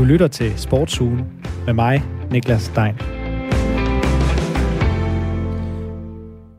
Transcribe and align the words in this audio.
Du 0.00 0.04
lytter 0.04 0.28
til 0.28 0.58
Sportsugen 0.58 1.20
med 1.66 1.74
mig, 1.74 2.02
Niklas 2.30 2.62
Stein. 2.62 2.94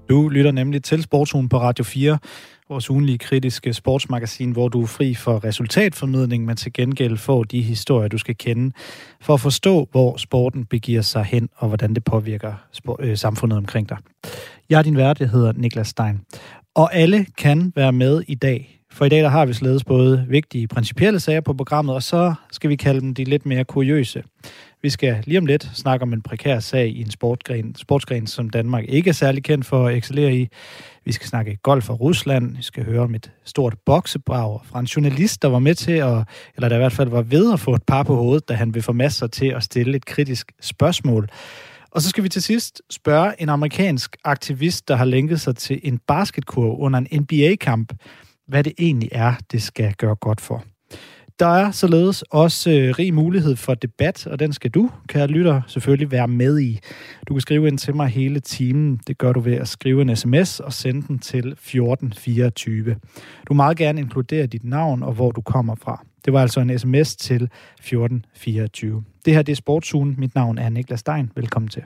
Du 0.09 0.29
lytter 0.29 0.51
nemlig 0.51 0.83
til 0.83 1.03
Sportsugen 1.03 1.49
på 1.49 1.59
Radio 1.59 1.83
4, 1.83 2.17
vores 2.69 2.89
ugenlige 2.89 3.17
kritiske 3.17 3.73
sportsmagasin, 3.73 4.51
hvor 4.51 4.67
du 4.67 4.81
er 4.81 4.87
fri 4.87 5.15
for 5.15 5.43
resultatformidling, 5.43 6.45
men 6.45 6.55
til 6.55 6.73
gengæld 6.73 7.17
får 7.17 7.43
de 7.43 7.61
historier, 7.61 8.07
du 8.07 8.17
skal 8.17 8.37
kende, 8.37 8.71
for 9.21 9.33
at 9.33 9.39
forstå, 9.39 9.87
hvor 9.91 10.17
sporten 10.17 10.65
begiver 10.65 11.01
sig 11.01 11.23
hen, 11.23 11.49
og 11.55 11.67
hvordan 11.67 11.93
det 11.93 12.03
påvirker 12.03 12.53
øh, 12.99 13.17
samfundet 13.17 13.57
omkring 13.57 13.89
dig. 13.89 13.97
Jeg 14.69 14.77
er 14.77 14.83
din 14.83 14.97
vært, 14.97 15.19
jeg 15.19 15.29
hedder 15.29 15.53
Niklas 15.53 15.87
Stein. 15.87 16.21
Og 16.75 16.95
alle 16.95 17.25
kan 17.37 17.73
være 17.75 17.91
med 17.91 18.23
i 18.27 18.35
dag, 18.35 18.80
for 18.91 19.05
i 19.05 19.09
dag 19.09 19.23
der 19.23 19.29
har 19.29 19.45
vi 19.45 19.53
således 19.53 19.83
både 19.83 20.25
vigtige 20.29 20.67
principielle 20.67 21.19
sager 21.19 21.41
på 21.41 21.53
programmet, 21.53 21.95
og 21.95 22.03
så 22.03 22.33
skal 22.51 22.69
vi 22.69 22.75
kalde 22.75 23.01
dem 23.01 23.13
de 23.13 23.23
lidt 23.23 23.45
mere 23.45 23.63
kuriøse. 23.63 24.23
Vi 24.81 24.89
skal 24.89 25.23
lige 25.25 25.37
om 25.37 25.45
lidt 25.45 25.71
snakke 25.73 26.03
om 26.03 26.13
en 26.13 26.21
prekær 26.21 26.59
sag 26.59 26.87
i 26.89 27.01
en 27.01 27.11
sportsgren, 27.11 27.75
sportsgren, 27.75 28.27
som 28.27 28.49
Danmark 28.49 28.85
ikke 28.87 29.09
er 29.09 29.13
særlig 29.13 29.43
kendt 29.43 29.65
for 29.65 29.87
at 29.87 29.97
excellere 29.97 30.35
i. 30.35 30.47
Vi 31.05 31.11
skal 31.11 31.27
snakke 31.27 31.57
golf 31.63 31.89
og 31.89 32.01
Rusland. 32.01 32.55
Vi 32.57 32.63
skal 32.63 32.85
høre 32.85 33.01
om 33.01 33.15
et 33.15 33.31
stort 33.45 33.75
boksebrag 33.85 34.59
fra 34.65 34.79
en 34.79 34.85
journalist, 34.85 35.41
der 35.41 35.47
var 35.47 35.59
med 35.59 35.75
til 35.75 35.91
at, 35.91 36.27
eller 36.55 36.69
der 36.69 36.75
i 36.75 36.79
hvert 36.79 36.91
fald 36.91 37.09
var 37.09 37.21
ved 37.21 37.53
at 37.53 37.59
få 37.59 37.73
et 37.73 37.83
par 37.83 38.03
på 38.03 38.15
hovedet, 38.15 38.49
da 38.49 38.53
han 38.53 38.73
vil 38.73 38.81
få 38.81 38.91
masser 38.91 39.27
til 39.27 39.47
at 39.47 39.63
stille 39.63 39.97
et 39.97 40.05
kritisk 40.05 40.51
spørgsmål. 40.61 41.29
Og 41.91 42.01
så 42.01 42.09
skal 42.09 42.23
vi 42.23 42.29
til 42.29 42.41
sidst 42.41 42.81
spørge 42.89 43.41
en 43.41 43.49
amerikansk 43.49 44.17
aktivist, 44.23 44.87
der 44.87 44.95
har 44.95 45.05
lænket 45.05 45.41
sig 45.41 45.55
til 45.55 45.79
en 45.83 45.99
basketkurv 46.07 46.79
under 46.79 46.99
en 46.99 47.21
NBA-kamp, 47.21 47.93
hvad 48.51 48.63
det 48.63 48.73
egentlig 48.79 49.09
er, 49.11 49.33
det 49.51 49.61
skal 49.61 49.93
gøre 49.93 50.15
godt 50.15 50.41
for. 50.41 50.63
Der 51.39 51.47
er 51.47 51.71
således 51.71 52.21
også 52.21 52.71
øh, 52.71 52.95
rig 52.99 53.13
mulighed 53.13 53.55
for 53.55 53.73
debat, 53.73 54.27
og 54.27 54.39
den 54.39 54.53
skal 54.53 54.71
du, 54.71 54.91
kære 55.07 55.27
lytter, 55.27 55.61
selvfølgelig 55.67 56.11
være 56.11 56.27
med 56.27 56.59
i. 56.59 56.79
Du 57.27 57.33
kan 57.33 57.41
skrive 57.41 57.67
ind 57.67 57.77
til 57.77 57.95
mig 57.95 58.07
hele 58.07 58.39
timen. 58.39 58.99
Det 59.07 59.17
gør 59.17 59.33
du 59.33 59.39
ved 59.39 59.53
at 59.53 59.67
skrive 59.67 60.01
en 60.01 60.15
sms 60.15 60.59
og 60.59 60.73
sende 60.73 61.07
den 61.07 61.19
til 61.19 61.47
1424. 61.47 62.95
Du 63.47 63.53
må 63.53 63.55
meget 63.55 63.77
gerne 63.77 64.01
inkludere 64.01 64.45
dit 64.45 64.63
navn 64.63 65.03
og 65.03 65.13
hvor 65.13 65.31
du 65.31 65.41
kommer 65.41 65.75
fra. 65.75 66.05
Det 66.25 66.33
var 66.33 66.41
altså 66.41 66.59
en 66.59 66.79
sms 66.79 67.15
til 67.15 67.43
1424. 67.43 69.03
Det 69.25 69.33
her 69.33 69.41
det 69.41 69.51
er 69.51 69.55
Sportsugen. 69.55 70.15
Mit 70.17 70.35
navn 70.35 70.57
er 70.57 70.69
Niklas 70.69 70.99
Stein. 70.99 71.31
Velkommen 71.35 71.69
til. 71.69 71.83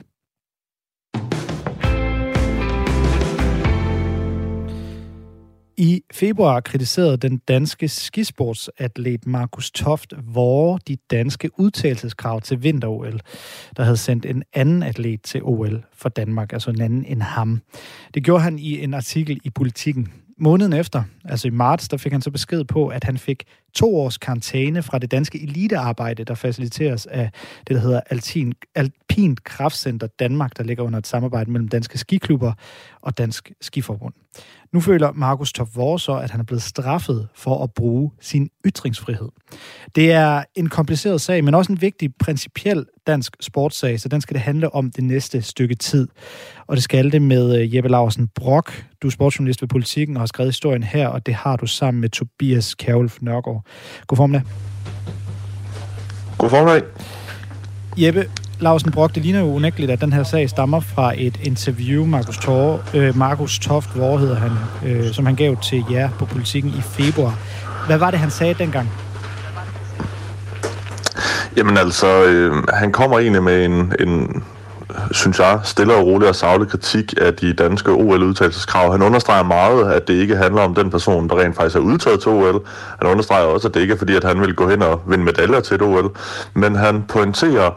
I 5.78 6.02
februar 6.12 6.60
kritiserede 6.60 7.16
den 7.16 7.38
danske 7.48 7.88
skisportsatlet 7.88 9.26
Markus 9.26 9.70
Toft 9.70 10.14
vore 10.34 10.78
de 10.88 10.96
danske 11.10 11.50
udtalelseskrav 11.58 12.40
til 12.40 12.62
vinter-OL, 12.62 13.20
der 13.76 13.82
havde 13.82 13.96
sendt 13.96 14.26
en 14.26 14.42
anden 14.54 14.82
atlet 14.82 15.22
til 15.22 15.40
OL 15.44 15.84
for 15.92 16.08
Danmark, 16.08 16.52
altså 16.52 16.70
en 16.70 16.80
anden 16.80 17.04
end 17.04 17.22
ham. 17.22 17.60
Det 18.14 18.24
gjorde 18.24 18.42
han 18.42 18.58
i 18.58 18.82
en 18.82 18.94
artikel 18.94 19.40
i 19.44 19.50
Politiken. 19.50 20.12
Måneden 20.38 20.72
efter, 20.72 21.02
altså 21.24 21.48
i 21.48 21.50
marts, 21.50 21.88
der 21.88 21.96
fik 21.96 22.12
han 22.12 22.22
så 22.22 22.30
besked 22.30 22.64
på, 22.64 22.88
at 22.88 23.04
han 23.04 23.18
fik 23.18 23.44
to 23.74 23.96
års 23.96 24.18
karantæne 24.18 24.82
fra 24.82 24.98
det 24.98 25.10
danske 25.10 25.42
elitearbejde, 25.42 26.24
der 26.24 26.34
faciliteres 26.34 27.06
af 27.06 27.30
det, 27.68 27.76
der 27.76 27.80
hedder 27.80 28.00
Alpin, 28.10 28.52
Alpint 28.74 29.44
Kraftcenter 29.44 30.06
Danmark, 30.06 30.56
der 30.56 30.64
ligger 30.64 30.84
under 30.84 30.98
et 30.98 31.06
samarbejde 31.06 31.50
mellem 31.50 31.68
danske 31.68 31.98
skiklubber 31.98 32.52
og 33.02 33.18
Dansk 33.18 33.52
Skiforbund. 33.60 34.14
Nu 34.72 34.80
føler 34.80 35.12
Markus 35.12 35.52
Top 35.52 35.68
så, 35.98 36.20
at 36.22 36.30
han 36.30 36.40
er 36.40 36.44
blevet 36.44 36.62
straffet 36.62 37.28
for 37.34 37.64
at 37.64 37.72
bruge 37.72 38.10
sin 38.20 38.50
ytringsfrihed. 38.66 39.28
Det 39.94 40.12
er 40.12 40.44
en 40.54 40.68
kompliceret 40.68 41.20
sag, 41.20 41.44
men 41.44 41.54
også 41.54 41.72
en 41.72 41.80
vigtig 41.80 42.14
principiel 42.18 42.86
dansk 43.06 43.36
sportssag, 43.40 44.00
så 44.00 44.08
den 44.08 44.20
skal 44.20 44.34
det 44.34 44.42
handle 44.42 44.74
om 44.74 44.90
det 44.90 45.04
næste 45.04 45.42
stykke 45.42 45.74
tid. 45.74 46.08
Og 46.66 46.76
det 46.76 46.84
skal 46.84 47.12
det 47.12 47.22
med 47.22 47.60
øh, 47.60 47.76
Jeppe 47.76 47.90
Larsen 47.90 48.28
Brock. 48.34 48.86
Du 49.06 49.08
er 49.08 49.12
sportsjournalist 49.12 49.62
ved 49.62 49.68
Politiken 49.68 50.16
og 50.16 50.20
har 50.20 50.26
skrevet 50.26 50.48
historien 50.48 50.82
her, 50.82 51.08
og 51.08 51.26
det 51.26 51.34
har 51.34 51.56
du 51.56 51.66
sammen 51.66 52.00
med 52.00 52.08
Tobias 52.08 52.74
Kjærulf 52.74 53.16
Nørgaard. 53.20 53.64
God 54.06 54.16
formiddag. 54.16 54.46
God 56.38 56.50
formiddag. 56.50 56.82
Jeppe, 57.96 58.24
Larsen 58.60 58.92
Brock, 58.92 59.14
det 59.14 59.22
ligner 59.22 59.40
jo 59.40 59.46
unægteligt, 59.46 59.92
at 59.92 60.00
den 60.00 60.12
her 60.12 60.22
sag 60.22 60.50
stammer 60.50 60.80
fra 60.80 61.14
et 61.16 61.40
interview, 61.42 62.04
Markus, 62.06 62.38
Tor, 62.38 62.82
øh, 62.94 63.16
Markus 63.16 63.58
Toft, 63.58 63.94
hvor 63.94 64.18
hedder 64.18 64.36
han, 64.36 64.52
øh, 64.86 65.12
som 65.12 65.26
han 65.26 65.34
gav 65.34 65.56
til 65.56 65.84
jer 65.90 66.10
på 66.18 66.24
politikken 66.24 66.70
i 66.70 66.80
februar. 66.80 67.38
Hvad 67.86 67.98
var 67.98 68.10
det, 68.10 68.20
han 68.20 68.30
sagde 68.30 68.54
dengang? 68.54 68.88
Jamen 71.56 71.76
altså, 71.76 72.24
øh, 72.24 72.64
han 72.74 72.92
kommer 72.92 73.18
egentlig 73.18 73.42
med 73.42 73.64
en, 73.64 73.92
en 74.00 74.44
synes 75.10 75.38
jeg, 75.38 75.60
stille 75.64 75.94
og 75.94 76.06
rolig 76.06 76.28
og 76.28 76.34
savlig 76.34 76.68
kritik 76.68 77.14
af 77.20 77.34
de 77.34 77.52
danske 77.52 77.90
OL-udtalelseskrav. 77.90 78.92
Han 78.92 79.02
understreger 79.02 79.42
meget, 79.42 79.92
at 79.92 80.08
det 80.08 80.14
ikke 80.14 80.36
handler 80.36 80.62
om 80.62 80.74
den 80.74 80.90
person, 80.90 81.28
der 81.28 81.40
rent 81.40 81.56
faktisk 81.56 81.76
er 81.76 81.80
udtaget 81.80 82.20
til 82.20 82.30
OL. 82.30 82.66
Han 82.98 83.10
understreger 83.10 83.44
også, 83.44 83.68
at 83.68 83.74
det 83.74 83.80
ikke 83.80 83.94
er 83.94 83.98
fordi, 83.98 84.16
at 84.16 84.24
han 84.24 84.40
vil 84.40 84.54
gå 84.54 84.68
hen 84.68 84.82
og 84.82 85.02
vinde 85.06 85.24
medaljer 85.24 85.60
til 85.60 85.74
et 85.74 85.82
OL. 85.82 86.10
Men 86.54 86.76
han 86.76 87.04
pointerer, 87.08 87.70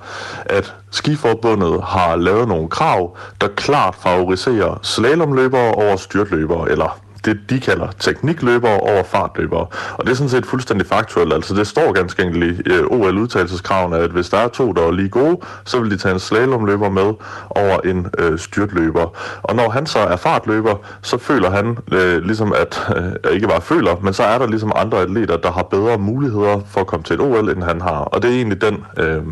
at 0.45 0.73
Skiforbundet 0.91 1.81
har 1.83 2.15
lavet 2.15 2.47
nogle 2.47 2.69
krav, 2.69 3.17
der 3.41 3.47
klart 3.47 3.95
favoriserer 4.03 4.79
slalomløbere 4.83 5.71
over 5.71 5.95
styrtløbere, 5.95 6.71
eller 6.71 6.99
det, 7.25 7.39
de 7.49 7.59
kalder 7.59 7.87
teknikløbere 7.99 8.79
over 8.79 9.03
fartløbere. 9.03 9.67
Og 9.93 10.05
det 10.05 10.11
er 10.11 10.15
sådan 10.15 10.29
set 10.29 10.45
fuldstændig 10.45 10.87
faktuelt. 10.87 11.33
Altså 11.33 11.53
det 11.55 11.67
står 11.67 11.91
ganske 11.91 12.23
enkelt 12.23 12.67
i 12.67 12.69
øh, 12.71 12.83
OL-udtagelseskravene, 12.83 13.97
at 13.97 14.11
hvis 14.11 14.29
der 14.29 14.37
er 14.37 14.47
to, 14.47 14.71
der 14.71 14.81
er 14.81 14.91
lige 14.91 15.09
gode, 15.09 15.37
så 15.65 15.79
vil 15.79 15.91
de 15.91 15.97
tage 15.97 16.13
en 16.13 16.19
slalomløber 16.19 16.89
med 16.89 17.13
over 17.49 17.79
en 17.85 18.07
øh, 18.17 18.39
styrtløber. 18.39 19.17
Og 19.43 19.55
når 19.55 19.69
han 19.69 19.85
så 19.85 19.99
er 19.99 20.15
fartløber, 20.15 20.75
så 21.01 21.17
føler 21.17 21.49
han 21.49 21.77
øh, 21.91 22.23
ligesom, 22.23 22.53
at 22.53 22.89
øh, 22.95 23.33
ikke 23.33 23.47
bare 23.47 23.61
føler, 23.61 23.95
men 24.01 24.13
så 24.13 24.23
er 24.23 24.37
der 24.37 24.47
ligesom 24.47 24.71
andre 24.75 25.01
atleter, 25.01 25.37
der 25.37 25.51
har 25.51 25.63
bedre 25.63 25.97
muligheder 25.97 26.61
for 26.69 26.81
at 26.81 26.87
komme 26.87 27.03
til 27.03 27.13
et 27.13 27.21
OL, 27.21 27.49
end 27.49 27.63
han 27.63 27.81
har. 27.81 27.99
Og 27.99 28.21
det 28.21 28.31
er 28.31 28.35
egentlig 28.35 28.61
den 28.61 28.85
øh, 28.97 29.23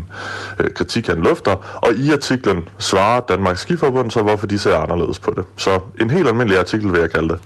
øh, 0.58 0.70
kritik, 0.74 1.06
han 1.06 1.18
lufter. 1.18 1.56
Og 1.74 1.94
i 1.94 2.12
artiklen 2.12 2.68
svarer 2.78 3.20
Danmarks 3.20 3.60
Skiforbund 3.60 4.10
så, 4.10 4.22
hvorfor 4.22 4.46
de 4.46 4.58
ser 4.58 4.76
anderledes 4.76 5.18
på 5.18 5.32
det. 5.36 5.44
Så 5.56 5.80
en 6.00 6.10
helt 6.10 6.28
almindelig 6.28 6.58
artikel 6.58 6.92
vil 6.92 7.00
jeg 7.00 7.10
kalde 7.10 7.28
det. 7.28 7.38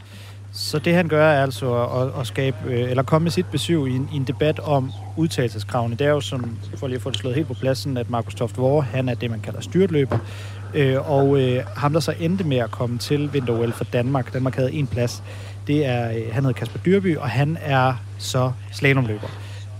Så 0.54 0.78
det 0.78 0.94
han 0.94 1.08
gør 1.08 1.26
er 1.26 1.42
altså 1.42 1.84
at, 1.84 2.20
at 2.20 2.26
skabe, 2.26 2.56
øh, 2.64 2.90
eller 2.90 3.02
komme 3.02 3.24
med 3.24 3.30
sit 3.30 3.46
besøg 3.46 3.86
i 3.86 3.96
en, 3.96 4.08
i 4.12 4.16
en 4.16 4.24
debat 4.24 4.58
om 4.58 4.92
udtalelseskravene. 5.16 5.96
Det 5.96 6.06
er 6.06 6.10
jo 6.10 6.20
som, 6.20 6.58
for 6.76 6.86
lige 6.86 6.96
at 6.96 7.02
få 7.02 7.10
det 7.10 7.18
slået 7.18 7.34
helt 7.34 7.48
på 7.48 7.54
pladsen, 7.54 7.96
at 7.96 8.10
Markus 8.10 8.34
Toft 8.34 8.58
Vore, 8.58 8.82
han 8.82 9.08
er 9.08 9.14
det, 9.14 9.30
man 9.30 9.40
kalder 9.40 9.60
styrtløber. 9.60 10.18
Øh, 10.74 11.10
og 11.10 11.40
øh, 11.40 11.64
ham, 11.76 11.92
der 11.92 12.00
så 12.00 12.14
endte 12.20 12.44
med 12.44 12.56
at 12.56 12.70
komme 12.70 12.98
til 12.98 13.32
vinter 13.32 13.70
for 13.70 13.84
Danmark, 13.84 14.32
Danmark 14.32 14.56
havde 14.56 14.72
en 14.72 14.86
plads, 14.86 15.22
det 15.66 15.86
er, 15.86 16.10
øh, 16.10 16.32
han 16.32 16.44
hedder 16.44 16.58
Kasper 16.58 16.78
Dyrby, 16.78 17.16
og 17.16 17.30
han 17.30 17.58
er 17.60 17.94
så 18.18 18.52
slalomløber. 18.72 19.28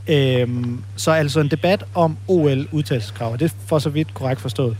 Øh, 0.08 0.48
så 0.96 1.10
altså 1.10 1.40
en 1.40 1.48
debat 1.48 1.84
om 1.94 2.16
OL-udtalelseskrav. 2.28 3.32
Det 3.32 3.42
er 3.42 3.54
for 3.66 3.78
så 3.78 3.90
vidt 3.90 4.14
korrekt 4.14 4.40
forstået. 4.40 4.76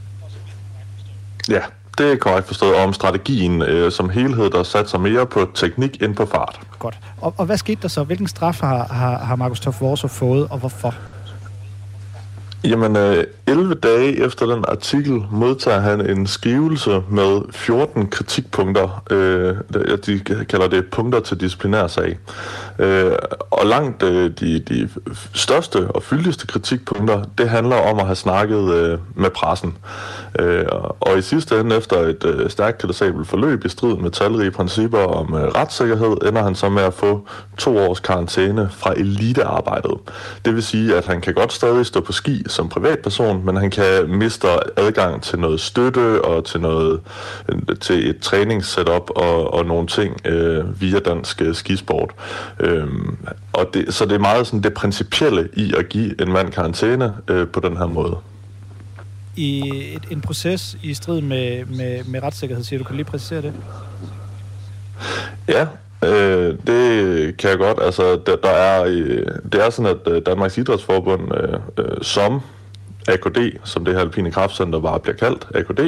Ja, 1.49 1.61
det 1.99 2.13
er 2.13 2.17
korrekt 2.17 2.47
forstået 2.47 2.75
om 2.75 2.93
strategien 2.93 3.63
øh, 3.63 3.93
som 3.93 4.11
helhed, 4.11 4.51
der 4.51 4.63
sig 4.91 5.01
mere 5.01 5.27
på 5.27 5.49
teknik 5.55 6.03
end 6.03 6.17
på 6.17 6.27
fart. 6.27 6.61
Godt. 6.79 6.99
Og, 7.21 7.35
og 7.39 7.47
hvad 7.47 7.57
skete 7.57 7.83
der 7.83 7.89
så? 7.89 8.05
Hvilken 8.05 8.27
straf 8.27 8.61
har, 8.61 8.87
har, 8.87 9.19
har 9.19 9.37
Markus 9.37 9.61
Toff 9.61 9.81
fået, 10.09 10.49
og 10.51 10.59
hvorfor? 10.59 10.95
Jamen, 12.65 12.97
øh, 12.97 13.25
11 13.47 13.75
dage 13.75 14.25
efter 14.25 14.47
den 14.47 14.65
artikel 14.69 15.23
modtager 15.31 15.81
han 15.81 16.11
en 16.11 16.27
skrivelse 16.27 17.03
med 17.11 17.41
14 17.50 18.09
kritikpunkter. 18.09 19.03
Øh, 19.11 19.56
de 20.06 20.21
kalder 20.49 20.69
det 20.69 20.87
punkter 20.91 21.21
til 21.21 21.41
disciplinærsag. 21.41 22.19
Øh, 22.78 23.12
og 23.50 23.67
langt 23.67 24.03
øh, 24.03 24.31
de, 24.41 24.59
de 24.59 24.89
største 25.35 25.88
og 25.88 26.03
fyldigste 26.03 26.47
kritikpunkter, 26.47 27.23
det 27.38 27.49
handler 27.49 27.76
om 27.76 27.99
at 27.99 28.06
have 28.06 28.17
snakket 28.17 28.75
øh, 28.75 28.99
med 29.14 29.31
pressen. 29.31 29.79
Øh, 30.38 30.64
og 31.00 31.19
i 31.19 31.23
sidste 31.23 31.61
ende, 31.61 31.76
efter 31.76 31.97
et 31.97 32.25
øh, 32.25 32.50
stærkt 32.50 32.79
kritisabelt 32.79 33.29
forløb 33.29 33.64
i 33.64 33.69
strid 33.69 33.97
med 33.97 34.11
talrige 34.11 34.50
principper 34.50 34.99
om 34.99 35.35
øh, 35.35 35.43
retssikkerhed, 35.43 36.17
ender 36.26 36.43
han 36.43 36.55
så 36.55 36.69
med 36.69 36.82
at 36.82 36.94
få 36.94 37.26
to 37.59 37.79
års 37.79 38.00
karantæne 38.00 38.69
fra 38.73 38.93
elitearbejdet. 38.97 39.99
Det 40.44 40.55
vil 40.55 40.62
sige, 40.62 40.97
at 40.97 41.06
han 41.06 41.20
kan 41.20 41.35
godt 41.35 41.53
stadig 41.53 41.87
stå 41.87 42.00
på 42.00 42.12
ski 42.12 42.44
som 42.52 42.69
privatperson, 42.69 43.44
men 43.44 43.56
han 43.56 43.70
kan 43.70 44.08
miste 44.08 44.49
adgang 44.76 45.22
til 45.22 45.38
noget 45.38 45.60
støtte 45.60 46.25
og 46.25 46.44
til 46.44 46.60
noget 46.60 47.00
til 47.81 48.10
et 48.10 48.19
træningssetup 48.19 49.10
og, 49.10 49.54
og 49.54 49.66
nogle 49.66 49.87
ting 49.87 50.26
øh, 50.26 50.81
via 50.81 50.99
dansk 50.99 51.43
øh, 51.43 51.54
skisport. 51.54 52.10
Øhm, 52.60 53.16
og 53.52 53.70
det, 53.75 53.94
så 53.94 54.04
det 54.04 54.14
er 54.14 54.19
meget 54.19 54.46
sådan 54.46 54.62
det 54.62 54.75
principielle 54.75 55.49
i 55.52 55.75
at 55.78 55.88
give 55.88 56.22
en 56.22 56.32
mand 56.32 56.52
karantæne 56.52 57.14
øh, 57.28 57.49
på 57.49 57.60
den 57.60 57.76
her 57.76 57.87
måde. 57.87 58.16
I 59.37 59.60
et, 59.94 60.02
en 60.10 60.20
proces 60.20 60.76
i 60.82 60.94
strid 60.94 61.20
med, 61.20 61.64
med, 61.64 62.04
med 62.04 62.22
retssikkerhed, 62.22 62.64
siger 62.64 62.78
du. 62.78 62.84
Kan 62.84 62.96
lige 62.96 63.04
præcisere 63.04 63.43
det? 63.43 63.52
Ja, 65.49 65.66
Øh, 66.04 66.54
det 66.66 67.37
kan 67.37 67.50
jeg 67.50 67.58
godt. 67.58 67.78
Altså, 67.82 68.20
der, 68.26 68.37
der 68.37 68.50
er, 68.50 68.84
øh, 68.84 69.26
det 69.52 69.66
er 69.66 69.70
sådan, 69.70 69.96
at 70.06 70.12
øh, 70.12 70.22
Danmarks 70.26 70.58
Idrætsforbund, 70.58 71.34
øh, 71.34 71.58
øh, 71.78 72.02
som 72.02 72.40
AKD, 73.08 73.58
som 73.64 73.84
det 73.84 73.94
her 73.94 74.00
alpine 74.00 74.31
kraftcenter 74.31 74.81
bare 74.81 75.00
bliver 75.00 75.16
kaldt, 75.16 75.49
AKD, 75.54 75.81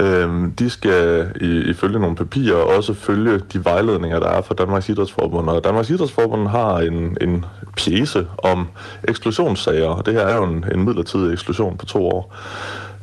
øh, 0.00 0.48
de 0.58 0.70
skal 0.70 1.30
i, 1.40 1.70
ifølge 1.70 1.98
nogle 1.98 2.16
papirer 2.16 2.56
også 2.56 2.94
følge 2.94 3.40
de 3.52 3.64
vejledninger, 3.64 4.20
der 4.20 4.28
er 4.28 4.42
fra 4.42 4.54
Danmarks 4.54 4.88
Idrætsforbund. 4.88 5.48
Og 5.48 5.64
Danmarks 5.64 5.90
Idrætsforbund 5.90 6.48
har 6.48 6.78
en, 6.78 7.16
en 7.20 7.44
pjece 7.76 8.26
om 8.38 8.68
eksklusionssager, 9.08 9.88
og 9.88 10.06
det 10.06 10.14
her 10.14 10.20
er 10.20 10.36
jo 10.36 10.44
en, 10.44 10.64
en 10.74 10.84
midlertidig 10.84 11.32
eksklusion 11.32 11.76
på 11.76 11.86
to 11.86 12.06
år. 12.06 12.36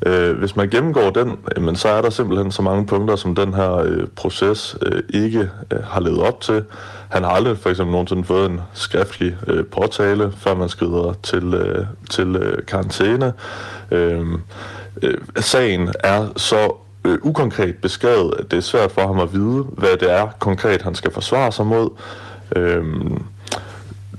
Øh, 0.06 0.38
hvis 0.38 0.56
man 0.56 0.70
gennemgår 0.70 1.10
den, 1.10 1.38
men 1.58 1.76
så 1.76 1.90
er 1.90 2.02
der 2.02 2.10
simpelthen 2.10 2.52
så 2.52 2.62
mange 2.62 2.86
punkter, 2.86 3.16
som 3.16 3.36
den 3.36 3.54
her 3.54 3.76
øh, 3.76 4.08
proces 4.16 4.78
øh, 4.82 5.04
ikke 5.10 5.50
øh, 5.72 5.84
har 5.84 6.00
levet 6.00 6.22
op 6.22 6.42
til. 6.42 6.64
Han 7.10 7.24
har 7.24 7.32
aldrig 7.32 7.58
for 7.58 7.70
eksempel 7.70 7.92
nogensinde 7.92 8.24
fået 8.24 8.50
en 8.50 8.62
skriftlig 8.74 9.36
øh, 9.48 9.66
påtale, 9.66 10.32
før 10.38 10.56
man 10.56 10.70
skrider 10.70 11.14
til, 11.24 11.54
øh, 11.54 11.86
til 12.10 12.36
øh, 12.36 12.66
karantæne. 12.66 13.34
Øh, 13.92 14.26
øh, 15.02 15.18
sagen 15.38 15.94
er 16.04 16.28
så 16.36 16.76
øh, 17.06 17.18
ukonkret 17.22 17.76
beskrevet, 17.82 18.34
at 18.40 18.52
det 18.52 18.58
er 18.58 18.62
svært 18.62 18.92
for 18.92 19.08
ham 19.08 19.20
at 19.20 19.34
vide, 19.34 19.64
hvad 19.64 19.98
det 20.00 20.12
er 20.12 20.28
konkret, 20.40 20.82
han 20.82 20.96
skal 20.96 21.12
forsvare 21.12 21.52
sig 21.52 21.66
mod. 21.66 21.90
Øh, 22.56 22.86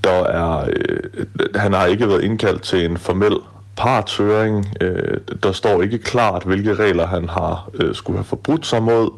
der 0.05 0.25
er, 0.25 0.69
øh, 0.73 1.27
han 1.55 1.73
har 1.73 1.87
ikke 1.87 2.09
været 2.09 2.25
indkaldt 2.25 2.63
til 2.63 2.85
en 2.85 2.97
formel 2.97 3.37
partshøring. 3.77 4.67
Øh, 4.81 5.19
der 5.43 5.53
står 5.53 5.83
ikke 5.83 5.99
klart, 5.99 6.43
hvilke 6.43 6.75
regler 6.75 7.07
han 7.07 7.29
har 7.29 7.69
øh, 7.75 7.95
skulle 7.95 8.19
have 8.19 8.25
forbrudt 8.25 8.67
sig 8.67 8.83
mod. 8.83 9.11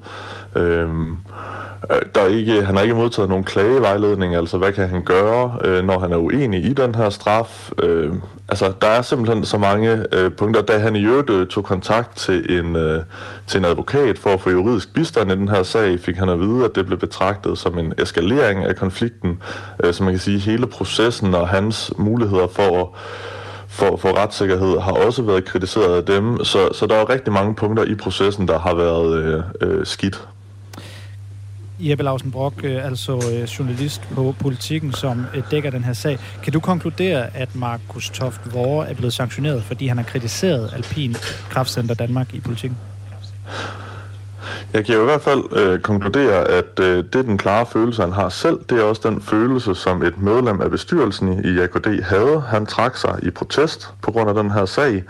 Øhm, 0.57 1.11
øh, 1.91 1.97
der 2.15 2.21
er 2.21 2.27
ikke, 2.27 2.63
han 2.63 2.77
har 2.77 2.83
ikke 2.83 2.95
modtaget 2.95 3.29
nogen 3.29 3.45
klagevejledning, 3.45 4.35
altså 4.35 4.59
hvad 4.59 4.73
kan 4.73 4.89
han 4.89 5.03
gøre, 5.03 5.59
øh, 5.65 5.85
når 5.85 5.99
han 5.99 6.13
er 6.13 6.17
uenig 6.17 6.65
i 6.65 6.73
den 6.73 6.95
her 6.95 7.11
straf. 7.11 7.71
Øh, 7.83 8.13
altså, 8.49 8.73
der 8.81 8.87
er 8.87 9.03
simpelthen 9.03 9.45
så 9.45 9.59
mange 9.59 10.07
øh, 10.13 10.31
punkter. 10.33 10.63
Da 10.63 10.79
han 10.79 10.97
i 10.97 11.05
øvrigt 11.05 11.31
øh, 11.31 11.47
tog 11.47 11.65
kontakt 11.65 12.17
til 12.17 12.59
en, 12.59 12.77
øh, 12.77 13.03
til 13.47 13.59
en 13.59 13.65
advokat 13.65 14.19
for 14.19 14.31
at 14.31 14.41
få 14.41 14.51
juridisk 14.51 14.95
bistand 14.95 15.33
i 15.33 15.35
den 15.35 15.49
her 15.49 15.63
sag, 15.63 16.01
fik 16.01 16.17
han 16.17 16.29
at 16.29 16.41
vide, 16.41 16.65
at 16.65 16.71
det 16.75 16.87
blev 16.87 16.99
betragtet 16.99 17.59
som 17.59 17.79
en 17.79 17.95
eskalering 17.99 18.65
af 18.65 18.77
konflikten. 18.77 19.43
Øh, 19.85 19.95
så 19.95 20.05
man 20.05 20.13
kan 20.13 20.21
sige, 20.21 20.39
hele 20.39 20.67
processen 20.67 21.35
og 21.35 21.49
hans 21.49 21.93
muligheder 21.99 22.47
for 22.47 22.81
at 22.81 22.87
for, 23.73 23.97
for 23.97 24.19
retssikkerhed 24.19 24.79
har 24.81 24.93
også 24.93 25.23
været 25.23 25.45
kritiseret 25.45 25.97
af 25.97 26.05
dem, 26.05 26.45
så, 26.45 26.69
så 26.73 26.87
der 26.87 26.95
er 26.95 27.11
rigtig 27.11 27.33
mange 27.33 27.55
punkter 27.55 27.85
i 27.85 27.95
processen, 27.95 28.49
der 28.49 28.59
har 28.59 28.75
været 28.75 29.23
øh, 29.23 29.43
øh, 29.61 29.87
skidt. 29.87 30.29
Jeppe 31.81 32.05
Lausen 32.05 32.31
Brock, 32.31 32.65
øh, 32.65 32.87
altså 32.87 33.13
øh, 33.13 33.43
journalist 33.43 34.03
på 34.15 34.35
Politiken, 34.41 34.93
som 34.93 35.27
øh, 35.35 35.43
dækker 35.51 35.71
den 35.71 35.85
her 35.85 35.93
sag. 35.93 36.19
Kan 36.43 36.53
du 36.53 36.61
konkludere, 36.61 37.37
at 37.37 37.57
Markus 37.57 38.11
Toft 38.11 38.55
Vore 38.55 38.89
er 38.89 38.95
blevet 38.95 39.13
sanktioneret, 39.13 39.63
fordi 39.63 39.87
han 39.87 39.97
har 39.97 40.05
kritiseret 40.05 40.71
Alpin 40.75 41.15
Kraftcenter 41.51 41.95
Danmark 41.95 42.35
i 42.35 42.41
Politiken? 42.41 42.77
Jeg 44.73 44.85
kan 44.85 44.95
jo 44.95 45.01
i 45.01 45.05
hvert 45.05 45.21
fald 45.21 45.43
øh, 45.57 45.81
konkludere, 45.81 46.49
at 46.49 46.81
øh, 46.81 47.05
det 47.05 47.15
er 47.15 47.23
den 47.23 47.39
klare 47.39 47.67
følelse, 47.67 48.03
han 48.03 48.13
har 48.13 48.29
selv. 48.29 48.59
Det 48.71 48.79
er 48.79 48.83
også 48.83 49.03
den 49.05 49.23
følelse, 49.23 49.75
som 49.75 50.03
et 50.03 50.23
medlem 50.23 50.61
af 50.61 50.71
bestyrelsen 50.71 51.45
i 51.45 51.61
AKD 51.61 52.03
havde. 52.03 52.43
Han 52.49 52.67
trak 52.67 52.97
sig 52.97 53.19
i 53.23 53.31
protest 53.31 53.89
på 54.03 54.11
grund 54.11 54.29
af 54.29 54.35
den 54.35 54.51
her 54.51 54.65
sag. 54.65 55.05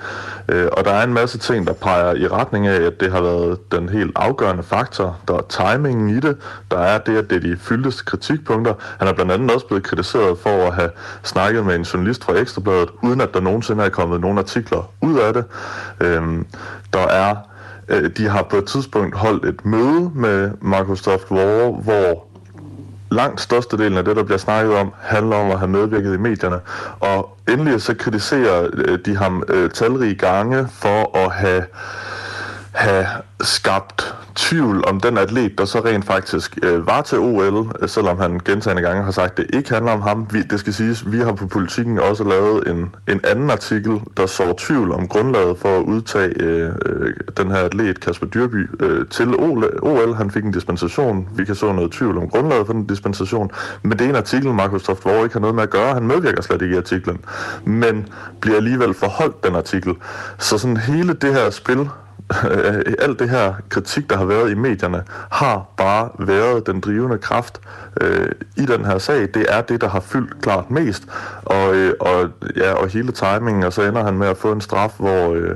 Øh, 0.49 0.69
og 0.73 0.85
der 0.85 0.91
er 0.91 1.05
en 1.05 1.15
masse 1.15 1.39
ting, 1.39 1.67
der 1.67 1.73
peger 1.73 2.15
i 2.15 2.27
retning 2.27 2.67
af, 2.67 2.83
at 2.83 3.01
det 3.01 3.13
har 3.13 3.23
været 3.23 3.73
den 3.73 3.89
helt 3.89 4.13
afgørende 4.17 4.63
faktor. 4.63 5.17
Der 5.29 5.35
er 5.35 5.43
timingen 5.49 6.17
i 6.17 6.21
det. 6.21 6.37
Der 6.71 6.79
er 6.79 6.99
det, 6.99 7.17
at 7.17 7.31
det 7.31 7.37
er 7.37 7.41
de 7.41 7.57
fyldeste 7.61 8.05
kritikpunkter. 8.05 8.75
Han 8.99 9.09
er 9.09 9.13
blandt 9.13 9.33
andet 9.33 9.51
også 9.51 9.67
blevet 9.67 9.83
kritiseret 9.83 10.39
for 10.39 10.67
at 10.67 10.75
have 10.75 10.91
snakket 11.23 11.67
med 11.67 11.75
en 11.75 11.83
journalist 11.83 12.25
fra 12.25 12.33
Ekstrabladet, 12.33 12.89
uden 13.03 13.21
at 13.21 13.35
der 13.35 13.41
nogensinde 13.41 13.85
er 13.85 13.89
kommet 13.89 14.21
nogle 14.21 14.39
artikler 14.39 14.93
ud 15.01 15.19
af 15.19 15.33
det. 15.33 15.45
Øh, 16.01 16.23
der 16.93 17.07
er 17.09 17.37
Øh, 17.93 18.11
de 18.17 18.29
har 18.29 18.43
på 18.43 18.57
et 18.57 18.65
tidspunkt 18.65 19.17
holdt 19.17 19.45
et 19.45 19.67
møde 19.67 20.11
med 20.15 20.51
Microsoft 20.61 21.31
War, 21.31 21.71
hvor 21.83 22.27
langt 23.11 23.41
størstedelen 23.41 23.99
af 23.99 24.05
det, 24.05 24.17
der 24.17 24.23
bliver 24.23 24.39
snakket 24.39 24.75
om, 24.75 24.93
handler 25.01 25.37
om 25.37 25.51
at 25.51 25.59
have 25.59 25.71
medvirket 25.71 26.15
i 26.15 26.19
medierne. 26.19 26.61
Og 27.01 27.39
endelig 27.49 27.83
så 27.83 27.95
kritiserer 27.95 28.69
øh, 28.75 28.99
de 29.07 29.17
ham 29.17 29.43
øh, 29.49 29.71
talrige 29.71 30.15
gange 30.15 30.69
for 30.73 31.17
at 31.19 31.33
have, 31.33 31.65
have 32.73 33.07
skabt 33.41 34.15
tvivl 34.43 34.85
om 34.89 35.01
den 35.01 35.19
atlet, 35.19 35.59
der 35.59 35.65
så 35.65 35.81
rent 35.81 36.05
faktisk 36.05 36.59
øh, 36.63 36.87
var 36.87 37.03
til 37.03 37.19
OL, 37.19 37.73
øh, 37.81 37.89
selvom 37.89 38.19
han 38.19 38.41
gentagende 38.45 38.83
gange 38.83 39.05
har 39.05 39.11
sagt, 39.11 39.31
at 39.31 39.37
det 39.37 39.57
ikke 39.57 39.75
handler 39.75 39.93
om 39.93 40.03
ham. 40.03 40.27
Vi, 40.31 40.43
det 40.43 40.61
skal 40.61 40.75
siges, 40.75 41.13
vi 41.13 41.19
har 41.19 41.33
på 41.33 41.47
politikken 41.47 41.99
også 41.99 42.25
lavet 42.25 42.69
en, 42.69 42.95
en 43.09 43.21
anden 43.25 43.51
artikel, 43.51 44.01
der 44.17 44.27
så 44.27 44.55
tvivl 44.59 44.93
om 44.93 45.09
grundlaget 45.09 45.59
for 45.59 45.79
at 45.79 45.83
udtage 45.83 46.43
øh, 46.43 46.73
øh, 46.87 47.15
den 47.37 47.51
her 47.51 47.59
atlet, 47.59 48.01
Kasper 48.01 48.27
Dyrby, 48.27 48.71
øh, 48.81 49.07
til 49.07 49.29
OL. 49.37 49.65
OL. 49.83 50.15
Han 50.15 50.31
fik 50.31 50.45
en 50.45 50.53
dispensation. 50.53 51.29
Vi 51.37 51.45
kan 51.45 51.55
så 51.55 51.73
noget 51.73 51.93
tvivl 51.93 52.19
om 52.19 52.29
grundlaget 52.29 52.67
for 52.67 52.73
den 52.73 52.87
dispensation. 52.87 53.51
Men 53.83 53.93
det 53.93 54.01
er 54.01 54.09
en 54.09 54.17
artikel, 54.17 54.53
Markus 54.53 54.83
Toft 54.83 55.05
Vore 55.05 55.23
ikke 55.23 55.33
har 55.33 55.41
noget 55.41 55.55
med 55.55 55.63
at 55.63 55.71
gøre. 55.71 55.95
Han 55.95 56.07
medvirker 56.07 56.43
slet 56.43 56.63
ikke 56.63 56.75
i 56.75 56.79
artiklen. 56.79 57.19
Men 57.65 58.09
bliver 58.41 58.57
alligevel 58.57 58.95
forholdt 58.95 59.45
den 59.45 59.55
artikel. 59.55 59.95
Så 60.39 60.59
sådan 60.59 60.77
hele 60.77 61.13
det 61.13 61.35
her 61.35 61.51
spil 61.51 61.89
Øh, 62.51 62.95
alt 62.99 63.19
det 63.19 63.31
her 63.31 63.55
kritik, 63.69 64.11
der 64.11 64.17
har 64.17 64.25
været 64.25 64.51
i 64.51 64.55
medierne, 64.55 65.03
har 65.31 65.67
bare 65.77 66.09
været 66.19 66.67
den 66.67 66.81
drivende 66.81 67.19
kraft 67.19 67.61
øh, 68.01 68.29
i 68.57 68.67
den 68.67 68.85
her 68.85 68.99
sag. 68.99 69.21
Det 69.35 69.47
er 69.49 69.61
det, 69.61 69.81
der 69.81 69.89
har 69.89 70.01
fyldt 70.01 70.43
klart 70.43 70.71
mest. 70.71 71.03
Og, 71.43 71.75
øh, 71.75 71.95
og, 72.01 72.31
ja, 72.57 72.73
og 72.73 72.89
hele 72.89 73.13
timingen, 73.13 73.63
og 73.63 73.73
så 73.73 73.83
ender 73.83 74.05
han 74.05 74.19
med 74.19 74.29
at 74.29 74.37
få 74.37 74.53
en 74.53 74.61
straf, 74.61 74.93
hvor, 74.99 75.35
øh, 75.35 75.55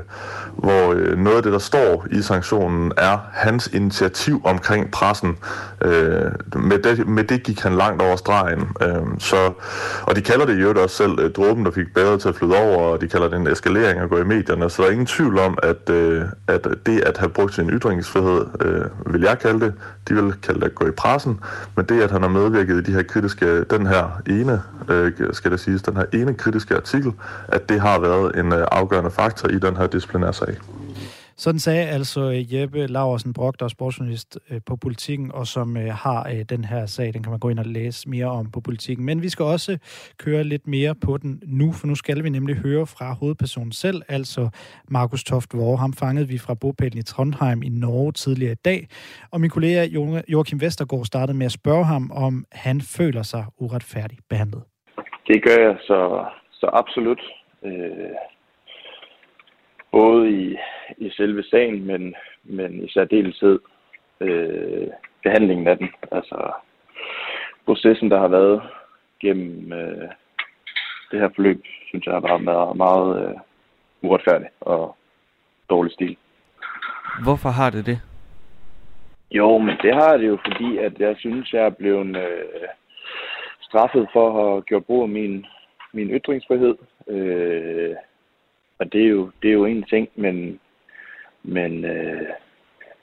hvor 0.57 0.93
øh, 0.93 1.17
noget 1.17 1.37
af 1.37 1.43
det, 1.43 1.51
der 1.51 1.59
står 1.59 2.05
i 2.11 2.21
sanktionen, 2.21 2.91
er 2.97 3.17
hans 3.33 3.67
initiativ 3.73 4.41
omkring 4.45 4.91
pressen. 4.91 5.37
Øh, 5.81 6.31
med, 6.55 6.79
det, 6.79 7.07
med 7.07 7.23
det 7.23 7.43
gik 7.43 7.59
han 7.59 7.75
langt 7.75 8.01
over 8.01 8.15
stregen. 8.15 8.67
Øh, 8.81 9.19
så, 9.19 9.51
og 10.01 10.15
de 10.15 10.21
kalder 10.21 10.45
det 10.45 10.61
jo 10.61 10.81
også 10.83 10.95
selv 10.95 11.19
øh, 11.19 11.31
dråben, 11.31 11.65
der 11.65 11.71
fik 11.71 11.93
bæret 11.95 12.21
til 12.21 12.29
at 12.29 12.35
flyde 12.35 12.55
over, 12.55 12.77
og 12.77 13.01
de 13.01 13.07
kalder 13.07 13.27
det 13.27 13.39
en 13.39 13.47
eskalering 13.47 13.99
at 13.99 14.09
gå 14.09 14.17
i 14.17 14.23
medierne. 14.23 14.69
Så 14.69 14.81
der 14.81 14.87
er 14.87 14.91
ingen 14.91 15.05
tvivl 15.05 15.39
om, 15.39 15.57
at, 15.63 15.89
øh, 15.89 16.23
at 16.47 16.67
det 16.85 16.99
at 16.99 17.17
have 17.17 17.29
brugt 17.29 17.53
sin 17.53 17.69
ytringsfrihed, 17.69 18.45
øh, 18.61 19.13
vil 19.13 19.21
jeg 19.21 19.39
kalde 19.39 19.59
det, 19.59 19.73
de 20.09 20.13
vil 20.13 20.33
kalde 20.43 20.59
det 20.59 20.65
at 20.65 20.75
gå 20.75 20.87
i 20.87 20.91
pressen, 20.91 21.39
men 21.75 21.85
det 21.85 22.01
at 22.01 22.11
han 22.11 22.21
har 22.21 22.29
medvirket 22.29 22.77
i 22.77 22.81
de 22.81 22.91
her 22.91 23.03
kritiske, 23.03 23.63
den 23.63 23.87
her 23.87 24.21
ene, 24.27 24.61
øh, 24.89 25.11
skal 25.31 25.51
det 25.51 25.59
siges, 25.59 25.81
den 25.81 25.97
her 25.97 26.05
ene 26.13 26.33
kritiske 26.33 26.75
artikel, 26.75 27.11
at 27.47 27.69
det 27.69 27.81
har 27.81 27.99
været 27.99 28.39
en 28.39 28.53
øh, 28.53 28.67
afgørende 28.71 29.11
faktor 29.11 29.49
i 29.49 29.59
den 29.59 29.77
her 29.77 29.87
disciplinære 29.87 30.33
disciplinærsag. 30.47 31.17
Sådan 31.37 31.59
sagde 31.59 31.85
altså 31.89 32.21
øh, 32.21 32.53
Jeppe 32.53 32.87
Laversen 32.87 33.33
Brock, 33.33 33.59
der 33.59 33.65
er 33.65 33.69
sportsjournalist 33.69 34.39
øh, 34.51 34.59
på 34.65 34.75
Politikken, 34.75 35.31
og 35.31 35.47
som 35.47 35.77
øh, 35.77 35.93
har 35.93 36.43
den 36.49 36.65
her 36.65 36.85
sag. 36.85 37.13
Den 37.13 37.23
kan 37.23 37.29
man 37.29 37.39
gå 37.39 37.49
ind 37.49 37.59
og 37.59 37.65
læse 37.65 38.09
mere 38.09 38.25
om 38.25 38.51
på 38.51 38.61
Politikken. 38.61 39.05
Men 39.05 39.21
vi 39.21 39.29
skal 39.29 39.45
også 39.45 39.77
køre 40.17 40.43
lidt 40.43 40.67
mere 40.67 40.95
på 40.95 41.17
den 41.17 41.41
nu, 41.45 41.71
for 41.71 41.87
nu 41.87 41.95
skal 41.95 42.23
vi 42.23 42.29
nemlig 42.29 42.55
høre 42.55 42.85
fra 42.85 43.13
hovedpersonen 43.13 43.71
selv, 43.71 44.01
altså 44.07 44.49
Markus 44.89 45.23
Toft 45.23 45.53
Vore. 45.53 45.77
Ham 45.77 45.93
fangede 45.93 46.27
vi 46.27 46.37
fra 46.37 46.53
bopælen 46.53 46.97
i 46.97 47.01
Trondheim 47.01 47.63
i 47.63 47.69
Norge 47.69 48.11
tidligere 48.11 48.51
i 48.51 48.61
dag. 48.65 48.87
Og 49.31 49.41
min 49.41 49.49
kollega 49.49 49.87
Joachim 50.27 50.61
Vestergaard 50.61 51.05
startede 51.05 51.37
med 51.37 51.45
at 51.45 51.51
spørge 51.51 51.85
ham, 51.85 52.11
om 52.15 52.45
han 52.51 52.81
føler 52.81 53.21
sig 53.21 53.45
uretfærdigt 53.57 54.21
behandlet. 54.29 54.63
Det 55.27 55.43
gør 55.43 55.57
jeg 55.67 55.77
så, 55.81 56.25
så 56.51 56.69
absolut. 56.73 57.21
Øh 57.65 58.27
både 59.99 60.31
i, 60.31 60.57
i 60.97 61.09
selve 61.09 61.43
sagen, 61.43 61.85
men, 61.85 62.15
men 62.43 62.83
i 62.85 62.89
særdeleshed 62.89 63.59
øh, 64.21 64.87
behandlingen 65.23 65.67
af 65.67 65.77
den. 65.77 65.89
Altså 66.11 66.51
processen, 67.65 68.11
der 68.11 68.19
har 68.19 68.27
været 68.27 68.61
gennem 69.21 69.73
øh, 69.73 70.09
det 71.11 71.19
her 71.19 71.29
forløb, 71.35 71.61
synes 71.87 72.05
jeg 72.05 72.13
har 72.13 72.27
været 72.27 72.43
meget, 72.43 72.77
meget 72.77 73.09
øh, 73.21 73.35
uretfærdig 74.01 74.47
og 74.61 74.95
dårlig 75.69 75.91
stil. 75.93 76.17
Hvorfor 77.23 77.49
har 77.49 77.69
det 77.69 77.85
det? 77.85 77.99
Jo, 79.31 79.57
men 79.57 79.75
det 79.81 79.93
har 79.93 80.17
det 80.17 80.27
jo, 80.27 80.37
fordi 80.45 80.77
at 80.77 80.99
jeg 80.99 81.15
synes, 81.19 81.53
jeg 81.53 81.65
er 81.65 81.79
blevet 81.79 82.17
øh, 82.17 82.67
straffet 83.61 84.07
for 84.13 84.27
at 84.27 84.33
have 84.33 84.61
gjort 84.61 84.85
brug 84.85 85.03
af 85.03 85.09
min, 85.09 85.45
min 85.93 86.09
ytringsfrihed. 86.09 86.75
Øh, 87.07 87.95
og 88.79 88.93
det 88.93 89.01
er 89.03 89.09
jo, 89.09 89.31
det 89.41 89.49
er 89.49 89.53
jo 89.53 89.65
en 89.65 89.83
ting, 89.83 90.09
men, 90.15 90.59
men 91.43 91.85
øh, 91.85 92.29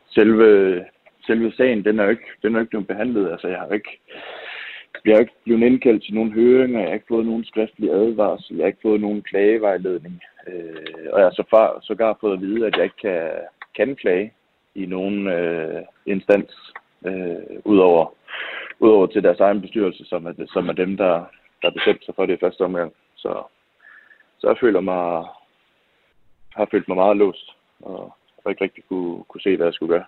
selve, 0.09 0.85
selve 1.27 1.53
sagen, 1.53 1.85
den 1.85 1.99
er 1.99 2.05
jo 2.05 2.11
ikke, 2.11 2.31
den 2.43 2.57
er 2.57 2.61
ikke 2.61 2.71
blevet 2.71 2.87
behandlet. 2.87 3.33
Altså, 3.33 3.49
jeg 3.49 3.59
har 3.59 3.69
ikke, 3.69 4.01
jeg 5.05 5.15
har 5.15 5.21
ikke 5.21 5.33
blevet 5.45 5.63
indkaldt 5.63 6.05
til 6.05 6.15
nogen 6.15 6.33
høringer, 6.33 6.81
jeg 6.81 6.89
har 6.89 6.95
ikke 6.95 7.07
fået 7.09 7.27
nogen 7.27 7.45
skriftlig 7.45 7.91
advarsel, 7.91 8.57
jeg 8.57 8.65
har 8.65 8.67
ikke 8.67 8.83
fået 8.83 9.01
nogen 9.01 9.23
klagevejledning. 9.23 10.23
Øh, 10.47 11.07
og 11.13 11.19
jeg 11.19 11.27
har 11.27 11.33
så 11.35 11.45
far, 11.51 11.79
sågar 11.83 12.19
fået 12.21 12.33
at 12.33 12.41
vide, 12.41 12.67
at 12.67 12.77
jeg 12.77 12.85
ikke 12.85 13.03
kan, 13.03 13.31
kan 13.77 13.97
klage 13.97 14.33
i 14.75 14.87
nogen 14.87 15.27
øh, 15.29 15.83
instans, 16.07 16.73
øh, 17.07 17.61
udover, 17.65 18.15
udover 18.79 19.07
til 19.07 19.23
deres 19.23 19.41
egen 19.41 19.61
bestyrelse, 19.61 20.05
som 20.05 20.27
er, 20.27 20.33
som 20.53 20.69
er 20.69 20.73
dem, 20.73 20.97
der, 20.97 21.25
der 21.63 21.71
bestemte 21.71 22.05
sig 22.05 22.15
for 22.15 22.27
det 22.27 22.35
i 22.35 22.41
første 22.41 22.61
omgang. 22.61 22.93
Så, 23.17 23.43
så 24.39 24.49
jeg 24.49 24.57
føler 24.61 24.81
mig, 24.81 25.25
har 26.57 26.69
følt 26.71 26.89
mig 26.89 26.97
meget 26.97 27.17
låst, 27.17 27.57
og, 27.83 28.15
og 28.45 28.51
ikke 28.51 28.65
rigtig 28.65 28.85
kunne, 28.89 29.25
kunne 29.29 29.41
se, 29.41 29.57
hvad 29.57 29.67
jeg 29.67 29.75
skulle 29.75 29.95
gøre. 29.95 30.05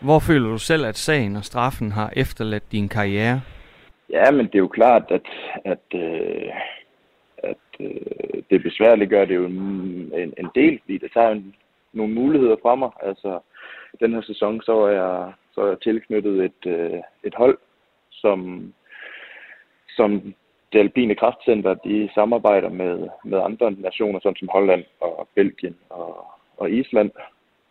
Hvor 0.00 0.18
føler 0.18 0.48
du 0.48 0.58
selv, 0.58 0.86
at 0.86 0.96
sagen 0.96 1.36
og 1.36 1.44
straffen 1.44 1.92
har 1.92 2.12
efterladt 2.16 2.72
din 2.72 2.88
karriere? 2.88 3.40
Ja, 4.10 4.30
men 4.30 4.46
det 4.46 4.54
er 4.54 4.58
jo 4.58 4.68
klart, 4.68 5.02
at, 5.10 5.26
at, 5.64 6.00
øh, 6.00 6.52
at 7.38 7.66
øh, 7.80 8.42
det 8.50 8.62
besværligt 8.62 9.10
gør 9.10 9.24
det 9.24 9.34
jo 9.34 9.44
en, 9.44 10.34
en 10.38 10.50
del, 10.54 10.80
fordi 10.80 10.98
det 10.98 11.10
tager 11.12 11.30
en, 11.30 11.54
nogle 11.92 12.14
muligheder 12.14 12.56
fra 12.62 12.74
mig. 12.74 12.90
Altså, 13.02 13.40
den 14.00 14.14
her 14.14 14.22
sæson, 14.22 14.62
så 14.62 14.80
er 14.80 14.90
jeg, 14.90 15.32
så 15.54 15.60
er 15.60 15.68
jeg 15.68 15.80
tilknyttet 15.80 16.44
et, 16.44 16.66
øh, 16.66 17.00
et 17.24 17.34
hold, 17.34 17.58
som, 18.10 18.72
som 19.88 20.34
det 20.72 20.78
alpine 20.78 21.14
kraftcenter, 21.14 21.74
de 21.74 22.10
samarbejder 22.14 22.68
med, 22.68 23.08
med 23.24 23.38
andre 23.38 23.70
nationer, 23.70 24.20
sådan 24.20 24.36
som 24.36 24.48
Holland 24.52 24.84
og 25.00 25.28
Belgien 25.34 25.76
og, 25.90 26.26
og 26.56 26.70
Island, 26.70 27.10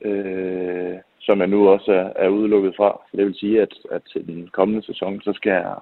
øh, 0.02 0.96
som 1.20 1.40
jeg 1.40 1.48
nu 1.48 1.70
også 1.70 1.92
er, 1.92 2.26
er 2.26 2.30
udelukket 2.30 2.76
fra. 2.76 3.02
Så 3.12 3.18
det 3.18 3.26
vil 3.26 3.36
sige, 3.36 3.62
at, 3.62 3.74
at 3.92 4.02
til 4.14 4.28
den 4.28 4.50
kommende 4.54 4.84
sæson, 4.86 5.22
så 5.22 5.34
skal 5.34 5.52
jeg, 5.52 5.76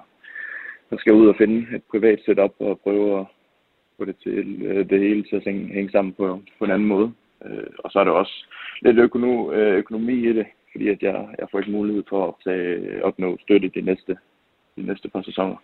så 0.90 0.96
skal 0.98 1.12
jeg 1.12 1.20
ud 1.20 1.28
og 1.28 1.36
finde 1.38 1.76
et 1.76 1.82
privat 1.90 2.20
setup 2.24 2.54
og 2.58 2.80
prøve 2.80 3.20
at 3.20 3.26
få 3.96 4.04
det, 4.04 4.16
til, 4.22 4.62
øh, 4.62 4.90
det 4.90 5.00
hele 5.00 5.22
til 5.22 5.36
at 5.36 5.44
hænge, 5.44 5.74
hænge 5.74 5.90
sammen 5.90 6.12
på, 6.12 6.40
på 6.58 6.64
en 6.64 6.70
anden 6.70 6.88
måde. 6.88 7.12
Øh, 7.44 7.66
og 7.78 7.90
så 7.90 8.00
er 8.00 8.04
der 8.04 8.12
også 8.12 8.46
lidt 8.82 8.98
økono, 8.98 9.52
øh, 9.52 9.74
økonomi 9.74 10.28
i 10.28 10.32
det, 10.32 10.46
fordi 10.72 10.88
at 10.88 11.02
jeg, 11.02 11.28
jeg 11.38 11.48
får 11.50 11.58
ikke 11.58 11.70
mulighed 11.70 12.02
for 12.08 12.22
at 12.22 12.28
optage, 12.28 13.04
opnå 13.04 13.38
støtte 13.40 13.68
de 13.68 13.80
næste, 13.80 14.16
de 14.76 14.82
næste 14.82 15.08
par 15.08 15.22
sæsoner. 15.22 15.56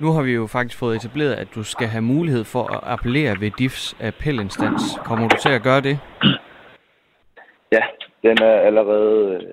Nu 0.00 0.12
har 0.12 0.22
vi 0.22 0.32
jo 0.32 0.46
faktisk 0.46 0.78
fået 0.78 0.96
etableret, 0.96 1.34
at 1.34 1.48
du 1.54 1.62
skal 1.62 1.88
have 1.88 2.02
mulighed 2.02 2.44
for 2.44 2.64
at 2.76 2.80
appellere 2.82 3.40
ved 3.40 3.50
DIFs 3.50 3.96
appelinstans. 4.00 4.82
Kommer 5.04 5.28
du 5.28 5.36
til 5.36 5.48
at 5.48 5.62
gøre 5.62 5.80
det? 5.80 5.98
Ja, 7.72 7.82
den 8.22 8.42
er 8.42 8.60
allerede 8.68 9.44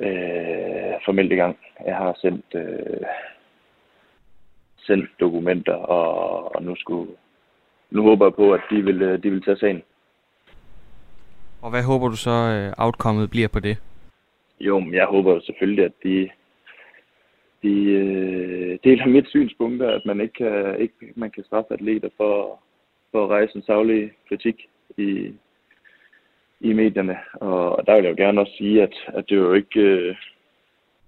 øh, 0.00 0.06
øh, 0.06 0.94
formelt 1.04 1.32
i 1.32 1.34
gang. 1.34 1.58
Jeg 1.86 1.96
har 1.96 2.18
sendt, 2.20 2.44
øh, 2.54 3.06
sendt 4.78 5.10
dokumenter, 5.20 5.74
og, 5.74 6.54
og 6.54 6.62
nu, 6.62 6.76
skulle, 6.76 7.10
nu 7.90 8.02
håber 8.02 8.26
jeg 8.26 8.34
på, 8.34 8.52
at 8.52 8.60
de 8.70 8.82
vil, 8.82 9.02
øh, 9.02 9.22
de 9.22 9.30
vil 9.30 9.42
tage 9.42 9.58
sagen. 9.58 9.82
Og 11.62 11.70
hvad 11.70 11.82
håber 11.82 12.08
du 12.08 12.16
så, 12.16 12.30
øh, 12.30 12.72
outcomeet 12.78 13.30
bliver 13.30 13.48
på 13.48 13.60
det? 13.60 13.76
Jo, 14.60 14.80
men 14.80 14.94
jeg 14.94 15.06
håber 15.06 15.40
selvfølgelig, 15.40 15.84
at 15.84 15.92
de, 16.04 16.30
de 17.62 17.84
øh, 17.84 18.78
deler 18.84 19.06
mit 19.06 19.28
synspunkt, 19.28 19.82
at 19.82 20.02
man 20.06 20.20
ikke 20.20 20.34
kan, 20.34 20.80
ikke, 20.80 20.94
man 21.14 21.30
kan 21.30 21.44
straffe 21.44 21.74
atleter 21.74 22.08
for, 22.16 22.60
for 23.12 23.24
at 23.24 23.30
rejse 23.30 23.56
en 23.56 23.62
savlig 23.62 24.12
kritik 24.28 24.68
i, 24.96 25.32
i 26.60 26.72
medierne. 26.72 27.18
Og 27.32 27.86
der 27.86 27.94
vil 27.94 28.04
jeg 28.04 28.10
jo 28.10 28.24
gerne 28.24 28.40
også 28.40 28.52
sige, 28.58 28.82
at, 28.82 28.94
at 29.06 29.24
det 29.28 29.36
er 29.36 29.40
jo 29.40 29.52
ikke, 29.52 29.80
øh, 29.80 30.16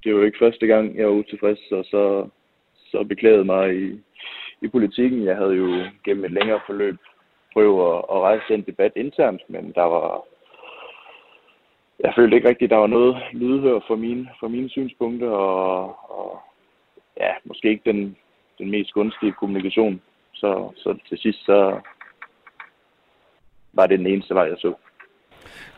det 0.04 0.10
er 0.10 0.14
jo 0.14 0.22
ikke 0.22 0.38
første 0.38 0.66
gang, 0.66 0.96
jeg 0.96 1.06
var 1.06 1.12
utilfreds, 1.12 1.72
og 1.72 1.84
så, 1.84 2.28
så 2.74 3.04
beklagede 3.04 3.44
mig 3.44 3.76
i, 3.76 4.00
i 4.62 4.68
politikken. 4.68 5.24
Jeg 5.24 5.36
havde 5.36 5.54
jo 5.54 5.84
gennem 6.04 6.24
et 6.24 6.30
længere 6.32 6.60
forløb 6.66 6.96
prøvet 7.52 7.94
at, 7.94 8.04
at 8.10 8.20
rejse 8.20 8.44
den 8.48 8.62
debat 8.62 8.92
internt, 8.96 9.42
men 9.48 9.72
der 9.74 9.82
var, 9.82 10.24
jeg 12.04 12.12
følte 12.16 12.36
ikke 12.36 12.48
rigtigt, 12.48 12.68
at 12.68 12.74
der 12.74 12.76
var 12.76 12.86
noget 12.86 13.16
lydhør 13.32 13.80
for 13.86 13.96
mine, 13.96 14.28
for 14.40 14.48
mine 14.48 14.70
synspunkter, 14.70 15.30
og, 15.30 15.96
og 16.18 16.40
ja, 17.20 17.30
måske 17.44 17.68
ikke 17.68 17.92
den, 17.92 18.16
den 18.58 18.70
mest 18.70 18.92
gunstige 18.92 19.32
kommunikation. 19.32 20.00
Så, 20.34 20.72
så 20.76 20.98
til 21.08 21.18
sidst, 21.18 21.44
så 21.46 21.80
var 23.72 23.86
det 23.86 23.98
den 23.98 24.06
eneste 24.06 24.34
vej, 24.34 24.44
jeg 24.44 24.56
så. 24.58 24.74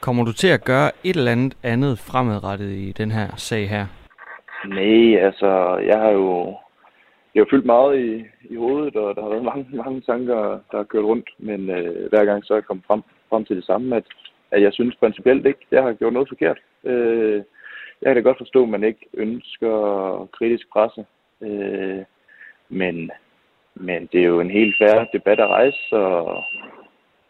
Kommer 0.01 0.25
du 0.25 0.33
til 0.33 0.49
at 0.49 0.65
gøre 0.65 0.91
et 1.05 1.17
eller 1.17 1.33
andet 1.33 1.57
andet 1.63 1.99
fremadrettet 1.99 2.71
i 2.71 2.93
den 2.93 3.11
her 3.11 3.29
sag 3.37 3.69
her? 3.69 3.87
Nej, 4.67 5.25
altså, 5.27 5.77
jeg 5.77 5.99
har 5.99 6.11
jo, 6.11 6.57
jeg 7.35 7.41
har 7.41 7.47
fyldt 7.51 7.67
meget 7.67 7.99
i, 7.99 8.25
i 8.53 8.57
hovedet, 8.57 8.97
og 8.97 9.15
der 9.15 9.23
har 9.23 9.29
været 9.29 9.45
mange, 9.45 9.67
mange 9.73 10.01
tanker, 10.01 10.39
der 10.71 10.77
har 10.77 10.85
kørt 10.85 11.05
rundt, 11.05 11.31
men 11.39 11.71
øh, 11.71 12.09
hver 12.11 12.25
gang 12.25 12.45
så 12.45 12.53
er 12.53 12.57
jeg 12.57 12.65
kommet 12.65 12.87
frem, 12.87 13.03
frem 13.31 13.45
til 13.45 13.57
det 13.57 13.65
samme, 13.65 13.97
at 13.97 14.05
at 14.53 14.63
jeg 14.63 14.73
synes 14.73 14.97
principielt 14.97 15.47
ikke, 15.47 15.67
jeg 15.71 15.83
har 15.83 15.93
gjort 15.93 16.13
noget 16.13 16.29
forkert. 16.29 16.59
Øh, 16.85 17.43
jeg 18.03 18.09
kan 18.09 18.17
da 18.17 18.21
godt 18.21 18.39
forstå, 18.39 18.63
at 18.63 18.69
man 18.69 18.85
ikke 18.85 19.07
ønsker 19.15 20.29
kritisk 20.33 20.71
presse, 20.73 21.05
øh, 21.41 22.03
men, 22.69 23.11
men 23.75 24.09
det 24.13 24.21
er 24.21 24.27
jo 24.27 24.41
en 24.41 24.51
helt 24.51 24.75
færre 24.79 25.07
debat 25.13 25.41
at 25.41 25.49
rejse, 25.49 25.97
og, 25.97 26.43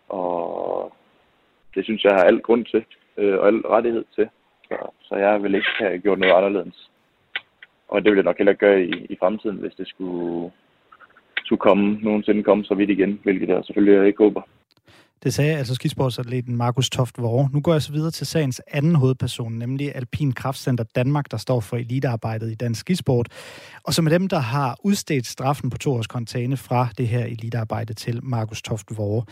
og 0.08 0.92
det 1.74 1.84
synes 1.84 2.04
jeg 2.04 2.12
har 2.12 2.24
alt 2.24 2.42
grund 2.42 2.64
til, 2.64 2.84
øh, 3.16 3.38
og 3.38 3.46
al 3.46 3.56
rettighed 3.56 4.04
til. 4.14 4.28
Så, 4.68 4.76
så 5.00 5.14
jeg 5.16 5.42
vil 5.42 5.54
ikke 5.54 5.74
have 5.78 5.98
gjort 5.98 6.18
noget 6.18 6.34
anderledes. 6.34 6.90
Og 7.88 8.04
det 8.04 8.10
vil 8.10 8.16
jeg 8.16 8.24
nok 8.24 8.38
heller 8.38 8.52
gøre 8.52 8.82
i, 8.82 9.06
i 9.10 9.16
fremtiden, 9.20 9.56
hvis 9.56 9.74
det 9.74 9.88
skulle, 9.88 10.52
skulle 11.44 11.60
komme, 11.60 11.98
nogensinde 12.02 12.42
komme 12.42 12.64
så 12.64 12.74
vidt 12.74 12.90
igen, 12.90 13.20
hvilket 13.22 13.48
jeg 13.48 13.64
selvfølgelig 13.64 14.06
ikke 14.06 14.24
håber. 14.24 14.42
Det 15.22 15.34
sagde 15.34 15.56
altså 15.56 15.74
skisportsatleten 15.74 16.56
Markus 16.56 16.90
Toft 16.90 17.18
Vore. 17.18 17.48
Nu 17.52 17.60
går 17.60 17.72
jeg 17.72 17.82
så 17.82 17.92
videre 17.92 18.10
til 18.10 18.26
sagens 18.26 18.62
anden 18.72 18.94
hovedperson, 18.94 19.52
nemlig 19.52 19.96
Alpin 19.96 20.32
Kraftcenter 20.32 20.84
Danmark, 20.94 21.30
der 21.30 21.36
står 21.36 21.60
for 21.60 21.76
elitearbejdet 21.76 22.50
i 22.50 22.54
dansk 22.54 22.80
skisport, 22.80 23.28
og 23.86 23.92
som 23.94 24.06
er 24.06 24.10
dem, 24.10 24.28
der 24.28 24.38
har 24.38 24.76
udstedt 24.84 25.26
straffen 25.26 25.70
på 25.70 25.78
to 25.78 25.92
års 25.92 26.06
kontane 26.06 26.56
fra 26.56 26.88
det 26.98 27.08
her 27.08 27.24
elitearbejde 27.24 27.94
til 27.94 28.20
Markus 28.22 28.62
Toft 28.62 28.86
Vore. 28.98 29.24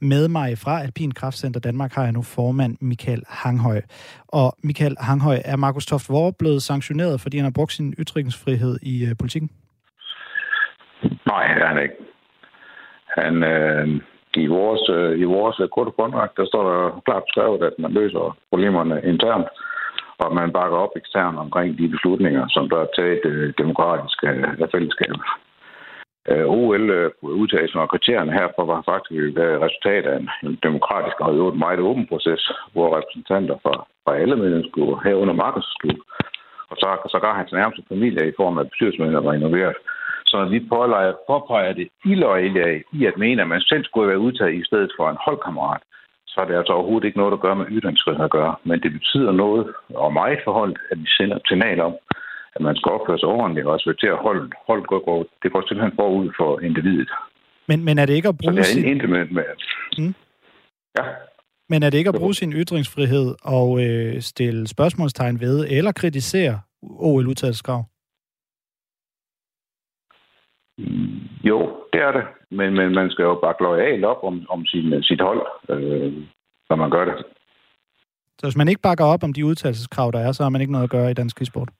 Med 0.00 0.28
mig 0.28 0.58
fra 0.58 0.82
Alpin 0.82 1.12
Kraftcenter 1.12 1.60
Danmark 1.60 1.92
har 1.92 2.02
jeg 2.02 2.12
nu 2.12 2.22
formand 2.22 2.76
Michael 2.80 3.22
Hanghøj. 3.28 3.80
Og 4.28 4.56
Michael 4.62 4.96
Hanghøj, 5.00 5.40
er 5.44 5.56
Markus 5.56 5.86
Toft 5.86 6.08
Vore 6.08 6.32
blevet 6.32 6.62
sanktioneret, 6.62 7.20
fordi 7.20 7.36
han 7.36 7.44
har 7.44 7.50
brugt 7.50 7.72
sin 7.72 7.94
ytringsfrihed 7.98 8.78
i 8.82 9.04
øh, 9.06 9.16
politikken? 9.20 9.50
Nej, 11.26 11.54
det 11.54 11.62
er 11.62 11.68
han 11.68 11.82
ikke. 11.82 11.94
Han, 13.16 13.42
øh, 13.42 14.00
i 14.36 14.46
vores, 14.46 14.88
øh, 14.88 15.20
i 15.20 15.24
vores 15.24 15.60
korte 15.74 15.92
kontrakt, 16.00 16.36
der 16.36 16.46
står 16.46 16.62
der 16.70 17.00
klart 17.06 17.24
beskrevet, 17.24 17.62
at 17.62 17.74
man 17.78 17.92
løser 17.92 18.36
problemerne 18.50 19.02
internt, 19.04 19.48
og 20.18 20.34
man 20.34 20.52
bakker 20.52 20.78
op 20.78 20.96
eksternt 20.96 21.38
omkring 21.38 21.78
de 21.78 21.88
beslutninger, 21.88 22.44
som 22.48 22.68
der 22.68 22.78
er 22.80 22.94
taget 22.98 23.24
øh, 23.24 23.54
demokratisk 23.58 24.18
af 24.64 24.68
fællesskabet. 24.74 25.20
Øh, 26.30 26.46
OL-udtagelsen 26.46 27.78
øh, 27.78 27.82
og 27.82 27.90
kriterierne 27.90 28.32
herfor 28.32 28.64
var 28.72 28.82
faktisk 28.90 29.12
et 29.12 29.38
resultat 29.66 30.04
af 30.06 30.16
en 30.18 30.58
demokratisk 30.62 31.16
og 31.20 31.36
jo 31.36 31.44
meget 31.64 31.80
åben 31.80 32.06
proces, 32.06 32.42
hvor 32.72 32.96
repræsentanter 32.96 33.56
fra, 33.62 33.74
fra 34.04 34.16
alle 34.16 34.36
medlemsgrupper 34.36 34.96
herunder 35.04 35.34
markedsklub, 35.34 35.98
og 36.70 36.76
så, 36.82 36.88
så 37.12 37.18
gar 37.18 37.34
hans 37.40 37.52
nærmeste 37.52 37.82
familie 37.88 38.28
i 38.28 38.38
form 38.40 38.58
af 38.58 38.68
bestyrelsesmedlemmer 38.70 39.28
var 39.28 39.38
involveret, 39.38 39.76
så 40.30 40.38
vi 40.44 40.58
pålejer, 40.74 41.12
påpeger 41.30 41.72
det 41.72 41.88
iløjelige 42.04 42.84
i 42.92 43.06
at 43.10 43.16
mene, 43.16 43.42
at 43.42 43.48
man 43.48 43.60
selv 43.60 43.84
skulle 43.84 44.08
være 44.08 44.24
udtaget 44.26 44.54
i 44.54 44.64
stedet 44.68 44.90
for 44.96 45.10
en 45.10 45.22
holdkammerat, 45.26 45.82
så 46.26 46.36
er 46.40 46.46
det 46.48 46.56
altså 46.56 46.72
overhovedet 46.72 47.06
ikke 47.06 47.18
noget, 47.18 47.32
der 47.32 47.44
gør 47.46 47.54
med 47.54 47.66
ytringsfrihed 47.76 48.24
at 48.24 48.30
gøre. 48.38 48.54
Men 48.64 48.80
det 48.84 48.92
betyder 48.92 49.32
noget, 49.32 49.62
og 49.94 50.12
meget 50.12 50.38
forhold, 50.44 50.76
at 50.90 50.98
vi 51.02 51.08
sender 51.18 51.36
et 51.36 51.48
signal 51.48 51.80
om, 51.80 51.94
at 52.54 52.60
man 52.60 52.76
skal 52.76 52.92
opføre 52.92 53.18
sig 53.18 53.28
ordentligt 53.28 53.66
og 53.66 53.74
respektere 53.74 54.16
holdet. 54.16 54.52
Holdet 54.66 54.86
går, 54.86 55.00
går, 55.04 55.26
det 55.42 55.52
går 55.52 55.62
simpelthen 55.68 55.96
forud 56.00 56.28
for 56.38 56.60
individet. 56.60 57.10
Men, 57.68 57.84
men 57.84 57.98
er 57.98 58.06
det 58.06 58.14
ikke 58.14 58.28
at 58.28 58.38
bruge 58.38 58.52
så 58.52 58.56
det 58.56 58.84
er 58.84 58.98
sin... 58.98 59.10
med... 59.36 59.44
Mm. 59.98 60.14
Ja. 60.98 61.04
Men 61.68 61.82
er 61.82 61.90
det 61.90 61.98
ikke 61.98 62.08
at 62.08 62.20
bruge 62.20 62.34
sin 62.34 62.52
ytringsfrihed 62.52 63.34
og 63.42 63.84
øh, 63.84 64.20
stille 64.20 64.68
spørgsmålstegn 64.68 65.40
ved 65.40 65.66
eller 65.70 65.92
kritisere 65.92 66.60
OL-udtalelseskrav? 66.82 67.84
Jo, 71.44 71.58
det 71.92 72.00
er 72.02 72.12
det. 72.12 72.24
Men, 72.50 72.74
men 72.74 72.94
man 72.94 73.10
skal 73.10 73.22
jo 73.22 73.34
bakke 73.34 73.62
lojalt 73.62 74.04
op 74.04 74.24
om, 74.24 74.46
om 74.48 74.66
sin, 74.66 75.02
sit 75.02 75.20
hold, 75.20 75.42
øh, 75.68 76.12
når 76.68 76.76
man 76.76 76.90
gør 76.90 77.04
det. 77.04 77.14
Så 78.38 78.46
hvis 78.46 78.56
man 78.56 78.68
ikke 78.68 78.80
bakker 78.82 79.04
op 79.04 79.24
om 79.24 79.32
de 79.32 79.46
udtalelseskrav, 79.46 80.12
der 80.12 80.18
er, 80.18 80.32
så 80.32 80.42
har 80.42 80.50
man 80.50 80.60
ikke 80.60 80.72
noget 80.72 80.84
at 80.84 80.90
gøre 80.90 81.10
i 81.10 81.14
dansk 81.14 81.46
sport? 81.46 81.70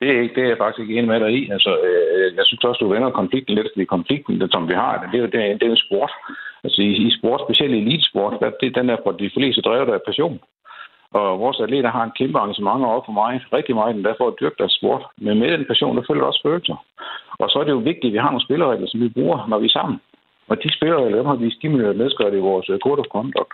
Det 0.00 0.08
er, 0.16 0.20
ikke, 0.20 0.34
det 0.34 0.44
er 0.44 0.48
jeg 0.48 0.62
faktisk 0.62 0.80
ikke 0.80 0.94
enig 0.94 1.08
med 1.08 1.20
dig 1.20 1.32
i. 1.40 1.50
Altså, 1.50 1.72
øh, 1.88 2.36
jeg 2.36 2.44
synes 2.46 2.64
også, 2.64 2.78
du 2.84 2.92
vender 2.92 3.10
konflikten 3.10 3.54
lidt, 3.54 3.68
fordi 3.74 3.84
konflikten, 3.84 4.50
som 4.50 4.68
vi 4.68 4.74
har, 4.74 5.08
det 5.12 5.18
er 5.18 5.22
jo 5.22 5.32
det, 5.34 5.60
det 5.60 5.66
er 5.66 5.70
en 5.70 5.86
sport. 5.86 6.12
Altså 6.64 6.82
i, 6.82 6.90
i 7.06 7.10
sport, 7.18 7.40
specielt 7.46 7.74
i 7.74 7.78
elitesport, 7.78 8.34
der, 8.40 8.50
det, 8.60 8.74
den 8.74 8.90
er 8.90 8.96
for 9.04 9.12
de 9.12 9.30
fleste 9.36 9.60
drevet 9.62 9.88
af 9.94 10.00
passion. 10.06 10.40
Og 11.18 11.40
vores 11.44 11.60
atleter 11.60 11.90
har 11.96 12.04
en 12.04 12.16
kæmpe 12.18 12.38
engagement 12.38 12.84
over 12.90 13.02
for 13.06 13.14
mig, 13.22 13.32
rigtig 13.56 13.74
meget, 13.74 13.90
endda 13.94 14.12
for 14.18 14.26
at 14.28 14.38
dyrke 14.40 14.58
deres 14.58 14.76
sport. 14.78 15.02
Men 15.24 15.38
med 15.38 15.48
den 15.54 15.64
passion, 15.70 15.96
der 15.96 16.08
følger 16.08 16.24
også 16.24 16.42
følelser. 16.46 16.76
Og 17.42 17.46
så 17.50 17.56
er 17.58 17.64
det 17.64 17.76
jo 17.78 17.88
vigtigt, 17.90 18.10
at 18.10 18.12
vi 18.12 18.22
har 18.24 18.30
nogle 18.30 18.46
spilleregler, 18.46 18.86
som 18.88 19.00
vi 19.00 19.08
bruger, 19.16 19.38
når 19.50 19.58
vi 19.58 19.66
er 19.66 19.78
sammen. 19.78 19.98
Og 20.48 20.56
de 20.62 20.76
spilleregler, 20.76 21.16
dem 21.16 21.26
har 21.26 21.40
vi 21.42 21.50
stimuleret 21.58 21.96
medskrevet 21.96 22.36
i 22.36 22.46
vores 22.50 22.68
øh, 22.68 22.78
code 22.78 23.00
of 23.00 23.12
conduct. 23.16 23.52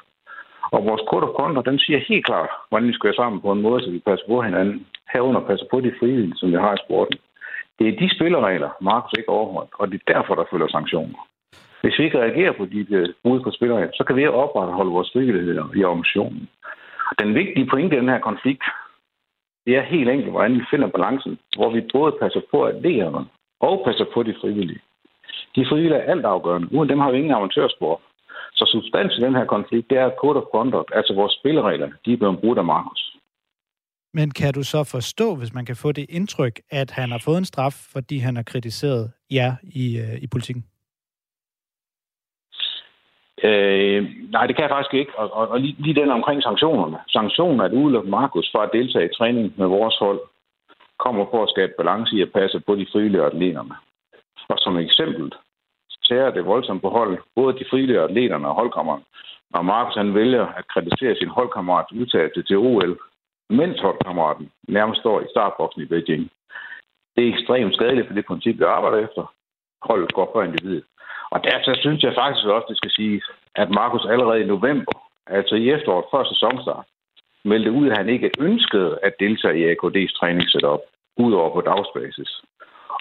Og 0.75 0.85
vores 0.89 1.03
code 1.11 1.25
of 1.27 1.37
conduct, 1.41 1.67
den 1.67 1.79
siger 1.79 2.01
helt 2.09 2.27
klart, 2.27 2.51
hvordan 2.69 2.89
vi 2.89 2.93
skal 2.95 3.09
være 3.09 3.21
sammen 3.23 3.41
på 3.41 3.53
en 3.53 3.63
måde, 3.63 3.83
så 3.83 3.91
vi 3.91 4.07
passer 4.09 4.27
på 4.27 4.43
hinanden. 4.43 4.87
Herunder 5.13 5.41
passer 5.41 5.67
på 5.71 5.81
de 5.81 5.93
frivillige, 5.99 6.37
som 6.37 6.49
vi 6.53 6.57
har 6.65 6.75
i 6.75 6.83
sporten. 6.85 7.19
Det 7.79 7.89
er 7.89 7.99
de 8.03 8.15
spilleregler, 8.17 8.71
Markus 8.81 9.13
ikke 9.19 9.35
overholdt, 9.39 9.73
og 9.79 9.85
det 9.91 10.01
er 10.01 10.13
derfor, 10.15 10.35
der 10.35 10.51
følger 10.51 10.69
sanktioner. 10.69 11.21
Hvis 11.83 11.99
vi 11.99 12.05
ikke 12.05 12.21
reagerer 12.25 12.53
på 12.53 12.65
de 12.65 12.87
øh, 12.91 13.09
brud 13.23 13.41
på 13.41 13.51
spilleregler, 13.51 13.93
så 13.95 14.05
kan 14.05 14.17
vi 14.17 14.27
opretholde 14.27 14.91
vores 14.91 15.11
frivillighed 15.13 15.55
i 15.77 15.85
organisationen. 15.85 16.49
Den 17.19 17.35
vigtige 17.35 17.67
pointe 17.71 17.97
i 17.97 17.99
den 17.99 18.09
her 18.09 18.21
konflikt, 18.21 18.65
det 19.67 19.77
er 19.77 19.83
helt 19.83 20.11
enkelt, 20.11 20.31
hvordan 20.31 20.55
vi 20.55 20.65
finder 20.71 20.89
balancen, 20.89 21.39
hvor 21.57 21.71
vi 21.71 21.81
både 21.93 22.17
passer 22.21 22.41
på 22.51 22.65
atleterne 22.65 23.27
og 23.61 23.83
passer 23.87 24.07
på 24.15 24.23
de 24.23 24.35
frivillige. 24.41 24.81
De 25.57 25.67
frivillige 25.69 26.01
er 26.01 26.11
alt 26.13 26.25
afgørende. 26.25 26.73
Uden 26.73 26.89
dem 26.89 26.99
har 26.99 27.11
vi 27.11 27.17
ingen 27.17 27.33
amatørspor. 27.33 28.01
Så 28.55 28.65
substans 28.73 29.19
i 29.19 29.21
den 29.21 29.35
her 29.35 29.45
konflikt, 29.45 29.91
det 29.91 29.99
er 29.99 30.11
code 30.21 30.43
of 30.43 30.51
conduct, 30.55 30.91
altså 30.95 31.15
vores 31.15 31.33
spilleregler, 31.41 31.91
de 32.05 32.13
er 32.13 32.17
blevet 32.17 32.41
brugt 32.41 32.59
af 32.59 32.65
Markus. 32.65 33.17
Men 34.15 34.31
kan 34.31 34.55
du 34.55 34.63
så 34.63 34.85
forstå, 34.85 35.37
hvis 35.37 35.55
man 35.55 35.65
kan 35.65 35.77
få 35.77 35.93
det 35.93 36.07
indtryk, 36.09 36.61
at 36.71 36.91
han 36.91 37.11
har 37.11 37.19
fået 37.25 37.39
en 37.39 37.45
straf, 37.45 37.75
fordi 37.93 38.19
han 38.19 38.37
har 38.37 38.43
kritiseret 38.43 39.13
jer 39.31 39.53
i, 39.63 39.99
øh, 39.99 40.23
i 40.23 40.27
politikken? 40.27 40.65
Øh, 43.43 44.01
nej, 44.31 44.47
det 44.47 44.57
kan 44.57 44.63
jeg 44.63 44.71
faktisk 44.71 44.95
ikke. 44.95 45.19
Og, 45.19 45.33
og, 45.33 45.49
og 45.49 45.61
lige, 45.61 45.77
lige 45.79 46.01
den 46.01 46.11
omkring 46.11 46.43
sanktionerne. 46.43 46.99
Sanktioner 47.09 47.65
at 47.65 47.73
udelukke 47.73 48.11
Markus 48.11 48.51
for 48.53 48.59
at 48.59 48.71
deltage 48.73 49.07
i 49.07 49.15
træning 49.19 49.55
med 49.57 49.67
vores 49.67 49.97
hold, 49.99 50.21
kommer 50.99 51.25
på 51.25 51.43
at 51.43 51.51
skabe 51.51 51.73
balance 51.79 52.17
i 52.17 52.23
at 52.23 52.33
passe 52.33 52.61
på 52.61 52.75
de 52.75 52.87
frivillige 52.93 53.25
atleterne. 53.25 53.75
Og 54.49 54.59
som 54.59 54.79
eksempel 54.79 55.33
tærer 56.09 56.31
det 56.31 56.47
voldsomt 56.47 56.83
på 56.83 56.89
hold, 56.89 57.19
både 57.35 57.59
de 57.59 57.65
frivillige 57.71 58.01
atleterne 58.01 58.49
og 58.49 58.55
holdkammeren. 58.55 59.03
Når 59.51 59.63
Markus 59.63 59.95
han 59.95 60.15
vælger 60.15 60.47
at 60.47 60.69
kritisere 60.69 61.17
sin 61.17 61.29
holdkammerat 61.29 61.87
udtalelse 61.93 62.43
til 62.43 62.57
OL, 62.57 62.99
mens 63.51 63.81
holdkammeraten 63.81 64.51
nærmest 64.69 65.01
står 65.01 65.21
i 65.21 65.31
startboksen 65.31 65.83
i 65.83 65.85
Beijing. 65.85 66.31
Det 67.17 67.25
er 67.25 67.33
ekstremt 67.35 67.75
skadeligt 67.75 68.07
for 68.07 68.15
det 68.15 68.27
princip, 68.27 68.59
vi 68.59 68.65
arbejder 68.65 68.99
efter. 69.07 69.35
Holdet 69.83 70.15
går 70.15 70.31
før 70.35 70.43
individet. 70.43 70.85
Og 71.31 71.45
derfor 71.45 71.75
synes 71.81 72.03
jeg 72.03 72.15
faktisk 72.15 72.47
også, 72.47 72.67
det 72.69 72.77
skal 72.77 72.91
sige, 72.91 73.23
at 73.55 73.71
Markus 73.71 74.07
allerede 74.13 74.41
i 74.41 74.53
november, 74.55 74.93
altså 75.27 75.55
i 75.55 75.71
efteråret 75.71 76.05
før 76.13 76.25
sæsonstart, 76.25 76.87
meldte 77.45 77.73
ud, 77.73 77.89
at 77.91 77.97
han 77.97 78.09
ikke 78.09 78.31
ønskede 78.39 78.99
at 79.03 79.13
deltage 79.21 79.59
i 79.59 79.73
AKD's 79.73 80.19
træningssetup, 80.19 80.81
udover 81.17 81.51
på 81.55 81.61
dagsbasis. 81.61 82.31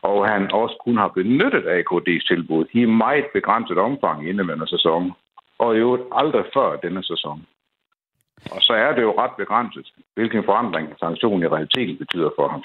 Og 0.04 0.28
han 0.28 0.52
også 0.52 0.76
kun 0.86 0.98
har 0.98 1.08
benyttet 1.08 1.64
AKD's 1.78 2.28
tilbud 2.28 2.66
i 2.74 2.86
meget 2.86 3.26
begrænset 3.34 3.78
omfang 3.78 4.26
i 4.26 4.30
indeværende 4.30 4.68
sæson, 4.68 5.14
og 5.60 5.76
i 5.76 5.80
øvrigt 5.80 6.04
aldrig 6.12 6.46
før 6.54 6.76
denne 6.76 7.04
sæson. 7.04 7.46
Og 8.52 8.62
så 8.62 8.74
er 8.74 8.96
det 8.96 9.02
jo 9.02 9.20
ret 9.22 9.36
begrænset, 9.38 9.88
hvilken 10.16 10.44
forandring 10.44 10.96
sanktionen 11.00 11.44
i 11.44 11.48
realiteten 11.48 11.98
betyder 11.98 12.30
for 12.36 12.48
ham. 12.48 12.64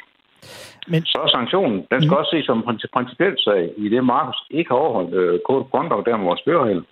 Men... 0.89 1.05
Så 1.05 1.19
er 1.27 1.29
sanktionen, 1.39 1.79
den 1.91 2.01
skal 2.03 2.15
mm. 2.15 2.21
også 2.21 2.31
ses 2.35 2.47
som 2.47 2.59
en 2.59 2.81
principielt 2.97 3.41
sag, 3.47 3.63
i 3.77 3.89
det 3.89 4.05
Markus 4.05 4.41
ikke 4.51 4.71
har 4.71 4.79
overholdt 4.85 5.15
øh, 5.15 5.41
code 5.49 5.65
of 5.97 6.05
der 6.05 6.17
med 6.17 6.27
vores 6.31 6.41
spørgehælde. 6.41 6.85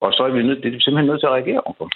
Og 0.00 0.12
så 0.12 0.22
er 0.22 0.30
vi 0.30 0.42
nødt, 0.42 0.62
det 0.62 0.68
er 0.74 0.80
simpelthen 0.80 1.10
nødt 1.10 1.20
til 1.20 1.26
at 1.26 1.36
reagere 1.38 1.62
på. 1.78 1.88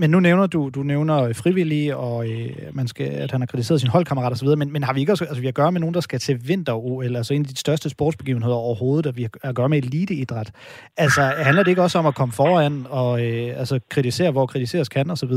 Men 0.00 0.10
nu 0.10 0.20
nævner 0.20 0.46
du, 0.46 0.70
du 0.74 0.82
nævner 0.82 1.32
frivillige, 1.32 1.96
og 1.96 2.30
øh, 2.30 2.50
man 2.72 2.88
skal, 2.88 3.06
at 3.06 3.30
han 3.30 3.40
har 3.40 3.46
kritiseret 3.46 3.80
sin 3.80 3.90
holdkammerat 3.90 4.32
osv., 4.32 4.48
men, 4.48 4.72
men 4.72 4.82
har 4.82 4.92
vi 4.92 5.00
ikke 5.00 5.12
også, 5.12 5.24
altså 5.24 5.40
vi 5.40 5.46
har 5.46 5.50
at 5.50 5.54
gøre 5.54 5.72
med 5.72 5.80
nogen, 5.80 5.94
der 5.94 6.00
skal 6.00 6.18
til 6.18 6.48
vinter-OL, 6.48 7.16
altså 7.16 7.34
en 7.34 7.42
af 7.42 7.46
de 7.46 7.56
største 7.56 7.90
sportsbegivenheder 7.90 8.54
overhovedet, 8.54 9.06
at 9.06 9.16
vi 9.16 9.22
har 9.22 9.48
at 9.48 9.54
gøre 9.54 9.68
med 9.68 9.78
eliteidræt. 9.78 10.52
Altså 10.96 11.22
handler 11.22 11.62
det 11.62 11.70
ikke 11.70 11.82
også 11.82 11.98
om 11.98 12.06
at 12.06 12.14
komme 12.14 12.32
foran 12.32 12.86
og 12.90 13.26
øh, 13.26 13.58
altså, 13.60 13.80
kritisere, 13.88 14.30
hvor 14.30 14.46
kritiseres 14.46 14.88
kan 14.88 15.10
osv.? 15.10 15.32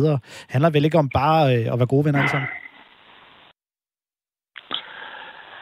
Handler 0.50 0.70
vel 0.70 0.86
ikke 0.86 0.98
om 0.98 1.10
bare 1.10 1.58
øh, 1.58 1.74
at 1.74 1.80
være 1.80 1.88
gode 1.88 2.06
venner 2.06 2.20
alle 2.20 2.32
sammen? 2.32 2.50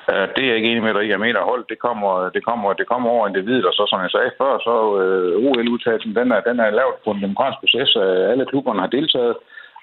Øh, 0.09 0.27
det 0.35 0.41
er 0.41 0.49
jeg 0.49 0.57
ikke 0.57 0.71
enig 0.71 0.83
med 0.83 0.93
dig 0.93 1.03
i. 1.05 1.13
Jeg 1.15 1.19
mener, 1.25 1.49
hold, 1.51 1.63
det 1.71 1.79
kommer, 1.85 2.29
det 2.35 2.41
kommer, 2.49 2.67
det 2.79 2.87
kommer 2.91 3.09
over 3.09 3.27
individet, 3.27 3.65
og 3.69 3.73
så 3.73 3.83
som 3.89 4.01
jeg 4.01 4.11
sagde 4.11 4.31
før, 4.41 4.53
så 4.67 4.75
øh, 5.01 5.47
OL-udtagelsen, 5.47 6.15
den 6.19 6.27
er, 6.35 6.41
den 6.49 6.59
er 6.59 6.77
lavet 6.79 6.95
på 7.03 7.09
en 7.11 7.21
demokratisk 7.25 7.59
proces. 7.63 7.89
Øh, 8.03 8.31
alle 8.31 8.45
klubberne 8.51 8.79
har 8.83 8.91
deltaget, 8.97 9.35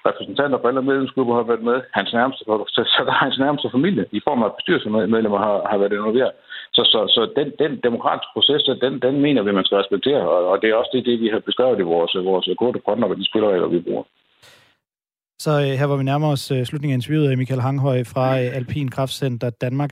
repræsentanter 0.07 0.57
fra 0.59 0.67
alle 0.69 0.81
medlemsklubber 0.89 1.35
har 1.35 1.45
været 1.51 1.63
med. 1.69 1.77
Hans 1.97 2.13
nærmeste, 2.17 2.43
så, 2.75 2.81
så 2.95 3.01
der 3.07 3.13
er 3.15 3.25
hans 3.27 3.39
nærmeste 3.39 3.69
familie 3.75 4.05
i 4.17 4.19
form 4.27 4.43
af 4.43 4.55
bestyrelsesmedlemmer 4.57 5.39
har, 5.47 5.55
har 5.71 5.77
været 5.77 5.93
involveret. 5.93 6.33
Så, 6.75 6.81
så, 6.93 6.99
så 7.15 7.21
den, 7.39 7.47
den 7.63 7.71
demokratiske 7.87 8.33
proces, 8.35 8.63
den, 8.83 8.93
den 9.05 9.15
mener 9.25 9.41
vi, 9.43 9.51
man 9.51 9.65
skal 9.65 9.77
respektere, 9.77 10.23
og, 10.33 10.39
og 10.51 10.55
det 10.61 10.67
er 10.69 10.75
også 10.75 10.91
det, 10.93 11.05
det 11.05 11.21
vi 11.23 11.27
har 11.33 11.39
beskrevet 11.39 11.79
i 11.79 11.89
vores, 11.93 12.11
vores 12.31 12.49
korte 12.59 12.79
grønne, 12.79 13.05
og 13.05 13.17
de 13.17 13.29
spilleregler, 13.29 13.67
vi 13.67 13.79
bruger. 13.87 14.03
Så 15.39 15.51
øh, 15.51 15.79
her, 15.79 15.87
hvor 15.87 15.97
vi 15.97 16.03
nærmer 16.03 16.27
os 16.27 16.51
øh, 16.51 16.65
slutningen 16.65 16.93
af 16.93 16.97
interviewet, 16.97 17.31
øh, 17.31 17.37
Michael 17.37 17.61
Hanghøj 17.61 18.03
fra 18.03 18.39
øh, 18.41 18.55
Alpin 18.55 18.89
Kraftcenter 18.89 19.49
Danmark. 19.49 19.89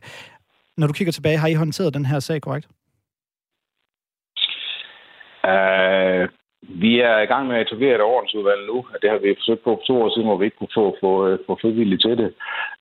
Når 0.78 0.88
du 0.88 0.94
kigger 0.94 1.12
tilbage, 1.12 1.38
har 1.38 1.48
I 1.48 1.54
håndteret 1.54 1.94
den 1.94 2.06
her 2.06 2.20
sag 2.20 2.42
korrekt? 2.42 2.68
Uh, 5.44 6.45
vi 6.68 7.00
er 7.00 7.18
i 7.20 7.30
gang 7.32 7.48
med 7.48 7.56
at 7.56 7.62
etablere 7.62 7.96
et 7.96 8.02
ordensudvalg 8.02 8.62
nu. 8.72 8.78
Det 9.02 9.10
har 9.10 9.18
vi 9.18 9.40
forsøgt 9.40 9.64
på 9.64 9.72
for 9.76 9.86
to 9.88 9.96
år 10.04 10.10
siden, 10.10 10.28
hvor 10.28 10.38
vi 10.38 10.46
ikke 10.46 10.60
kunne 10.60 10.78
få, 10.80 10.86
få, 11.04 11.12
få 11.48 11.54
frivilligt 11.62 12.02
til 12.02 12.18
det. 12.22 12.30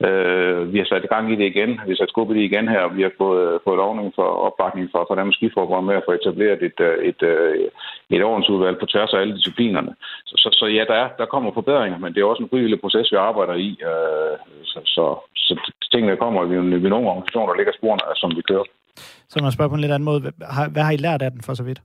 Øh, 0.07 0.73
vi 0.73 0.79
har 0.79 0.89
sat 0.89 1.05
i 1.05 1.13
gang 1.15 1.33
i 1.33 1.37
det 1.41 1.47
igen. 1.53 1.71
Vi 1.87 1.91
har 1.93 2.01
sat 2.01 2.13
skub 2.13 2.31
i 2.31 2.35
det 2.35 2.45
igen 2.51 2.69
her, 2.69 2.81
og 2.87 2.97
vi 2.97 3.03
har 3.03 3.13
fået, 3.23 3.61
fået 3.65 3.81
lovning 3.83 4.13
for 4.19 4.29
opbakning 4.47 4.87
fra, 4.93 5.01
fra 5.09 5.17
Danmarks 5.19 5.37
Skiforbund 5.37 5.87
med 5.87 5.97
at 5.97 6.07
få 6.07 6.13
etableret 6.13 6.63
et, 6.69 6.79
øh, 6.89 6.97
et, 7.11 7.21
et, 7.23 7.71
et 8.15 8.23
ordensudvalg 8.31 8.77
på 8.79 8.87
tværs 8.87 9.13
af 9.15 9.21
alle 9.21 9.37
disciplinerne. 9.39 9.93
Så, 10.29 10.35
så, 10.43 10.49
så 10.59 10.67
ja, 10.67 10.85
der, 10.91 10.97
er, 11.05 11.09
der 11.21 11.27
kommer 11.27 11.51
forbedringer, 11.53 11.99
men 11.99 12.11
det 12.15 12.21
er 12.21 12.25
også 12.33 12.43
en 12.43 12.53
frivillig 12.53 12.81
proces, 12.81 13.13
vi 13.13 13.17
arbejder 13.17 13.55
i. 13.69 13.71
Øh, 13.91 14.35
så, 14.73 14.79
så, 14.95 15.05
så 15.37 15.53
tingene 15.93 16.17
kommer 16.17 16.45
vi, 16.45 16.55
vi 16.85 16.89
nogle 16.89 17.09
organisationer, 17.09 17.49
der 17.51 17.59
ligger 17.59 17.73
sporene, 17.79 18.03
som 18.23 18.31
vi 18.37 18.43
kører. 18.51 18.67
Så 19.29 19.37
man 19.43 19.53
spørger 19.53 19.69
på 19.69 19.75
en 19.75 19.81
lidt 19.81 19.93
anden 19.93 20.11
måde. 20.11 20.21
Hvad 20.73 20.83
har 20.83 20.93
I 20.93 20.97
lært 20.97 21.23
af 21.23 21.31
den 21.31 21.43
for 21.47 21.55
så 21.55 21.65
vidt? 21.65 21.81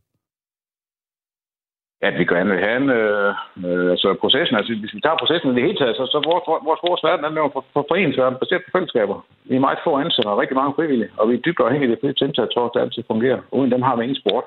At 2.07 2.13
vi 2.19 2.25
gerne 2.25 2.49
vil 2.51 2.65
have 2.65 2.77
en, 2.81 2.89
øh, 2.99 3.33
øh, 3.65 3.91
altså 3.93 4.07
processen, 4.23 4.55
altså 4.57 4.71
hvis 4.81 4.95
vi 4.95 5.01
tager 5.01 5.21
processen 5.21 5.51
i 5.51 5.55
det 5.55 5.65
hele 5.67 5.79
taget, 5.79 5.95
så, 5.99 6.05
så 6.13 6.17
vores, 6.29 6.43
vores, 6.67 6.81
vores 6.87 7.03
verden 7.07 7.25
er 7.25 7.43
jo 7.45 7.51
for, 7.55 7.63
for 7.73 7.83
foreningsverden 7.89 8.41
baseret 8.41 8.63
på 8.65 8.71
fællesskaber. 8.75 9.17
Vi 9.49 9.55
er 9.55 9.65
meget 9.67 9.85
få 9.85 9.91
ansatte 10.03 10.29
og 10.31 10.39
rigtig 10.41 10.57
mange 10.61 10.75
frivillige, 10.77 11.11
og 11.19 11.23
vi 11.29 11.33
er 11.35 11.45
dybt 11.45 11.59
afhængige 11.65 11.89
af 11.89 11.93
det 11.93 12.01
frie 12.01 12.27
indsats 12.27 12.53
for, 12.55 12.63
at 12.65 12.73
det 12.73 12.81
altid 12.81 13.03
fungerer. 13.11 13.41
Uden 13.57 13.71
dem 13.71 13.81
har 13.87 13.95
vi 13.95 14.03
ingen 14.03 14.21
sport. 14.23 14.45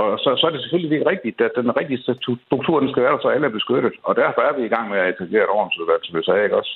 Og 0.00 0.18
så, 0.22 0.30
så 0.38 0.44
er 0.46 0.52
det 0.52 0.62
selvfølgelig 0.62 1.06
rigtigt, 1.12 1.40
at 1.40 1.52
den 1.60 1.76
rigtige 1.80 2.02
struktur, 2.46 2.80
den 2.80 2.90
skal 2.90 3.02
være 3.02 3.18
så 3.22 3.28
alle 3.28 3.46
er 3.46 3.58
beskyttet. 3.58 3.94
Og 4.08 4.12
derfor 4.22 4.40
er 4.40 4.52
vi 4.56 4.62
i 4.64 4.72
gang 4.74 4.86
med 4.90 4.98
at 4.98 5.08
etablere 5.08 5.44
et 5.44 5.54
ordensudvalg, 5.58 6.02
som 6.04 6.18
vi 6.18 6.22
sagde, 6.24 6.44
ikke 6.44 6.60
også? 6.60 6.74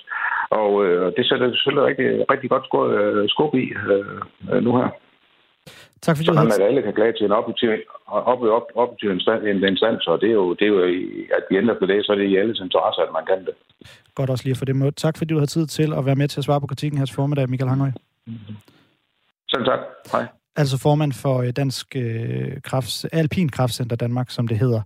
Og 0.51 0.71
øh, 0.85 1.13
det 1.17 1.25
sætter 1.27 1.53
selvfølgelig 1.53 1.89
rigtig, 1.91 2.09
rigtig 2.33 2.49
godt 2.51 2.67
øh, 2.99 3.29
skub 3.33 3.55
i 3.55 3.67
øh, 3.93 4.19
øh 4.53 4.63
nu 4.67 4.77
her. 4.77 4.89
Tak 6.03 6.17
fordi 6.17 6.37
havde... 6.37 6.55
at 6.55 6.69
alle 6.69 6.83
kan 6.83 6.95
klage 6.95 7.13
til 7.13 7.25
en 7.25 7.33
objektiv, 7.33 7.69
op, 8.07 8.41
op, 8.59 8.67
objektiv 8.75 9.11
instans, 9.11 10.07
og 10.07 10.21
det 10.21 10.29
er 10.29 10.33
jo, 10.33 10.55
det 10.55 10.63
er 10.63 10.73
jo 10.75 10.81
at 11.39 11.45
vi 11.51 11.57
ændrer 11.57 11.79
på 11.79 11.87
det, 11.87 12.07
så 12.07 12.13
er 12.13 12.17
det 12.17 12.29
i 12.29 12.37
alles 12.37 12.61
interesse, 12.61 13.01
at 13.03 13.13
man 13.13 13.25
kan 13.27 13.41
det. 13.47 13.55
Godt 14.15 14.31
også 14.31 14.45
lige 14.45 14.57
for 14.57 14.65
det 14.65 14.77
måde. 14.77 14.91
Tak 14.91 15.19
fordi 15.19 15.35
du 15.35 15.39
har 15.39 15.47
tid 15.47 15.67
til 15.67 15.93
at 15.99 16.07
være 16.07 16.17
med 16.17 16.29
til 16.29 16.41
at 16.41 16.45
svare 16.45 16.61
på 16.61 16.67
kritikken 16.67 16.99
her 16.99 17.07
til 17.07 17.15
formiddag, 17.15 17.51
Michael 17.51 17.69
Hanghøj. 17.69 17.91
Selv 19.51 19.65
tak. 19.65 19.81
Hej 20.13 20.27
altså 20.57 20.79
formand 20.79 21.13
for 21.13 21.39
øh, 21.39 21.51
Dansk 21.51 21.97
øh, 21.97 22.61
Krafts, 22.65 23.05
Alpin 23.05 23.49
Kraftcenter 23.49 23.97
Danmark, 23.97 24.31
som 24.31 24.49
det 24.49 24.59
hedder. 24.59 24.81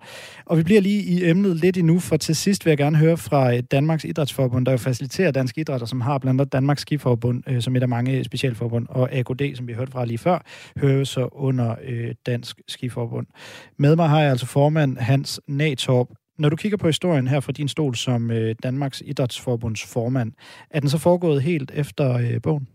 Og 0.46 0.58
vi 0.58 0.62
bliver 0.62 0.80
lige 0.80 1.02
i 1.02 1.30
emnet 1.30 1.56
lidt 1.56 1.76
endnu, 1.76 1.98
for 1.98 2.16
til 2.16 2.36
sidst 2.36 2.64
vil 2.64 2.70
jeg 2.70 2.78
gerne 2.78 2.96
høre 2.96 3.16
fra 3.16 3.54
øh, 3.54 3.62
Danmarks 3.70 4.04
Idrætsforbund, 4.04 4.66
der 4.66 4.72
jo 4.72 4.78
faciliterer 4.78 5.30
dansk 5.30 5.58
idræt, 5.58 5.82
og 5.82 5.88
som 5.88 6.00
har 6.00 6.18
blandt 6.18 6.40
andet 6.40 6.52
Danmarks 6.52 6.82
Skiforbund, 6.82 7.42
øh, 7.46 7.62
som 7.62 7.76
et 7.76 7.82
af 7.82 7.88
mange 7.88 8.18
øh, 8.18 8.24
specialforbund, 8.24 8.86
og 8.88 9.12
AKD, 9.12 9.56
som 9.56 9.68
vi 9.68 9.72
hørte 9.72 9.92
fra 9.92 10.04
lige 10.04 10.18
før, 10.18 10.38
hører 10.76 11.04
så 11.04 11.28
under 11.32 11.74
øh, 11.84 12.14
Dansk 12.26 12.60
Skiforbund. 12.68 13.26
Med 13.78 13.96
mig 13.96 14.08
har 14.08 14.20
jeg 14.20 14.30
altså 14.30 14.46
formand 14.46 14.96
Hans 14.98 15.40
Natorp. 15.48 16.08
Når 16.38 16.48
du 16.48 16.56
kigger 16.56 16.78
på 16.78 16.86
historien 16.86 17.28
her 17.28 17.40
fra 17.40 17.52
din 17.52 17.68
stol 17.68 17.94
som 17.94 18.30
øh, 18.30 18.54
Danmarks 18.62 19.02
Idrætsforbunds 19.06 19.84
formand, 19.84 20.32
er 20.70 20.80
den 20.80 20.88
så 20.88 20.98
foregået 20.98 21.42
helt 21.42 21.70
efter 21.74 22.12
øh, 22.14 22.42
bogen? 22.42 22.68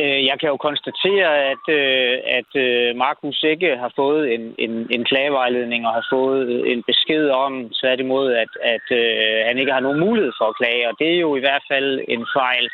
Øh, 0.00 0.26
jeg 0.26 0.36
kan 0.40 0.48
jo 0.48 0.56
konstatere, 0.56 1.30
at, 1.52 1.64
øh, 1.80 2.18
at 2.38 2.50
øh, 2.66 2.96
Markus 2.96 3.42
ikke 3.42 3.76
har 3.76 3.92
fået 3.96 4.34
en, 4.34 4.54
en, 4.58 4.86
en 4.90 5.04
klagevejledning 5.04 5.86
og 5.86 5.92
har 5.92 6.06
fået 6.12 6.72
en 6.72 6.82
besked 6.82 7.30
om 7.30 7.70
tværtimod, 7.80 8.32
at, 8.32 8.52
at 8.74 8.86
øh, 9.00 9.46
han 9.46 9.58
ikke 9.58 9.72
har 9.72 9.80
nogen 9.80 10.00
mulighed 10.00 10.32
for 10.38 10.44
at 10.48 10.56
klage, 10.56 10.88
og 10.88 10.94
det 10.98 11.08
er 11.14 11.20
jo 11.20 11.36
i 11.36 11.40
hvert 11.40 11.64
fald 11.70 12.00
en 12.08 12.26
fejl. 12.36 12.66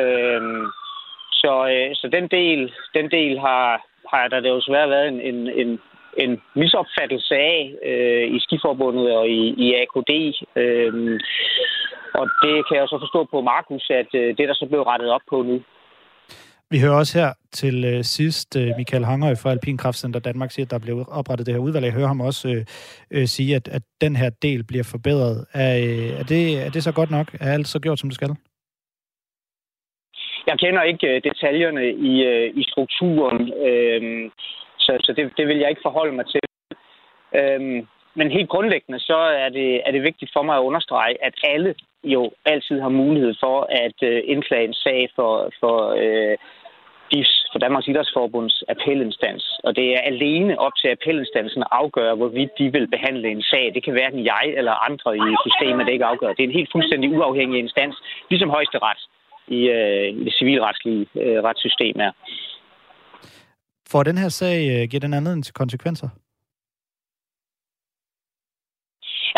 Øh, 0.00 0.42
så, 1.32 1.52
øh, 1.72 1.90
så 1.94 2.08
den 2.12 2.28
del, 2.28 2.72
den 2.94 3.10
del 3.10 3.38
har, 3.38 3.86
har 4.10 4.28
der 4.28 4.48
jo 4.48 4.56
desværre 4.56 4.90
været 4.90 5.08
en, 5.08 5.20
en, 5.20 5.48
en, 5.48 5.80
en 6.16 6.42
misopfattelse 6.54 7.34
af 7.34 7.74
øh, 7.84 8.26
i 8.36 8.38
Skiforbundet 8.40 9.16
og 9.16 9.28
i, 9.28 9.42
i 9.64 9.74
AKD. 9.74 10.12
Øh, 10.56 11.20
og 12.20 12.26
det 12.42 12.68
kan 12.68 12.76
jeg 12.76 12.88
så 12.88 12.98
forstå 13.00 13.24
på 13.24 13.40
Markus, 13.40 13.90
at 13.90 14.10
øh, 14.14 14.28
det 14.38 14.48
der 14.48 14.54
så 14.54 14.66
blev 14.66 14.82
rettet 14.82 15.10
op 15.10 15.26
på 15.30 15.42
nu. 15.42 15.62
Vi 16.70 16.80
hører 16.80 16.98
også 17.02 17.18
her 17.18 17.30
til 17.52 17.84
øh, 17.84 18.04
sidst 18.04 18.56
øh, 18.56 18.70
Michael 18.76 19.04
Hangøj 19.04 19.34
fra 19.42 19.50
Alpin 19.50 19.78
Kraftcenter 19.78 20.20
Danmark 20.20 20.50
siger, 20.50 20.66
at 20.66 20.70
der 20.70 20.78
blev 20.78 20.96
oprettet 21.08 21.46
det 21.46 21.54
her 21.54 21.66
udvalg. 21.66 21.84
Jeg 21.84 21.92
hører 21.92 22.06
ham 22.06 22.20
også 22.20 22.48
øh, 22.48 22.64
øh, 23.10 23.26
sige, 23.26 23.56
at, 23.56 23.68
at 23.68 23.82
den 24.00 24.16
her 24.16 24.30
del 24.42 24.64
bliver 24.64 24.88
forbedret. 24.94 25.46
Er, 25.54 25.72
øh, 25.88 26.20
er, 26.20 26.24
det, 26.32 26.42
er 26.66 26.70
det 26.70 26.82
så 26.82 26.92
godt 26.92 27.10
nok? 27.10 27.26
Er 27.40 27.52
alt 27.52 27.68
så 27.68 27.78
gjort, 27.80 27.98
som 27.98 28.08
det 28.08 28.14
skal? 28.14 28.36
Jeg 30.46 30.58
kender 30.58 30.82
ikke 30.82 31.06
øh, 31.06 31.22
detaljerne 31.28 31.84
i, 32.10 32.12
øh, 32.30 32.48
i 32.60 32.62
strukturen, 32.70 33.40
øh, 33.68 34.30
så, 34.78 34.92
så 35.00 35.12
det, 35.16 35.32
det 35.36 35.48
vil 35.48 35.58
jeg 35.58 35.70
ikke 35.70 35.86
forholde 35.88 36.16
mig 36.16 36.26
til. 36.26 36.40
Øh, 37.38 37.84
men 38.16 38.30
helt 38.30 38.48
grundlæggende 38.48 39.00
så 39.00 39.18
er 39.44 39.48
det, 39.48 39.70
er 39.86 39.90
det 39.92 40.02
vigtigt 40.02 40.30
for 40.34 40.42
mig 40.42 40.56
at 40.56 40.66
understrege, 40.68 41.24
at 41.24 41.34
alle 41.44 41.74
jo 42.04 42.30
altid 42.44 42.80
har 42.80 42.88
mulighed 42.88 43.34
for 43.40 43.58
at 43.84 43.98
øh, 44.10 44.22
indklage 44.24 44.64
en 44.64 44.74
sag 44.74 45.08
for, 45.16 45.32
for 45.60 45.76
øh, 46.02 46.36
DIFS, 47.10 47.32
for 47.52 47.58
Danmarks 47.58 47.88
Idrætsforbunds 47.88 48.56
appelinstans. 48.68 49.44
Og 49.64 49.76
det 49.76 49.86
er 49.96 50.00
alene 50.12 50.58
op 50.58 50.72
til 50.80 50.88
appelinstansen 50.88 51.62
at 51.62 51.68
afgøre, 51.70 52.14
hvorvidt 52.20 52.52
de 52.58 52.72
vil 52.76 52.86
behandle 52.94 53.28
en 53.28 53.42
sag. 53.42 53.64
Det 53.74 53.84
kan 53.84 53.92
hverken 53.92 54.24
jeg 54.24 54.44
eller 54.58 54.74
andre 54.88 55.10
i 55.16 55.30
systemet, 55.46 55.88
ikke 55.88 56.04
afgør. 56.04 56.32
Det 56.32 56.42
er 56.42 56.48
en 56.48 56.58
helt 56.60 56.72
fuldstændig 56.72 57.08
uafhængig 57.18 57.58
instans, 57.58 57.96
ligesom 58.30 58.50
højesteret 58.50 59.00
i, 59.48 59.60
øh, 59.76 60.08
i 60.20 60.24
det 60.24 60.34
civilretslige 60.38 61.06
øh, 61.22 61.38
retssystem 61.48 61.96
er. 62.06 62.12
For 63.92 64.02
den 64.02 64.18
her 64.18 64.28
sag, 64.28 64.58
øh, 64.72 64.88
giver 64.90 65.00
den 65.00 65.14
anden 65.14 65.42
til 65.42 65.54
konsekvenser? 65.54 66.08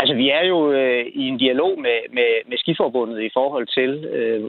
Altså, 0.01 0.13
vi 0.15 0.29
er 0.29 0.43
jo 0.51 0.71
øh, 0.71 1.05
i 1.21 1.23
en 1.27 1.37
dialog 1.37 1.79
med, 1.79 1.99
med, 2.17 2.31
med 2.49 2.57
skiforbundet 2.57 3.21
i 3.21 3.29
forhold 3.33 3.67
til, 3.77 3.91
øh, 4.15 4.41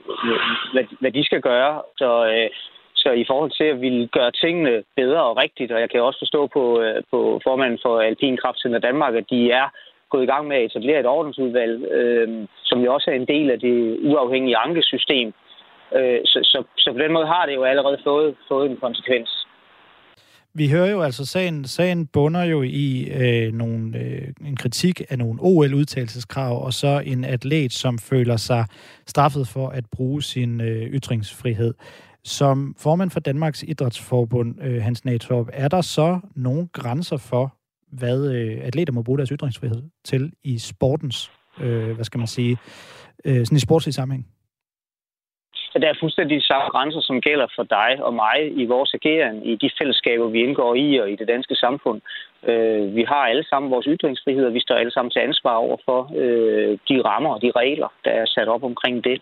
hvad, 0.72 0.84
hvad 1.00 1.12
de 1.12 1.24
skal 1.24 1.40
gøre. 1.40 1.82
Så, 1.98 2.10
øh, 2.32 2.50
så 2.94 3.10
i 3.10 3.24
forhold 3.30 3.50
til 3.50 3.64
at 3.64 3.80
ville 3.80 4.06
gøre 4.06 4.30
tingene 4.30 4.82
bedre 4.96 5.22
og 5.22 5.36
rigtigt, 5.36 5.72
og 5.72 5.80
jeg 5.80 5.90
kan 5.90 6.02
også 6.02 6.18
forstå 6.18 6.46
på, 6.46 6.80
øh, 6.80 7.02
på 7.10 7.40
formanden 7.46 7.78
for 7.82 8.00
Alpin 8.00 8.36
Kraftcenter 8.36 8.78
Danmark, 8.78 9.14
at 9.14 9.30
de 9.30 9.50
er 9.50 9.66
gået 10.10 10.22
i 10.22 10.30
gang 10.32 10.46
med 10.48 10.56
at 10.56 10.64
etablere 10.64 11.00
et 11.00 11.06
ordensudvalg, 11.06 11.74
øh, 11.90 12.28
som 12.64 12.80
jo 12.80 12.94
også 12.94 13.10
er 13.10 13.14
en 13.14 13.28
del 13.34 13.50
af 13.50 13.60
det 13.60 13.98
uafhængige 14.02 14.56
ankesystem. 14.56 15.32
Øh, 15.96 16.20
så, 16.24 16.38
så, 16.42 16.62
så 16.76 16.92
på 16.92 16.98
den 16.98 17.12
måde 17.12 17.26
har 17.26 17.46
det 17.46 17.54
jo 17.54 17.62
allerede 17.64 17.98
fået, 18.04 18.36
fået 18.48 18.70
en 18.70 18.76
konsekvens. 18.76 19.39
Vi 20.54 20.68
hører 20.68 20.90
jo 20.90 21.02
altså, 21.02 21.24
sagen, 21.24 21.64
sagen 21.64 22.06
bunder 22.06 22.42
jo 22.42 22.62
i 22.62 23.02
øh, 23.02 23.52
nogle, 23.52 23.98
øh, 23.98 24.28
en 24.44 24.56
kritik 24.56 25.02
af 25.08 25.18
nogle 25.18 25.40
OL-udtalelseskrav, 25.42 26.64
og 26.64 26.74
så 26.74 27.02
en 27.06 27.24
atlet, 27.24 27.72
som 27.72 27.98
føler 27.98 28.36
sig 28.36 28.66
straffet 29.06 29.48
for 29.48 29.68
at 29.68 29.84
bruge 29.92 30.22
sin 30.22 30.60
øh, 30.60 30.90
ytringsfrihed. 30.90 31.74
Som 32.24 32.74
formand 32.78 33.10
for 33.10 33.20
Danmarks 33.20 33.62
Idrætsforbund, 33.62 34.62
øh, 34.62 34.82
Hans 34.82 35.04
Natorp, 35.04 35.48
er 35.52 35.68
der 35.68 35.80
så 35.80 36.20
nogle 36.36 36.68
grænser 36.72 37.16
for, 37.16 37.56
hvad 37.92 38.26
øh, 38.26 38.58
atleter 38.62 38.92
må 38.92 39.02
bruge 39.02 39.18
deres 39.18 39.30
ytringsfrihed 39.30 39.82
til 40.04 40.32
i 40.44 40.58
sportens, 40.58 41.30
øh, 41.60 41.94
hvad 41.94 42.04
skal 42.04 42.18
man 42.18 42.26
sige, 42.26 42.58
øh, 43.24 43.46
sådan 43.46 43.56
i 43.56 43.60
sportslig 43.60 43.94
sammenhæng? 43.94 44.26
Så 45.72 45.78
der 45.78 45.88
er 45.88 46.00
fuldstændig 46.00 46.40
de 46.40 46.46
samme 46.46 46.68
grænser, 46.68 47.00
som 47.00 47.20
gælder 47.20 47.46
for 47.56 47.62
dig 47.62 47.90
og 48.06 48.14
mig 48.14 48.38
i 48.62 48.64
vores 48.66 48.94
ageren, 48.94 49.42
i 49.42 49.54
de 49.56 49.70
fællesskaber, 49.78 50.26
vi 50.28 50.40
indgår 50.42 50.74
i 50.74 50.96
og 50.96 51.11
i 51.11 51.16
det 51.16 51.28
danske 51.28 51.54
samfund. 51.54 52.00
Øh, 52.48 52.96
vi 52.96 53.02
har 53.02 53.22
alle 53.30 53.44
sammen 53.44 53.70
vores 53.70 53.87
ytringsfrihed, 53.88 54.46
og 54.46 54.54
vi 54.54 54.61
står 54.61 54.74
alle 54.74 54.92
sammen 54.92 55.11
til 55.11 55.20
ansvar 55.20 55.54
over 55.54 55.76
for 55.85 56.00
øh, 56.16 56.78
de 56.88 57.02
rammer 57.09 57.35
og 57.35 57.42
de 57.42 57.52
regler, 57.56 57.88
der 58.04 58.11
er 58.11 58.26
sat 58.26 58.48
op 58.48 58.64
omkring 58.64 59.04
det. 59.04 59.18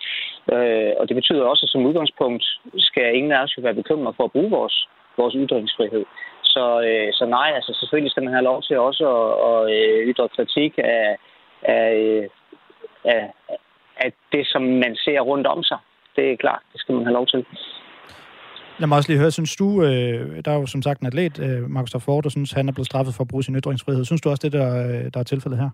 Øh, 0.52 0.92
og 0.98 1.08
det 1.08 1.14
betyder 1.16 1.44
også, 1.44 1.64
at 1.66 1.70
som 1.70 1.87
udgangspunkt 1.87 2.44
skal 2.76 3.16
ingen 3.16 3.32
af 3.32 3.42
os 3.42 3.56
jo 3.56 3.62
være 3.62 3.80
bekymret 3.80 4.16
for 4.16 4.24
at 4.24 4.32
bruge 4.32 4.50
vores, 4.50 4.88
vores 5.16 5.34
ytringsfrihed. 5.38 6.04
Så, 6.42 6.64
øh, 6.88 7.12
så 7.12 7.26
nej, 7.26 7.52
altså 7.54 7.72
selvfølgelig 7.80 8.11
skal 8.11 8.24
man 8.24 8.32
have 8.32 8.48
lov 8.50 8.62
til 8.62 8.78
også 8.78 9.04
at, 9.16 9.30
at, 9.50 9.61
at 9.74 10.08
ytre 10.11 10.28
kritik 10.28 10.72
af, 10.78 11.16
af, 11.62 11.92
øh, 11.94 12.28
af, 13.04 13.32
af 13.96 14.12
det, 14.32 14.46
som 14.46 14.62
man 14.62 14.96
ser 14.96 15.20
rundt 15.20 15.46
om 15.46 15.62
sig 15.62 15.78
det 16.18 16.33
er 16.33 16.37
klart, 16.44 16.62
det 16.72 16.81
skal 16.81 16.94
man 16.94 17.04
have 17.04 17.16
lov 17.18 17.26
til. 17.26 17.40
Lad 18.81 18.88
mig 18.88 18.96
også 18.96 19.11
lige 19.11 19.20
høre, 19.22 19.31
synes 19.31 19.57
du, 19.57 19.68
øh, 19.87 20.44
der 20.44 20.50
er 20.50 20.59
jo 20.61 20.66
som 20.66 20.83
sagt 20.83 21.00
en 21.00 21.07
atlet, 21.07 21.37
øh, 21.46 21.62
Markus 21.74 21.90
Stafford, 21.90 22.22
der 22.22 22.31
synes, 22.31 22.52
han 22.52 22.68
er 22.68 22.72
blevet 22.72 22.90
straffet 22.90 23.14
for 23.14 23.22
at 23.24 23.28
bruge 23.28 23.44
sin 23.44 23.57
ytringsfrihed. 23.61 24.04
Synes 24.04 24.20
du 24.20 24.28
også, 24.31 24.44
det 24.46 24.52
der, 24.59 24.68
øh, 24.85 25.04
der 25.14 25.20
er 25.20 25.28
tilfældet 25.33 25.59
her? 25.62 25.70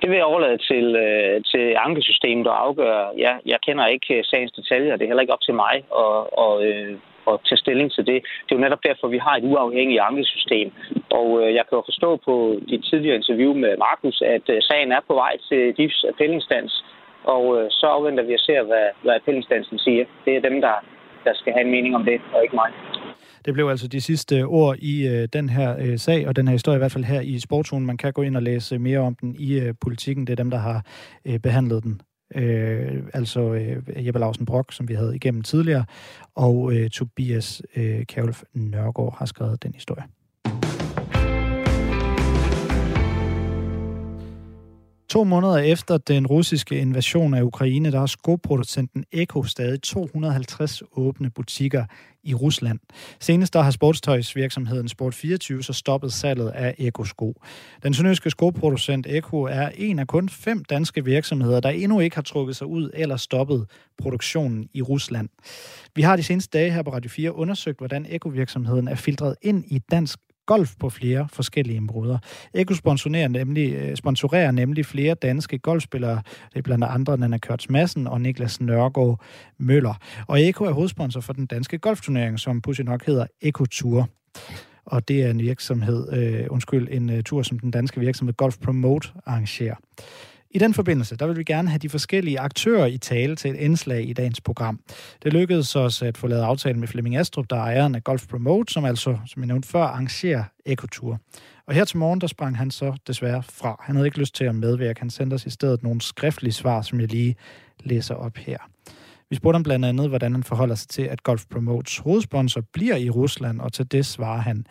Det 0.00 0.10
vil 0.10 0.16
jeg 0.16 0.30
overlade 0.32 0.58
til, 0.70 0.86
øh, 1.06 1.42
til 1.52 1.66
ankesystemet 1.86 2.46
at 2.46 2.60
afgøre. 2.66 3.04
Ja, 3.24 3.32
jeg 3.46 3.58
kender 3.66 3.86
ikke 3.86 4.14
øh, 4.18 4.24
sagens 4.24 4.52
detaljer. 4.52 4.96
Det 4.96 5.04
er 5.04 5.10
heller 5.12 5.26
ikke 5.26 5.36
op 5.36 5.46
til 5.48 5.54
mig 5.64 5.74
at, 6.04 6.18
at, 6.44 6.52
øh, 6.68 6.94
at 7.30 7.34
tage 7.46 7.62
stilling 7.64 7.88
til 7.92 8.06
det. 8.10 8.18
Det 8.44 8.50
er 8.52 8.58
jo 8.58 8.66
netop 8.66 8.84
derfor, 8.88 9.06
vi 9.08 9.18
har 9.26 9.34
et 9.36 9.44
uafhængigt 9.52 10.00
ankesystem. 10.08 10.68
Og 11.18 11.28
øh, 11.40 11.48
jeg 11.56 11.64
kan 11.66 11.76
jo 11.78 11.82
forstå 11.90 12.10
på 12.28 12.34
dit 12.70 12.82
tidligere 12.90 13.16
interview 13.20 13.52
med 13.64 13.72
Markus, 13.86 14.22
at 14.34 14.46
øh, 14.54 14.58
sagen 14.68 14.92
er 14.92 15.02
på 15.08 15.14
vej 15.14 15.34
til 15.48 15.62
DIFs 15.76 16.04
appellinstans, 16.10 16.72
og 17.24 17.42
øh, 17.56 17.66
så 17.70 17.86
afventer 17.86 18.24
vi 18.24 18.32
at 18.34 18.40
se, 18.40 18.52
hvad, 18.52 18.86
hvad 19.02 19.14
appellinstansen 19.14 19.78
siger. 19.78 20.04
Det 20.24 20.36
er 20.36 20.40
dem, 20.48 20.60
der, 20.60 20.74
der 21.24 21.34
skal 21.34 21.52
have 21.52 21.64
en 21.64 21.70
mening 21.70 21.96
om 21.96 22.04
det, 22.04 22.20
og 22.34 22.42
ikke 22.42 22.56
mig. 22.56 22.70
Det 23.44 23.54
blev 23.54 23.68
altså 23.68 23.88
de 23.88 24.00
sidste 24.00 24.44
ord 24.44 24.76
i 24.78 25.08
øh, 25.08 25.28
den 25.32 25.48
her 25.48 25.76
øh, 25.78 25.98
sag, 25.98 26.28
og 26.28 26.36
den 26.36 26.48
her 26.48 26.52
historie 26.52 26.76
i 26.76 26.78
hvert 26.78 26.92
fald 26.92 27.04
her 27.04 27.20
i 27.20 27.38
Sportsugen. 27.38 27.86
Man 27.86 27.96
kan 27.96 28.12
gå 28.12 28.22
ind 28.22 28.36
og 28.36 28.42
læse 28.42 28.78
mere 28.78 28.98
om 28.98 29.14
den 29.14 29.36
i 29.38 29.60
øh, 29.60 29.74
politikken. 29.80 30.26
Det 30.26 30.32
er 30.32 30.42
dem, 30.42 30.50
der 30.50 30.58
har 30.58 30.82
øh, 31.26 31.38
behandlet 31.38 31.82
den. 31.82 32.00
Øh, 32.36 33.02
altså 33.14 33.40
øh, 33.40 34.06
Jeppe 34.06 34.20
Lausen 34.20 34.46
Brock, 34.46 34.72
som 34.72 34.88
vi 34.88 34.94
havde 34.94 35.16
igennem 35.16 35.42
tidligere, 35.42 35.84
og 36.36 36.72
øh, 36.74 36.90
Tobias 36.90 37.62
øh, 37.76 38.04
Kjærulf 38.04 38.42
Nørgaard 38.54 39.18
har 39.18 39.26
skrevet 39.26 39.62
den 39.62 39.74
historie. 39.74 40.04
To 45.08 45.24
måneder 45.24 45.56
efter 45.56 45.98
den 45.98 46.26
russiske 46.26 46.78
invasion 46.78 47.34
af 47.34 47.42
Ukraine, 47.42 47.92
der 47.92 47.98
har 47.98 48.06
skoproducenten 48.06 49.04
Eko 49.12 49.42
stadig 49.42 49.82
250 49.82 50.82
åbne 50.96 51.30
butikker 51.30 51.84
i 52.22 52.34
Rusland. 52.34 52.78
Senest 53.20 53.52
der 53.52 53.62
har 53.62 53.70
sportstøjsvirksomheden 53.70 54.88
Sport24 55.00 55.62
så 55.62 55.72
stoppet 55.72 56.12
salget 56.12 56.48
af 56.48 56.74
Eko-sko. 56.78 57.42
Den 57.82 57.94
sønderjyske 57.94 58.30
skoproducent 58.30 59.06
Eko 59.06 59.42
er 59.42 59.68
en 59.74 59.98
af 59.98 60.06
kun 60.06 60.28
fem 60.28 60.64
danske 60.64 61.04
virksomheder, 61.04 61.60
der 61.60 61.68
endnu 61.68 62.00
ikke 62.00 62.16
har 62.16 62.22
trukket 62.22 62.56
sig 62.56 62.66
ud 62.66 62.90
eller 62.94 63.16
stoppet 63.16 63.66
produktionen 63.98 64.68
i 64.72 64.82
Rusland. 64.82 65.28
Vi 65.94 66.02
har 66.02 66.16
de 66.16 66.22
seneste 66.22 66.58
dage 66.58 66.70
her 66.70 66.82
på 66.82 66.92
Radio 66.92 67.10
4 67.10 67.34
undersøgt, 67.34 67.78
hvordan 67.78 68.06
Eko-virksomheden 68.08 68.88
er 68.88 68.94
filtreret 68.94 69.36
ind 69.42 69.64
i 69.66 69.78
dansk 69.78 70.18
golf 70.46 70.74
på 70.80 70.90
flere 70.90 71.28
forskellige 71.32 71.78
områder. 71.78 72.18
Eko 72.54 72.74
sponsorerer 72.74 73.28
nemlig, 73.28 73.74
øh, 73.74 73.96
sponsorerer 73.96 74.50
nemlig 74.50 74.86
flere 74.86 75.14
danske 75.14 75.58
golfspillere, 75.58 76.22
det 76.52 76.58
er 76.58 76.62
blandt 76.62 76.84
andre 76.84 77.18
Nana 77.18 77.38
Kørts 77.38 77.70
Madsen 77.70 78.06
og 78.06 78.20
Niklas 78.20 78.60
Nørgaard 78.60 79.20
Møller. 79.58 79.94
Og 80.26 80.42
Eko 80.42 80.64
er 80.64 80.72
hovedsponsor 80.72 81.20
for 81.20 81.32
den 81.32 81.46
danske 81.46 81.78
golfturnering, 81.78 82.40
som 82.40 82.60
pudsigt 82.60 82.88
nok 82.88 83.06
hedder 83.06 83.26
Eko 83.42 83.64
Tour. 83.64 84.08
Og 84.84 85.08
det 85.08 85.22
er 85.22 85.30
en 85.30 85.38
virksomhed, 85.38 86.12
øh, 86.12 86.46
undskyld, 86.50 86.88
en 86.90 87.10
øh, 87.10 87.22
tur, 87.22 87.42
som 87.42 87.58
den 87.58 87.70
danske 87.70 88.00
virksomhed 88.00 88.34
Golf 88.34 88.58
Promote 88.58 89.08
arrangerer. 89.26 89.74
I 90.54 90.58
den 90.58 90.74
forbindelse, 90.74 91.16
der 91.16 91.26
vil 91.26 91.36
vi 91.36 91.44
gerne 91.44 91.68
have 91.68 91.78
de 91.78 91.88
forskellige 91.88 92.40
aktører 92.40 92.86
i 92.86 92.98
tale 92.98 93.36
til 93.36 93.50
et 93.50 93.56
indslag 93.56 94.08
i 94.08 94.12
dagens 94.12 94.40
program. 94.40 94.80
Det 95.22 95.32
lykkedes 95.32 95.76
os 95.76 96.02
at 96.02 96.18
få 96.18 96.26
lavet 96.26 96.42
aftale 96.42 96.78
med 96.78 96.88
Flemming 96.88 97.16
Astrup, 97.16 97.50
der 97.50 97.56
er 97.56 97.60
ejeren 97.60 97.94
af 97.94 98.04
Golf 98.04 98.26
Promote, 98.26 98.72
som 98.72 98.84
altså, 98.84 99.18
som 99.26 99.42
jeg 99.42 99.46
nævnte 99.46 99.68
før, 99.68 99.82
arrangerer 99.82 100.44
Ekotur. 100.66 101.18
Og 101.66 101.74
her 101.74 101.84
til 101.84 101.98
morgen, 101.98 102.20
der 102.20 102.26
sprang 102.26 102.56
han 102.56 102.70
så 102.70 102.96
desværre 103.06 103.42
fra. 103.42 103.76
Han 103.82 103.96
havde 103.96 104.06
ikke 104.08 104.18
lyst 104.18 104.34
til 104.34 104.44
at 104.44 104.54
medvirke. 104.54 105.00
Han 105.00 105.10
sendte 105.10 105.34
os 105.34 105.46
i 105.46 105.50
stedet 105.50 105.82
nogle 105.82 106.00
skriftlige 106.00 106.52
svar, 106.52 106.82
som 106.82 107.00
jeg 107.00 107.08
lige 107.08 107.36
læser 107.80 108.14
op 108.14 108.36
her. 108.36 108.58
Vi 109.30 109.36
spurgte 109.36 109.56
ham 109.56 109.62
blandt 109.62 109.84
andet, 109.84 110.08
hvordan 110.08 110.32
han 110.32 110.42
forholder 110.42 110.74
sig 110.74 110.88
til, 110.88 111.02
at 111.02 111.22
Golf 111.22 111.44
Promotes 111.50 111.98
hovedsponsor 111.98 112.62
bliver 112.72 112.96
i 112.96 113.10
Rusland, 113.10 113.60
og 113.60 113.72
til 113.72 113.92
det 113.92 114.06
svarer 114.06 114.40
han, 114.40 114.66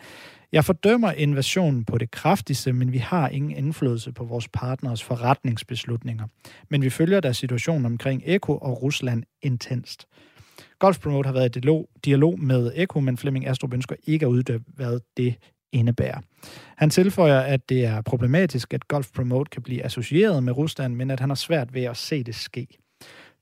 jeg 0.54 0.64
fordømmer 0.64 1.12
invasionen 1.12 1.84
på 1.84 1.98
det 1.98 2.10
kraftigste, 2.10 2.72
men 2.72 2.92
vi 2.92 2.98
har 2.98 3.28
ingen 3.28 3.50
indflydelse 3.50 4.12
på 4.12 4.24
vores 4.24 4.48
partners 4.48 5.02
forretningsbeslutninger. 5.02 6.26
Men 6.70 6.82
vi 6.82 6.90
følger 6.90 7.20
deres 7.20 7.36
situation 7.36 7.86
omkring 7.86 8.22
Eko 8.24 8.58
og 8.58 8.82
Rusland 8.82 9.22
intenst. 9.42 10.06
Golf 10.78 10.98
Promote 10.98 11.26
har 11.26 11.32
været 11.32 11.56
i 11.56 11.60
dialog, 11.60 11.88
dialog 12.04 12.40
med 12.40 12.72
Eko, 12.74 13.00
men 13.00 13.16
Flemming 13.16 13.46
Astrup 13.46 13.74
ønsker 13.74 13.96
ikke 14.06 14.26
at 14.26 14.30
uddybe, 14.30 14.64
hvad 14.66 15.00
det 15.16 15.34
indebærer. 15.72 16.20
Han 16.76 16.90
tilføjer, 16.90 17.40
at 17.40 17.68
det 17.68 17.84
er 17.84 18.00
problematisk, 18.00 18.74
at 18.74 18.88
Golf 18.88 19.08
Promote 19.14 19.50
kan 19.50 19.62
blive 19.62 19.84
associeret 19.84 20.42
med 20.42 20.56
Rusland, 20.56 20.94
men 20.94 21.10
at 21.10 21.20
han 21.20 21.30
har 21.30 21.34
svært 21.34 21.74
ved 21.74 21.82
at 21.82 21.96
se 21.96 22.22
det 22.22 22.34
ske. 22.34 22.66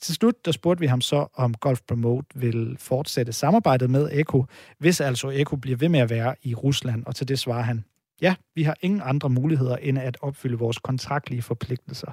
Til 0.03 0.15
slut, 0.15 0.45
der 0.45 0.53
spurgte 0.53 0.81
vi 0.81 0.87
ham 0.87 1.01
så, 1.01 1.27
om 1.35 1.55
Golf 1.55 1.81
Promote 1.89 2.27
vil 2.35 2.77
fortsætte 2.79 3.33
samarbejdet 3.33 3.91
med 3.91 4.09
Eko, 4.13 4.45
hvis 4.79 5.01
altså 5.01 5.31
Eko 5.31 5.57
bliver 5.57 5.77
ved 5.77 5.89
med 5.89 6.01
at 6.01 6.11
være 6.11 6.35
i 6.43 6.55
Rusland, 6.55 7.05
og 7.07 7.15
til 7.15 7.29
det 7.29 7.39
svarer 7.39 7.63
han, 7.63 7.85
ja, 8.23 8.35
vi 8.55 8.63
har 8.63 8.77
ingen 8.81 9.01
andre 9.05 9.31
muligheder 9.31 9.77
end 9.77 9.99
at 9.99 10.17
opfylde 10.21 10.59
vores 10.59 10.79
kontraktlige 10.79 11.43
forpligtelser. 11.43 12.13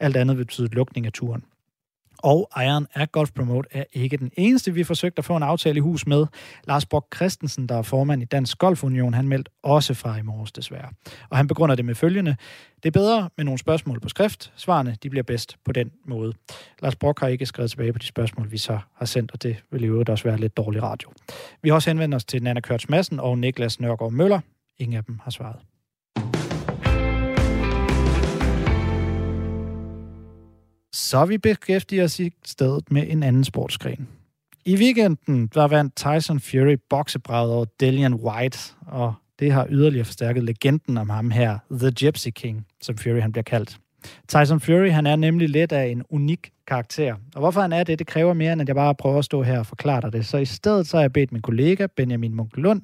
Alt 0.00 0.16
andet 0.16 0.38
vil 0.38 0.44
betyde 0.44 0.68
lukning 0.68 1.06
af 1.06 1.12
turen. 1.12 1.44
Og 2.18 2.48
ejeren 2.56 2.86
af 2.94 3.12
Golf 3.12 3.32
Promote 3.32 3.68
er 3.72 3.84
ikke 3.92 4.16
den 4.16 4.30
eneste, 4.36 4.74
vi 4.74 4.84
forsøgte 4.84 5.18
at 5.18 5.24
få 5.24 5.36
en 5.36 5.42
aftale 5.42 5.76
i 5.76 5.80
hus 5.80 6.06
med. 6.06 6.26
Lars 6.64 6.86
Bok 6.86 7.16
Christensen, 7.16 7.68
der 7.68 7.74
er 7.78 7.82
formand 7.82 8.22
i 8.22 8.24
Dansk 8.24 8.58
Golfunion, 8.58 9.14
han 9.14 9.28
meldte 9.28 9.50
også 9.62 9.94
fra 9.94 10.18
i 10.18 10.22
morges 10.22 10.52
desværre. 10.52 10.88
Og 11.30 11.36
han 11.36 11.46
begrunder 11.46 11.74
det 11.74 11.84
med 11.84 11.94
følgende. 11.94 12.36
Det 12.82 12.86
er 12.86 12.90
bedre 12.90 13.30
med 13.36 13.44
nogle 13.44 13.58
spørgsmål 13.58 14.00
på 14.00 14.08
skrift. 14.08 14.52
Svarene 14.56 14.96
de 15.02 15.10
bliver 15.10 15.22
bedst 15.22 15.56
på 15.64 15.72
den 15.72 15.90
måde. 16.06 16.32
Lars 16.82 16.96
Brock 16.96 17.20
har 17.20 17.28
ikke 17.28 17.46
skrevet 17.46 17.70
tilbage 17.70 17.92
på 17.92 17.98
de 17.98 18.06
spørgsmål, 18.06 18.52
vi 18.52 18.58
så 18.58 18.78
har 18.94 19.06
sendt, 19.06 19.32
og 19.32 19.42
det 19.42 19.56
vil 19.70 19.84
i 19.84 19.86
øvrigt 19.86 20.08
også 20.08 20.24
være 20.24 20.36
lidt 20.36 20.56
dårlig 20.56 20.82
radio. 20.82 21.10
Vi 21.62 21.68
har 21.68 21.74
også 21.74 21.90
henvendt 21.90 22.14
os 22.14 22.24
til 22.24 22.42
Nana 22.42 22.60
Kørts 22.60 22.88
Madsen 22.88 23.20
og 23.20 23.38
Niklas 23.38 23.80
Nørgaard 23.80 24.12
Møller. 24.12 24.40
Ingen 24.78 24.96
af 24.96 25.04
dem 25.04 25.18
har 25.22 25.30
svaret. 25.30 25.73
Så 30.94 31.24
vi 31.24 31.38
beskæftiger 31.38 32.04
os 32.04 32.20
i 32.20 32.32
stedet 32.44 32.90
med 32.90 33.04
en 33.08 33.22
anden 33.22 33.44
sportsgren. 33.44 34.08
I 34.64 34.76
weekenden 34.76 35.46
der 35.46 35.68
vandt 35.68 35.96
Tyson 35.96 36.40
Fury 36.40 36.76
boksebraget 36.90 37.52
over 37.52 37.64
Dillian 37.80 38.14
White, 38.14 38.58
og 38.86 39.14
det 39.38 39.52
har 39.52 39.66
yderligere 39.70 40.04
forstærket 40.04 40.44
legenden 40.44 40.98
om 40.98 41.10
ham 41.10 41.30
her, 41.30 41.58
The 41.70 41.90
Gypsy 41.90 42.28
King, 42.34 42.66
som 42.82 42.98
Fury 42.98 43.20
han 43.20 43.32
bliver 43.32 43.42
kaldt. 43.42 43.78
Tyson 44.28 44.60
Fury, 44.60 44.90
han 44.90 45.06
er 45.06 45.16
nemlig 45.16 45.48
lidt 45.48 45.72
af 45.72 45.86
en 45.86 46.02
unik 46.10 46.50
karakter. 46.66 47.14
Og 47.34 47.40
hvorfor 47.40 47.60
han 47.60 47.72
er 47.72 47.84
det, 47.84 47.98
det 47.98 48.06
kræver 48.06 48.34
mere, 48.34 48.52
end 48.52 48.62
at 48.62 48.68
jeg 48.68 48.76
bare 48.76 48.94
prøver 48.94 49.18
at 49.18 49.24
stå 49.24 49.42
her 49.42 49.58
og 49.58 49.66
forklare 49.66 50.00
dig 50.00 50.12
det. 50.12 50.26
Så 50.26 50.38
i 50.38 50.44
stedet 50.44 50.86
så 50.86 50.96
har 50.96 51.02
jeg 51.02 51.12
bedt 51.12 51.32
min 51.32 51.42
kollega 51.42 51.86
Benjamin 51.96 52.34
Munkelund 52.34 52.82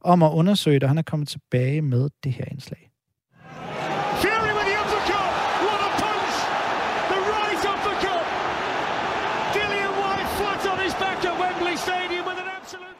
om 0.00 0.22
at 0.22 0.30
undersøge 0.30 0.74
det, 0.74 0.82
og 0.82 0.88
han 0.88 0.98
er 0.98 1.02
kommet 1.02 1.28
tilbage 1.28 1.82
med 1.82 2.08
det 2.24 2.32
her 2.32 2.44
indslag. 2.50 2.90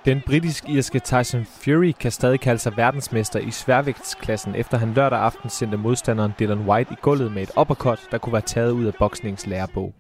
Den 0.07 0.23
britisk-irske 0.27 0.99
Tyson 0.99 1.45
Fury 1.45 1.93
kan 2.01 2.11
stadig 2.11 2.41
kalde 2.41 2.59
sig 2.59 2.77
verdensmester 2.77 3.39
i 3.39 3.51
sværvægtsklassen, 3.51 4.55
efter 4.55 4.79
han 4.79 4.95
lørdag 4.95 5.19
aften 5.19 5.51
sendte 5.51 5.77
modstanderen 5.77 6.33
Dylan 6.39 6.59
White 6.59 6.93
i 6.93 6.97
gulvet 7.03 7.33
med 7.33 7.43
et 7.43 7.51
uppercut, 7.61 8.01
der 8.11 8.19
kunne 8.19 8.33
være 8.33 8.43
taget 8.43 8.71
ud 8.71 8.85
af 8.85 8.95
boksningens 8.99 9.47
lærebog. 9.47 9.95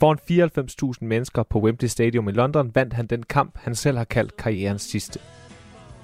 Foran 0.00 0.18
94.000 0.94 1.04
mennesker 1.04 1.42
på 1.42 1.60
Wembley 1.60 1.88
Stadium 1.88 2.28
i 2.28 2.32
London 2.32 2.70
vandt 2.74 2.94
han 2.94 3.06
den 3.06 3.22
kamp, 3.22 3.58
han 3.62 3.74
selv 3.74 3.96
har 3.96 4.04
kaldt 4.04 4.36
karrierens 4.36 4.82
sidste. 4.82 5.18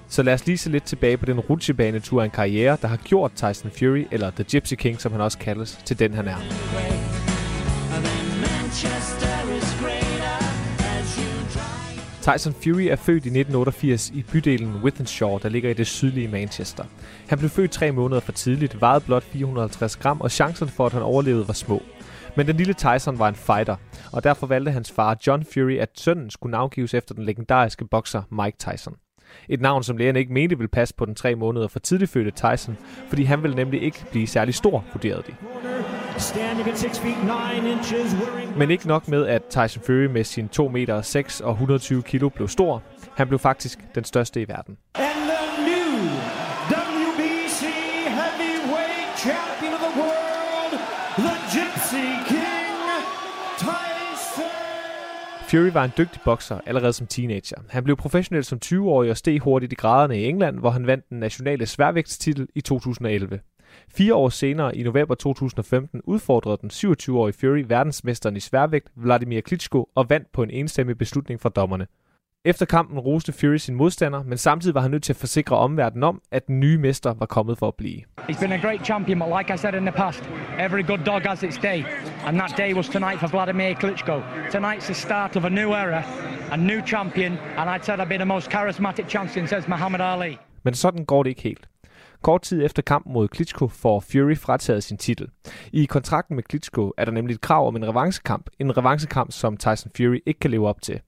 Så 0.07 0.23
lad 0.23 0.33
os 0.33 0.45
lige 0.45 0.57
se 0.57 0.69
lidt 0.69 0.83
tilbage 0.83 1.17
på 1.17 1.25
den 1.25 1.39
rutsjebanetur 1.39 2.21
af 2.21 2.25
en 2.25 2.31
karriere, 2.31 2.77
der 2.81 2.87
har 2.87 2.97
gjort 2.97 3.31
Tyson 3.31 3.71
Fury, 3.71 4.05
eller 4.11 4.31
The 4.31 4.43
Gypsy 4.43 4.73
King, 4.73 5.01
som 5.01 5.11
han 5.11 5.21
også 5.21 5.37
kaldes, 5.37 5.79
til 5.85 5.99
den 5.99 6.13
han 6.13 6.27
er. 6.27 6.37
Tyson 12.31 12.53
Fury 12.53 12.81
er 12.81 12.95
født 12.95 13.25
i 13.25 13.29
1988 13.29 14.09
i 14.09 14.23
bydelen 14.31 14.75
Withenshaw, 14.83 15.37
der 15.37 15.49
ligger 15.49 15.69
i 15.69 15.73
det 15.73 15.87
sydlige 15.87 16.27
Manchester. 16.27 16.83
Han 17.27 17.37
blev 17.37 17.49
født 17.49 17.71
tre 17.71 17.91
måneder 17.91 18.21
for 18.21 18.31
tidligt, 18.31 18.81
vejede 18.81 19.03
blot 19.05 19.23
450 19.23 19.97
gram, 19.97 20.21
og 20.21 20.31
chancen 20.31 20.67
for, 20.67 20.85
at 20.85 20.93
han 20.93 21.01
overlevede, 21.01 21.47
var 21.47 21.53
små. 21.53 21.83
Men 22.35 22.47
den 22.47 22.57
lille 22.57 22.73
Tyson 22.73 23.19
var 23.19 23.27
en 23.27 23.35
fighter, 23.35 23.75
og 24.11 24.23
derfor 24.23 24.47
valgte 24.47 24.71
hans 24.71 24.91
far 24.91 25.17
John 25.27 25.45
Fury, 25.53 25.77
at 25.77 25.89
sønnen 25.93 26.29
skulle 26.29 26.51
navngives 26.51 26.93
efter 26.93 27.15
den 27.15 27.25
legendariske 27.25 27.85
bokser 27.85 28.21
Mike 28.29 28.57
Tyson. 28.57 28.95
Et 29.49 29.61
navn, 29.61 29.83
som 29.83 29.97
lægerne 29.97 30.19
ikke 30.19 30.33
mente 30.33 30.57
ville 30.57 30.69
passe 30.69 30.95
på 30.95 31.05
den 31.05 31.15
tre 31.15 31.35
måneder 31.35 31.67
for 31.67 31.79
tidligt 31.79 32.11
fødte 32.11 32.31
Tyson, 32.31 32.77
fordi 33.09 33.23
han 33.23 33.43
ville 33.43 33.55
nemlig 33.55 33.81
ikke 33.81 34.05
blive 34.11 34.27
særlig 34.27 34.53
stor, 34.53 34.85
vurderede 34.93 35.23
de. 35.27 35.35
Men 38.57 38.71
ikke 38.71 38.87
nok 38.87 39.07
med, 39.07 39.25
at 39.25 39.43
Tyson 39.49 39.83
Fury 39.83 40.05
med 40.05 40.23
sin 40.23 40.49
2 40.49 40.67
meter 40.67 41.01
6 41.01 41.41
og 41.41 41.51
120 41.51 42.03
kilo 42.03 42.29
blev 42.29 42.47
stor. 42.47 42.83
Han 43.15 43.27
blev 43.27 43.39
faktisk 43.39 43.79
den 43.95 44.03
største 44.03 44.41
i 44.41 44.47
verden. 44.47 44.77
Fury 55.49 55.71
var 55.73 55.83
en 55.83 55.91
dygtig 55.97 56.21
bokser 56.25 56.59
allerede 56.65 56.93
som 56.93 57.07
teenager. 57.07 57.57
Han 57.69 57.83
blev 57.83 57.97
professionel 57.97 58.43
som 58.43 58.59
20-årig 58.65 59.11
og 59.11 59.17
steg 59.17 59.39
hurtigt 59.39 59.73
i 59.73 59.75
graderne 59.75 60.19
i 60.19 60.25
England, 60.25 60.59
hvor 60.59 60.69
han 60.69 60.87
vandt 60.87 61.09
den 61.09 61.19
nationale 61.19 61.65
sværvægtstitel 61.65 62.47
i 62.55 62.61
2011. 62.61 63.39
Fire 63.89 64.15
år 64.15 64.29
senere, 64.29 64.77
i 64.77 64.83
november 64.83 65.15
2015, 65.15 66.01
udfordrede 66.03 66.57
den 66.61 66.69
27-årige 66.73 67.33
Fury 67.33 67.63
verdensmesteren 67.67 68.37
i 68.37 68.39
sværvægt, 68.39 68.87
Vladimir 68.95 69.41
Klitschko, 69.41 69.89
og 69.95 70.09
vandt 70.09 70.31
på 70.31 70.43
en 70.43 70.49
enstemmig 70.49 70.97
beslutning 70.97 71.41
fra 71.41 71.49
dommerne. 71.49 71.87
Efter 72.45 72.65
kampen 72.65 72.99
roste 72.99 73.33
Fury 73.33 73.55
sin 73.55 73.75
modstander, 73.75 74.23
men 74.23 74.37
samtidig 74.37 74.75
var 74.75 74.81
han 74.81 74.91
nødt 74.91 75.03
til 75.03 75.13
at 75.13 75.17
forsikre 75.17 75.57
omverdenen 75.57 76.03
om, 76.03 76.21
at 76.31 76.47
den 76.47 76.59
nye 76.59 76.77
mester 76.77 77.13
var 77.13 77.25
kommet 77.25 77.57
for 77.57 77.67
at 77.67 77.75
blive. 77.75 78.01
He's 78.29 78.39
been 78.39 78.51
a 78.51 78.57
great 78.57 78.85
champion, 78.85 79.19
but 79.19 79.27
like 79.37 79.53
I 79.53 79.57
said 79.57 79.73
in 79.73 79.81
the 79.81 79.91
past, 79.91 80.23
every 80.59 80.83
good 80.87 80.99
dog 81.05 81.21
has 81.21 81.43
its 81.43 81.57
day. 81.57 81.83
And 82.25 82.39
that 82.39 82.53
day 82.57 82.73
was 82.73 82.89
tonight 82.89 83.19
for 83.19 83.27
Vladimir 83.27 83.73
Klitschko. 83.73 84.21
Tonight's 84.51 84.85
the 84.85 84.93
start 84.93 85.35
of 85.35 85.43
a 85.45 85.49
new 85.49 85.69
era, 85.73 86.03
a 86.51 86.57
new 86.57 86.81
champion, 86.85 87.31
and 87.57 87.69
I'd 87.69 87.85
said 87.85 87.99
I've 87.99 88.09
been 88.09 88.19
the 88.19 88.33
most 88.35 88.49
charismatic 88.51 89.07
champion 89.09 89.47
since 89.47 89.67
Muhammad 89.67 90.01
Ali. 90.01 90.37
Men 90.63 90.73
sådan 90.73 91.05
går 91.05 91.23
det 91.23 91.29
ikke 91.29 91.41
helt. 91.41 91.67
Kort 92.21 92.41
tid 92.41 92.65
efter 92.65 92.81
kampen 92.81 93.13
mod 93.13 93.27
Klitschko 93.27 93.67
får 93.67 93.99
Fury 93.99 94.35
frataget 94.35 94.83
sin 94.83 94.97
titel. 94.97 95.29
I 95.73 95.85
kontrakten 95.85 96.35
med 96.35 96.43
Klitschko 96.43 96.93
er 96.97 97.05
der 97.05 97.11
nemlig 97.11 97.33
et 97.33 97.41
krav 97.41 97.67
om 97.67 97.75
en 97.75 97.87
revanchekamp. 97.87 98.49
En 98.59 98.77
revanchekamp, 98.77 99.31
som 99.31 99.57
Tyson 99.57 99.91
Fury 99.97 100.19
ikke 100.25 100.39
kan 100.39 100.51
leve 100.51 100.67
op 100.67 100.81
til. 100.81 101.01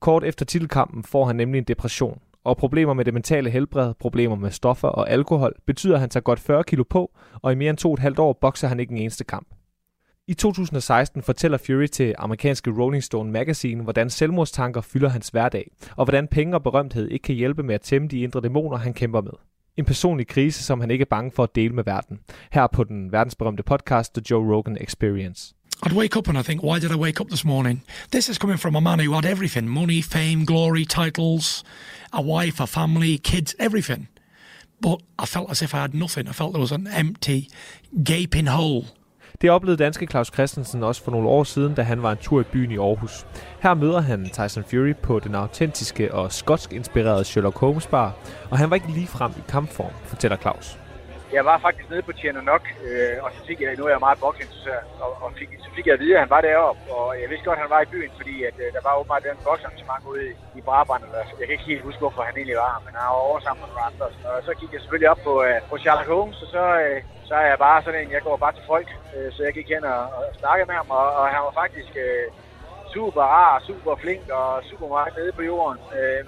Kort 0.00 0.24
efter 0.24 0.44
titelkampen 0.44 1.04
får 1.04 1.24
han 1.24 1.36
nemlig 1.36 1.58
en 1.58 1.64
depression. 1.64 2.20
Og 2.44 2.56
problemer 2.56 2.94
med 2.94 3.04
det 3.04 3.14
mentale 3.14 3.50
helbred, 3.50 3.94
problemer 3.94 4.36
med 4.36 4.50
stoffer 4.50 4.88
og 4.88 5.10
alkohol, 5.10 5.52
betyder, 5.66 5.94
at 5.94 6.00
han 6.00 6.10
tager 6.10 6.22
godt 6.22 6.40
40 6.40 6.64
kilo 6.64 6.84
på, 6.90 7.10
og 7.42 7.52
i 7.52 7.54
mere 7.54 7.70
end 7.70 7.78
to 7.78 7.88
og 7.88 7.94
et 7.94 8.00
halvt 8.00 8.18
år 8.18 8.38
bokser 8.40 8.68
han 8.68 8.80
ikke 8.80 8.90
en 8.90 8.98
eneste 8.98 9.24
kamp. 9.24 9.48
I 10.26 10.34
2016 10.34 11.22
fortæller 11.22 11.58
Fury 11.58 11.86
til 11.86 12.14
amerikanske 12.18 12.70
Rolling 12.70 13.04
Stone 13.04 13.30
Magazine, 13.32 13.82
hvordan 13.82 14.10
selvmordstanker 14.10 14.80
fylder 14.80 15.08
hans 15.08 15.28
hverdag, 15.28 15.70
og 15.96 16.04
hvordan 16.04 16.28
penge 16.28 16.54
og 16.54 16.62
berømthed 16.62 17.08
ikke 17.08 17.22
kan 17.22 17.34
hjælpe 17.34 17.62
med 17.62 17.74
at 17.74 17.80
tæmme 17.80 18.08
de 18.08 18.20
indre 18.20 18.40
dæmoner, 18.40 18.76
han 18.76 18.94
kæmper 18.94 19.20
med. 19.20 19.32
En 19.78 19.84
personlig 19.84 20.26
krise, 20.26 20.62
som 20.62 20.80
han 20.80 20.90
ikke 20.90 21.02
er 21.02 21.10
bange 21.10 21.30
for 21.34 21.42
at 21.42 21.54
dele 21.54 21.74
med 21.74 21.84
verden. 21.84 22.18
Her 22.50 22.66
på 22.66 22.84
den 22.84 23.12
verdensberømte 23.12 23.62
podcast, 23.62 24.14
The 24.14 24.22
Joe 24.30 24.54
Rogan 24.54 24.76
Experience. 24.80 25.54
I'd 25.86 25.92
wake 25.92 26.18
up 26.18 26.28
and 26.28 26.38
I 26.38 26.42
think, 26.42 26.62
why 26.62 26.80
did 26.80 26.90
I 26.90 26.96
wake 26.96 27.20
up 27.20 27.28
this 27.28 27.44
morning? 27.44 27.82
This 28.10 28.28
is 28.28 28.38
coming 28.38 28.58
from 28.58 28.76
a 28.76 28.80
man 28.80 28.98
who 28.98 29.14
had 29.14 29.24
everything 29.24 29.68
money, 29.68 30.02
fame, 30.02 30.44
glory, 30.44 30.84
titles, 30.84 31.64
a 32.12 32.20
wife, 32.20 32.62
a 32.62 32.66
family, 32.66 33.18
kids, 33.18 33.54
everything. 33.58 34.08
But 34.80 35.02
I 35.22 35.26
felt 35.26 35.50
as 35.50 35.62
if 35.62 35.74
I 35.74 35.78
had 35.78 35.94
nothing. 35.94 36.28
I 36.28 36.32
felt 36.32 36.52
there 36.52 36.60
was 36.60 36.72
an 36.72 36.88
empty, 36.88 37.48
gaping 38.02 38.46
hole 38.46 38.84
det 39.42 39.50
oplevede 39.50 39.84
danske 39.84 40.06
Claus 40.06 40.30
Christensen 40.34 40.82
også 40.82 41.04
for 41.04 41.10
nogle 41.10 41.28
år 41.28 41.44
siden, 41.44 41.74
da 41.74 41.82
han 41.82 42.02
var 42.02 42.12
en 42.12 42.18
tur 42.18 42.40
i 42.40 42.44
byen 42.52 42.70
i 42.70 42.78
Aarhus. 42.78 43.26
Her 43.62 43.74
møder 43.74 44.00
han 44.00 44.20
Tyson 44.36 44.64
Fury 44.70 44.94
på 45.02 45.18
den 45.18 45.34
autentiske 45.34 46.14
og 46.14 46.32
skotsk 46.32 46.72
inspirerede 46.72 47.24
Sherlock 47.24 47.58
Holmes 47.58 47.86
bar, 47.86 48.10
og 48.50 48.58
han 48.58 48.70
var 48.70 48.76
ikke 48.76 48.92
lige 48.98 49.06
frem 49.06 49.32
i 49.40 49.42
kampform, 49.48 49.94
fortæller 50.04 50.36
Claus. 50.36 50.78
Jeg 51.32 51.44
var 51.44 51.58
faktisk 51.66 51.90
nede 51.90 52.02
på 52.02 52.12
Tjerno 52.12 52.40
Nok, 52.40 52.64
øh, 52.88 53.24
og 53.24 53.30
så 53.34 53.40
fik 53.48 53.60
jeg, 53.60 53.76
nu 53.78 53.84
er 53.84 53.92
jeg 53.96 54.06
meget 54.06 54.18
boksinteresseret, 54.24 54.84
og, 55.04 55.10
og 55.22 55.28
fik, 55.38 55.48
så 55.64 55.70
fik 55.76 55.86
jeg 55.86 55.94
at 55.94 56.00
vide, 56.00 56.14
at 56.14 56.20
han 56.24 56.30
var 56.36 56.40
deroppe, 56.40 56.80
og 56.98 57.06
jeg 57.20 57.28
vidste 57.30 57.44
godt, 57.48 57.58
at 57.58 57.64
han 57.64 57.74
var 57.76 57.80
i 57.82 57.92
byen, 57.94 58.12
fordi 58.20 58.36
at, 58.48 58.56
øh, 58.64 58.68
der 58.76 58.82
var 58.86 58.98
åbenbart 58.98 59.22
den 59.28 59.38
boksarrangement 59.48 60.02
ude 60.10 60.22
i, 60.30 60.32
i 60.58 60.60
Brabant, 60.68 61.04
eller 61.06 61.22
jeg 61.38 61.44
kan 61.46 61.54
ikke 61.56 61.70
helt 61.72 61.86
huske, 61.88 62.00
hvorfor 62.04 62.22
han 62.28 62.34
egentlig 62.36 62.58
var 62.66 62.82
men 62.84 62.92
han 62.98 63.06
var 63.14 63.26
over 63.28 63.38
sammen 63.40 63.60
med 63.62 63.68
nogle 63.70 63.86
andre. 63.90 64.06
Og 64.30 64.40
så 64.46 64.52
gik 64.60 64.70
jeg 64.72 64.80
selvfølgelig 64.80 65.10
op 65.14 65.20
på, 65.28 65.34
øh, 65.46 65.58
på 65.70 65.74
Sherlock 65.82 66.08
Holmes, 66.14 66.38
og 66.44 66.48
så, 66.56 66.64
øh, 66.84 66.98
så 67.28 67.34
er 67.34 67.46
jeg 67.52 67.58
bare 67.58 67.82
sådan 67.82 68.00
en, 68.00 68.12
jeg 68.16 68.22
går 68.22 68.36
bare 68.36 68.52
til 68.52 68.68
folk, 68.72 68.88
øh, 69.14 69.32
så 69.32 69.40
jeg 69.42 69.52
gik 69.52 69.68
hen 69.68 69.84
og, 69.84 70.02
og 70.16 70.22
snakkede 70.40 70.66
med 70.66 70.76
ham, 70.80 70.90
og, 70.90 71.06
og 71.18 71.24
han 71.34 71.40
var 71.46 71.54
faktisk 71.62 71.92
øh, 72.06 72.26
super 72.94 73.22
rar, 73.22 73.62
super 73.68 73.96
flink 74.02 74.24
og 74.28 74.62
super 74.70 74.88
meget 74.88 75.16
nede 75.16 75.32
på 75.32 75.42
jorden. 75.42 75.78
Øh, 75.98 76.22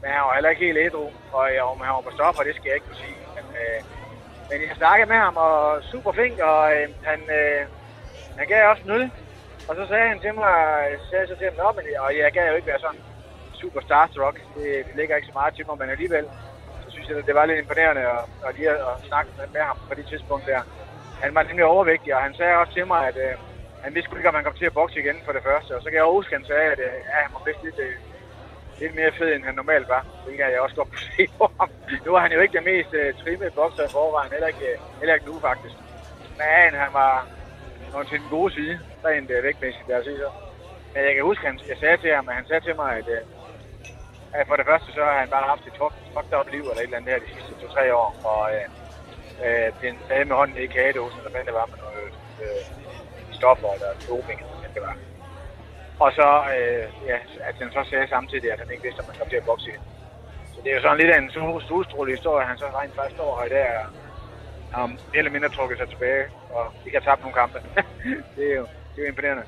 men 0.00 0.08
han 0.14 0.22
var 0.26 0.34
heller 0.34 0.50
ikke 0.50 0.66
helt 0.66 0.78
ædru, 0.78 1.06
og 1.36 1.44
jeg, 1.54 1.62
om 1.62 1.80
han 1.80 1.94
var 1.96 2.04
på 2.08 2.16
stoffer, 2.18 2.42
det 2.42 2.54
skal 2.54 2.68
jeg 2.68 2.76
ikke 2.76 2.88
kunne 2.90 3.04
sige. 3.06 3.20
Men, 3.36 3.46
øh, 3.62 3.80
men 4.48 4.58
jeg 4.68 4.76
snakkede 4.76 5.08
med 5.12 5.20
ham, 5.26 5.36
og 5.36 5.82
super 5.92 6.12
flink, 6.12 6.36
og 6.50 6.60
øh, 6.76 6.88
han, 7.08 7.20
øh, 7.38 7.60
han 8.38 8.46
gav 8.48 8.70
også 8.72 8.84
nul. 8.86 9.04
Og 9.68 9.72
så 9.78 9.82
sagde 9.90 10.08
han 10.12 10.20
til 10.20 10.34
mig, 10.34 10.54
sagde 11.10 11.26
så 11.26 11.36
til 11.36 11.50
ham, 11.62 11.74
men, 11.76 11.84
og 12.04 12.10
jeg 12.18 12.32
gav 12.32 12.44
jo 12.50 12.56
ikke 12.56 12.72
være 12.72 12.84
sådan 12.86 13.02
super 13.60 13.80
starstruck. 13.80 14.36
Det, 14.54 14.66
det 14.86 14.94
ligger 14.96 15.16
ikke 15.16 15.30
så 15.30 15.36
meget 15.40 15.54
til 15.54 15.66
mig, 15.66 15.76
men 15.78 15.90
alligevel 15.90 16.26
synes 16.94 17.08
jeg, 17.08 17.18
at 17.18 17.26
det 17.28 17.34
var 17.34 17.46
lidt 17.46 17.62
imponerende 17.62 18.02
at, 18.16 18.22
at 18.46 18.52
lige 18.56 18.70
at 18.70 18.80
at 18.90 18.96
snakke 19.08 19.30
med 19.54 19.62
ham 19.70 19.78
på 19.88 19.94
det 19.98 20.06
tidspunkt 20.10 20.46
der. 20.46 20.60
Han 21.22 21.34
var 21.34 21.42
nemlig 21.42 21.64
overvægtig, 21.64 22.10
og 22.16 22.22
han 22.26 22.34
sagde 22.34 22.56
også 22.60 22.72
til 22.74 22.86
mig, 22.86 23.02
at 23.10 23.16
øh, 23.26 23.34
han 23.84 23.94
vidste 23.94 24.16
ikke, 24.16 24.28
om 24.28 24.38
han 24.38 24.44
kom 24.44 24.56
til 24.58 24.70
at 24.70 24.78
bokse 24.78 25.00
igen 25.00 25.18
for 25.24 25.32
det 25.32 25.42
første. 25.48 25.70
Og 25.76 25.80
så 25.82 25.88
kan 25.88 25.98
jeg 26.00 26.16
huske, 26.16 26.32
at 26.34 26.38
han 26.40 26.46
sagde, 26.52 26.68
at 26.74 26.80
øh, 26.86 26.94
ja, 27.10 27.16
han 27.24 27.32
var 27.36 27.42
bedst 27.48 27.62
lidt, 27.66 27.78
øh, 27.86 27.94
lidt 28.80 28.94
mere 28.98 29.12
fed, 29.18 29.30
end 29.32 29.44
han 29.48 29.54
normalt 29.54 29.88
var. 29.94 30.02
Hvilket 30.24 30.44
jeg 30.44 30.60
også 30.60 30.76
godt 30.76 30.90
kunne 30.90 31.08
se 31.16 31.24
på 31.38 31.46
ham. 31.58 31.68
Nu 32.04 32.10
var 32.14 32.20
han 32.24 32.32
jo 32.32 32.40
ikke 32.40 32.56
den 32.58 32.68
mest 32.72 32.92
øh, 33.00 33.14
trimmede 33.22 33.56
bokser 33.58 33.84
i 33.84 33.94
forvejen, 33.96 34.32
heller 34.34 34.50
ikke, 34.52 34.66
øh, 34.72 34.78
heller 35.00 35.14
ikke 35.14 35.30
nu 35.30 35.34
faktisk. 35.48 35.76
Men 36.40 36.70
han 36.82 36.92
var, 37.00 37.14
var 37.92 38.02
til 38.02 38.20
den 38.20 38.28
gode 38.36 38.50
side. 38.56 38.74
rent 39.04 39.30
øh, 39.30 39.42
vægtmæssigt, 39.46 39.88
lad 39.88 39.98
os 40.00 40.04
sige 40.04 40.18
så. 40.24 40.30
Men 40.92 41.00
jeg 41.06 41.14
kan 41.14 41.24
huske, 41.30 41.42
at 41.46 41.50
han, 41.50 41.60
jeg 41.68 41.78
sagde 41.78 41.96
til 41.96 42.14
ham, 42.14 42.28
at 42.28 42.34
han 42.34 42.46
sagde 42.46 42.64
til 42.64 42.76
mig, 42.76 42.90
at, 43.00 43.08
øh, 43.16 43.22
for 44.48 44.56
det 44.56 44.66
første, 44.70 44.88
så 44.92 45.00
har 45.04 45.18
han 45.22 45.30
bare 45.36 45.50
haft 45.52 45.66
et 45.66 45.76
fucked 46.14 46.34
up 46.38 46.48
liv 46.54 46.64
eller 46.70 46.82
et 46.82 46.82
eller 46.82 46.96
andet 46.98 47.12
her 47.12 47.20
de 47.24 47.34
sidste 47.34 47.52
to-tre 47.60 47.84
år. 47.94 48.10
Og 48.32 48.42
øh, 48.54 48.66
øh, 49.44 49.68
den 49.82 49.94
havde 50.10 50.24
med 50.24 50.36
hånden 50.36 50.56
i 50.56 50.66
kagedåsen, 50.66 51.18
eller 51.18 51.30
hvad 51.34 51.44
det 51.48 51.54
var 51.60 51.66
med 51.72 51.78
noget 51.86 52.10
øh, 52.44 52.62
stoffer 53.38 53.70
eller 53.76 53.90
doping, 54.08 54.40
eller 54.40 54.70
det 54.74 54.82
var. 54.88 54.96
Og 56.04 56.10
så, 56.18 56.28
øh, 56.56 56.86
ja, 57.10 57.18
at 57.48 57.54
han 57.60 57.70
så 57.72 57.82
sagde 57.90 58.08
samtidig, 58.08 58.52
at 58.52 58.58
han 58.58 58.70
ikke 58.70 58.82
vidste, 58.82 59.02
at 59.02 59.08
man 59.08 59.16
kom 59.18 59.28
til 59.28 59.42
at 59.42 59.48
bokse 59.50 59.68
igen. 59.68 59.82
Så 60.54 60.58
det 60.62 60.70
er 60.70 60.76
jo 60.76 60.82
sådan 60.82 61.00
lidt 61.00 61.10
af 61.10 61.18
en 61.18 61.30
solstrålig 61.70 62.14
historie, 62.16 62.42
at 62.42 62.48
han 62.48 62.58
så 62.58 62.66
rent 62.66 62.94
faktisk 62.94 63.16
står 63.16 63.38
her 63.38 63.46
i 63.46 63.54
dag, 63.58 63.68
og 63.78 63.86
har 64.74 64.86
mere 64.86 65.18
eller 65.22 65.30
mindre 65.36 65.48
trukket 65.48 65.78
sig 65.78 65.88
tilbage, 65.88 66.24
og 66.50 66.64
ikke 66.86 66.98
har 66.98 67.04
tabt 67.04 67.20
nogle 67.20 67.38
kampe. 67.40 67.58
det, 68.36 68.44
er 68.52 68.56
jo, 68.60 68.66
det 68.90 68.98
er 68.98 69.04
jo 69.04 69.08
imponerende. 69.08 69.44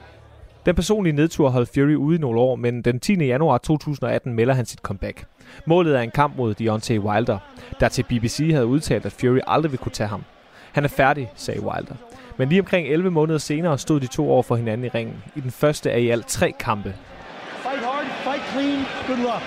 Den 0.66 0.74
personlige 0.74 1.16
nedtur 1.16 1.48
holdt 1.48 1.70
Fury 1.74 1.94
ude 1.94 2.16
i 2.16 2.18
nogle 2.18 2.40
år, 2.40 2.56
men 2.56 2.82
den 2.82 3.00
10. 3.00 3.14
januar 3.14 3.58
2018 3.58 4.34
melder 4.34 4.54
han 4.54 4.66
sit 4.66 4.78
comeback. 4.78 5.24
Målet 5.66 5.96
er 5.96 6.00
en 6.00 6.10
kamp 6.10 6.36
mod 6.36 6.54
Deontay 6.54 6.98
Wilder, 6.98 7.38
der 7.80 7.88
til 7.88 8.02
BBC 8.02 8.50
havde 8.52 8.66
udtalt, 8.66 9.06
at 9.06 9.12
Fury 9.12 9.38
aldrig 9.46 9.72
ville 9.72 9.82
kunne 9.82 9.92
tage 9.92 10.08
ham. 10.08 10.24
Han 10.72 10.84
er 10.84 10.88
færdig, 10.88 11.32
sagde 11.34 11.62
Wilder. 11.62 11.94
Men 12.36 12.48
lige 12.48 12.60
omkring 12.60 12.88
11 12.88 13.10
måneder 13.10 13.38
senere 13.38 13.78
stod 13.78 14.00
de 14.00 14.06
to 14.06 14.30
over 14.30 14.42
for 14.42 14.56
hinanden 14.56 14.86
i 14.86 14.88
ringen, 14.88 15.22
i 15.36 15.40
den 15.40 15.50
første 15.50 15.90
af 15.90 16.00
i 16.00 16.08
alt 16.08 16.26
tre 16.26 16.52
kampe. 16.60 16.94
Fight 17.62 17.84
hard, 17.84 18.06
fight 18.24 18.42
clean, 18.52 18.78
good 19.06 19.18
luck. 19.18 19.42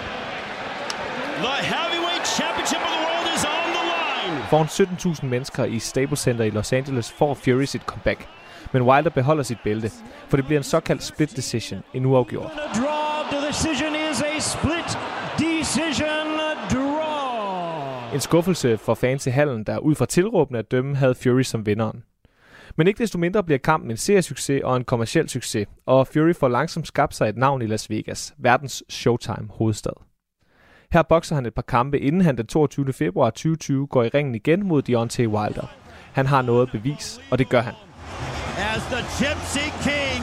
The 1.46 1.58
heavyweight 1.74 2.28
championship 2.40 2.82
of 2.88 2.92
the 2.96 3.04
world 3.08 3.28
is 3.36 3.46
on 3.46 3.70
the 3.78 3.86
line. 3.96 4.44
Foran 4.50 5.16
17.000 5.16 5.26
mennesker 5.26 5.66
i 5.66 5.80
Staples 5.80 6.20
Center 6.20 6.46
i 6.46 6.50
Los 6.50 6.74
Angeles 6.74 7.12
får 7.12 7.34
Fury 7.34 7.66
sit 7.66 7.82
comeback. 7.82 8.39
Men 8.74 8.82
Wilder 8.82 9.10
beholder 9.10 9.44
sit 9.44 9.58
bælte, 9.64 9.92
for 10.28 10.38
det 10.38 10.46
bliver 10.46 10.60
en 10.60 10.64
såkaldt 10.64 11.04
split 11.04 11.36
decision, 11.36 11.84
en 11.94 12.06
uafgjort. 12.06 12.52
En 18.14 18.20
skuffelse 18.20 18.78
for 18.78 18.94
fans 18.94 19.28
i 19.28 19.30
hallen, 19.30 19.64
der 19.64 19.78
ud 19.78 19.96
fra 19.96 20.06
tilråbene 20.06 20.60
at 20.60 20.72
dømme 20.72 20.96
havde 20.96 21.16
Fury 21.16 21.42
som 21.42 21.66
vinderen. 21.66 22.04
Men 22.76 22.88
ikke 22.88 22.98
desto 22.98 23.18
mindre 23.18 23.44
bliver 23.44 23.58
kampen 23.58 23.92
en 23.92 23.98
seriesucces 23.98 24.62
og 24.64 24.78
en 24.78 24.84
kommersiel 24.84 25.30
succes, 25.30 25.68
og 25.86 26.08
Fury 26.08 26.34
får 26.34 26.48
langsomt 26.48 26.88
skabt 26.88 27.16
sig 27.16 27.30
et 27.30 27.38
navn 27.38 27.62
i 27.62 27.66
Las 27.66 27.90
Vegas, 27.90 28.34
verdens 28.38 28.84
Showtime-hovedstad. 28.90 29.94
Her 30.92 31.02
bokser 31.02 31.36
han 31.36 31.46
et 31.46 31.54
par 31.54 31.62
kampe, 31.62 32.00
inden 32.00 32.22
han 32.22 32.38
den 32.38 32.48
22. 32.48 32.94
februar 32.94 33.30
2020 33.30 33.88
går 33.88 34.04
i 34.04 34.10
ringen 34.10 34.36
igen 34.36 34.68
mod 34.68 34.82
Deontay 34.82 35.28
Wilder. 35.28 35.76
Han 36.14 36.26
har 36.26 36.42
noget 36.42 36.62
at 36.62 36.72
bevise, 36.72 37.22
og 37.32 37.40
det 37.40 37.50
gør 37.50 37.62
han. 37.62 37.74
As 38.80 38.86
the 38.86 39.04
Gypsy 39.20 39.68
King 39.90 40.22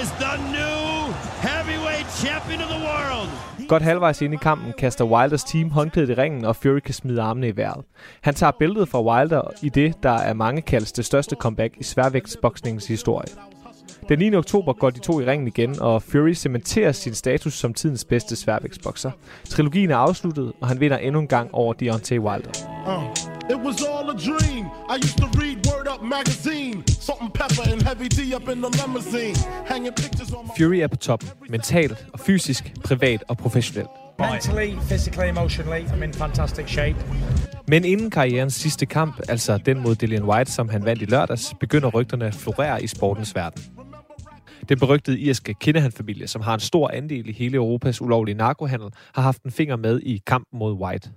is 0.00 0.08
the 0.24 0.36
new 0.56 1.12
heavyweight 1.48 2.06
champion 2.22 2.60
of 2.60 2.68
the 2.68 2.80
world. 2.88 3.28
Godt 3.68 3.82
halvvejs 3.82 4.22
ind 4.22 4.34
i 4.34 4.36
kampen 4.36 4.72
kaster 4.78 5.04
Wilders 5.04 5.44
team 5.44 5.70
håndklædet 5.70 6.10
i 6.10 6.14
ringen, 6.14 6.44
og 6.44 6.56
Fury 6.56 6.78
kan 6.78 6.94
smide 6.94 7.22
armene 7.22 7.48
i 7.48 7.56
vejret. 7.56 7.84
Han 8.20 8.34
tager 8.34 8.50
billedet 8.58 8.88
fra 8.88 9.02
Wilder 9.02 9.40
i 9.62 9.68
det, 9.68 10.02
der 10.02 10.10
er 10.10 10.32
mange 10.32 10.62
kaldes 10.62 10.92
det 10.92 11.04
største 11.04 11.36
comeback 11.36 11.74
i 11.78 11.84
sværvægtsboksningens 11.84 12.86
historie. 12.86 13.28
Den 14.08 14.18
9. 14.18 14.34
oktober 14.34 14.72
går 14.72 14.90
de 14.90 14.98
to 14.98 15.20
i 15.20 15.24
ringen 15.24 15.48
igen, 15.48 15.80
og 15.80 16.02
Fury 16.02 16.32
cementerer 16.32 16.92
sin 16.92 17.14
status 17.14 17.54
som 17.54 17.74
tidens 17.74 18.04
bedste 18.04 18.36
sværvægtsbokser. 18.36 19.10
Trilogien 19.44 19.90
er 19.90 19.96
afsluttet, 19.96 20.52
og 20.60 20.68
han 20.68 20.80
vinder 20.80 20.96
endnu 20.96 21.20
en 21.20 21.28
gang 21.28 21.54
over 21.54 21.72
Deontay 21.72 22.18
Wilder. 22.18 22.50
Uh, 22.86 23.31
it 23.50 23.60
was 23.66 23.82
all 23.82 24.10
a 24.10 24.16
dream. 24.28 24.64
I 24.88 24.96
used 24.96 25.18
to 25.18 25.28
read 25.40 25.56
Word 25.66 25.88
Up 25.88 26.02
magazine. 26.02 26.84
Salt 26.86 27.20
and 27.20 27.32
pepper 27.34 27.62
and 27.72 27.82
heavy 27.82 28.08
D 28.08 28.34
up 28.34 28.48
in 28.48 28.62
the 28.62 28.70
limousine. 28.80 29.36
Hanging 29.66 29.94
pictures 29.94 30.32
on 30.32 30.46
my... 30.46 30.54
Fury 30.56 30.78
er 30.80 30.86
på 30.88 30.96
top. 30.96 31.24
Mentalt 31.48 32.06
og 32.12 32.20
fysisk, 32.20 32.74
privat 32.84 33.24
og 33.28 33.36
professionelt. 33.38 33.88
Mentally, 34.18 34.76
physically, 34.88 35.28
emotionally, 35.28 35.82
I'm 35.84 36.02
in 36.04 36.12
fantastic 36.12 36.68
shape. 36.68 36.96
Men 37.68 37.84
inden 37.84 38.10
karrierens 38.10 38.54
sidste 38.54 38.86
kamp, 38.86 39.20
altså 39.28 39.58
den 39.58 39.80
mod 39.80 39.94
Dillian 39.94 40.24
White, 40.24 40.50
som 40.50 40.68
han 40.68 40.84
vandt 40.84 41.02
i 41.02 41.04
lørdags, 41.04 41.54
begynder 41.60 41.88
rygterne 41.88 42.26
at 42.26 42.34
florere 42.34 42.82
i 42.82 42.86
sportens 42.86 43.34
verden. 43.34 43.62
Den 44.68 44.78
berygtede 44.78 45.18
irske 45.18 45.54
Kinnahan-familie, 45.54 46.26
som 46.28 46.42
har 46.42 46.54
en 46.54 46.60
stor 46.60 46.88
andel 46.88 47.28
i 47.28 47.32
hele 47.32 47.56
Europas 47.56 48.02
ulovlige 48.02 48.34
narkohandel, 48.34 48.88
har 49.14 49.22
haft 49.22 49.42
en 49.42 49.50
finger 49.50 49.76
med 49.76 50.00
i 50.00 50.20
kampen 50.26 50.58
mod 50.58 50.72
White. 50.72 51.10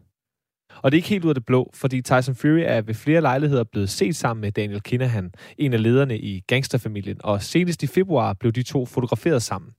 Og 0.82 0.92
det 0.92 0.98
er 0.98 1.00
ikke 1.00 1.10
helt 1.10 1.26
ud 1.26 1.30
af 1.30 1.36
det 1.36 1.46
blå, 1.46 1.72
fordi 1.74 2.02
Tyson 2.02 2.36
Fury 2.36 2.64
er 2.66 2.82
ved 2.82 2.94
flere 2.94 3.22
lejligheder 3.22 3.64
blevet 3.64 3.90
set 3.90 4.16
sammen 4.16 4.42
med 4.42 4.52
Daniel 4.52 4.82
Kinahan, 4.82 5.32
en 5.58 5.74
af 5.74 5.84
lederne 5.84 6.20
i 6.20 6.44
gangsterfamilien, 6.48 7.18
og 7.24 7.44
senest 7.44 7.84
i 7.84 7.88
februar 7.88 8.34
blev 8.34 8.52
de 8.52 8.64
to 8.64 8.86
fotograferet 8.86 9.44
sammen. 9.44 9.72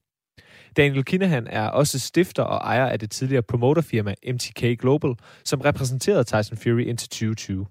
Daniel 0.76 1.04
Kinahan 1.04 1.46
er 1.50 1.68
også 1.68 1.98
stifter 1.98 2.42
og 2.42 2.56
ejer 2.56 2.86
af 2.86 2.98
det 2.98 3.10
tidligere 3.10 3.42
promoterfirma 3.42 4.14
MTK 4.32 4.80
Global, 4.80 5.14
som 5.44 5.60
repræsenterede 5.60 6.24
Tyson 6.24 6.56
Fury 6.56 6.80
indtil 6.80 7.08
2020. 7.08 7.66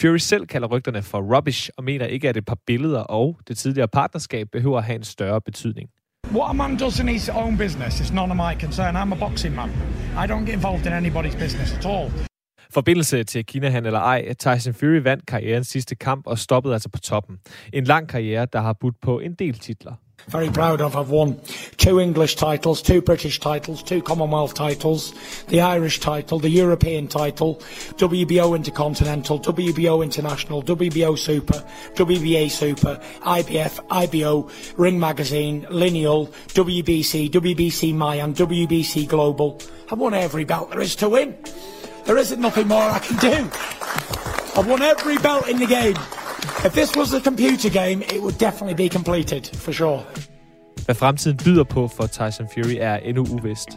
Fury 0.00 0.16
selv 0.16 0.46
kalder 0.46 0.68
rygterne 0.68 1.02
for 1.02 1.36
rubbish 1.36 1.70
og 1.76 1.84
mener 1.84 2.06
ikke, 2.06 2.28
at 2.28 2.36
et 2.36 2.46
par 2.46 2.58
billeder 2.66 3.00
og 3.00 3.38
det 3.48 3.58
tidligere 3.58 3.88
partnerskab 3.88 4.48
behøver 4.52 4.78
at 4.78 4.84
have 4.84 4.96
en 4.96 5.04
større 5.04 5.40
betydning. 5.40 5.88
What 6.32 6.50
a 6.50 6.52
man 6.52 6.76
does 6.76 7.00
in 7.00 7.08
his 7.08 7.28
own 7.28 7.58
business 7.58 8.00
is 8.00 8.12
none 8.12 8.30
of 8.30 8.36
my 8.36 8.60
concern. 8.60 8.96
I'm 8.96 9.12
a 9.12 9.28
boxing 9.28 9.54
man. 9.54 9.70
I 10.16 10.26
don't 10.26 10.44
get 10.46 10.54
involved 10.54 10.86
in 10.86 10.92
anybody's 10.92 11.36
business 11.36 11.72
at 11.78 11.86
all. 11.86 12.33
Forbindelse 12.74 13.24
til 13.24 13.46
Kinahan 13.46 13.86
eller 13.86 14.00
ej, 14.00 14.34
Tyson 14.34 14.74
Fury 14.74 15.02
vandt 15.02 15.26
karrierens 15.26 15.68
sidste 15.68 15.94
kamp 15.94 16.26
og 16.26 16.38
stoppede 16.38 16.74
altså 16.74 16.88
på 16.88 16.98
toppen. 16.98 17.38
En 17.72 17.84
lang 17.84 18.08
karriere, 18.08 18.46
der 18.52 18.60
har 18.60 18.72
budt 18.72 19.00
på 19.00 19.18
en 19.18 19.34
del 19.34 19.58
titler. 19.58 19.92
very 20.28 20.48
proud 20.48 20.80
of. 20.80 20.96
I've 20.96 21.10
won 21.10 21.40
two 21.76 21.98
English 21.98 22.36
titles, 22.36 22.82
two 22.82 23.02
British 23.02 23.40
titles, 23.40 23.82
two 23.82 24.00
Commonwealth 24.00 24.54
titles, 24.54 25.12
the 25.48 25.60
Irish 25.60 26.00
title, 26.00 26.38
the 26.38 26.48
European 26.48 27.08
title, 27.08 27.56
WBO 27.96 28.56
Intercontinental, 28.56 29.38
WBO 29.38 30.02
International, 30.02 30.62
WBO 30.62 31.18
Super, 31.18 31.62
WBA 31.94 32.50
Super, 32.50 33.00
IBF, 33.22 33.80
IBO, 33.90 34.50
Ring 34.76 34.98
Magazine, 34.98 35.66
Lineal, 35.70 36.26
WBC, 36.48 37.30
WBC 37.30 37.94
Mayan, 37.94 38.34
WBC 38.34 39.06
Global. 39.08 39.60
I've 39.90 39.98
won 39.98 40.14
every 40.14 40.44
belt 40.44 40.70
there 40.70 40.80
is 40.80 40.96
to 40.96 41.08
win. 41.08 41.36
There 42.06 42.20
isn't 42.20 42.40
nothing 42.40 42.68
more 42.68 42.90
I 42.98 42.98
can 42.98 43.16
do. 43.30 43.36
I've 44.56 44.68
won 44.72 44.82
every 44.92 45.18
belt 45.26 45.48
in 45.52 45.56
the 45.56 45.70
game. 45.78 45.98
If 46.66 46.72
this 46.72 46.90
was 46.96 47.14
a 47.14 47.20
computer 47.20 47.70
game, 47.70 48.02
it 48.14 48.20
would 48.24 48.38
definitely 48.46 48.76
be 48.84 48.88
completed, 48.88 49.42
for 49.54 49.72
sure. 49.72 50.02
Hvad 50.84 50.94
fremtiden 50.94 51.36
byder 51.44 51.64
på 51.64 51.88
for 51.88 52.06
Tyson 52.06 52.46
Fury 52.54 52.76
er 52.80 52.96
endnu 52.96 53.26
uvist. 53.30 53.68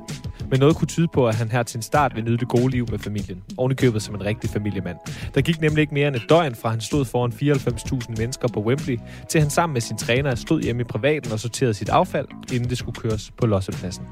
Men 0.50 0.60
noget 0.60 0.76
kunne 0.76 0.88
tyde 0.88 1.08
på, 1.14 1.28
at 1.28 1.36
han 1.36 1.52
her 1.52 1.64
til 1.64 1.78
en 1.78 1.82
start 1.82 2.16
vil 2.16 2.24
nyde 2.24 2.38
det 2.38 2.48
gode 2.48 2.70
liv 2.70 2.88
med 2.92 3.00
familien. 3.00 3.44
Ovenikøbet 3.58 4.02
som 4.02 4.16
en 4.16 4.26
rigtig 4.26 4.50
familiemand. 4.50 4.98
Der 5.36 5.42
gik 5.42 5.62
nemlig 5.62 5.82
ikke 5.82 5.94
mere 5.94 6.08
end 6.08 6.16
et 6.16 6.22
døgn 6.30 6.56
fra 6.56 6.70
han 6.70 6.82
stod 6.82 7.06
foran 7.06 7.32
94.000 7.32 8.14
mennesker 8.18 8.48
på 8.48 8.60
Wembley, 8.60 9.00
til 9.30 9.42
han 9.42 9.50
sammen 9.50 9.74
med 9.74 9.82
sin 9.82 9.98
træner 9.98 10.36
stod 10.36 10.62
hjemme 10.62 10.82
i 10.82 10.84
privaten 10.84 11.32
og 11.32 11.40
sorterede 11.40 11.74
sit 11.74 11.90
affald, 11.90 12.28
inden 12.54 12.70
det 12.70 12.78
skulle 12.78 12.96
køres 12.96 13.32
på 13.38 13.48
lossepladsen. 13.48 14.04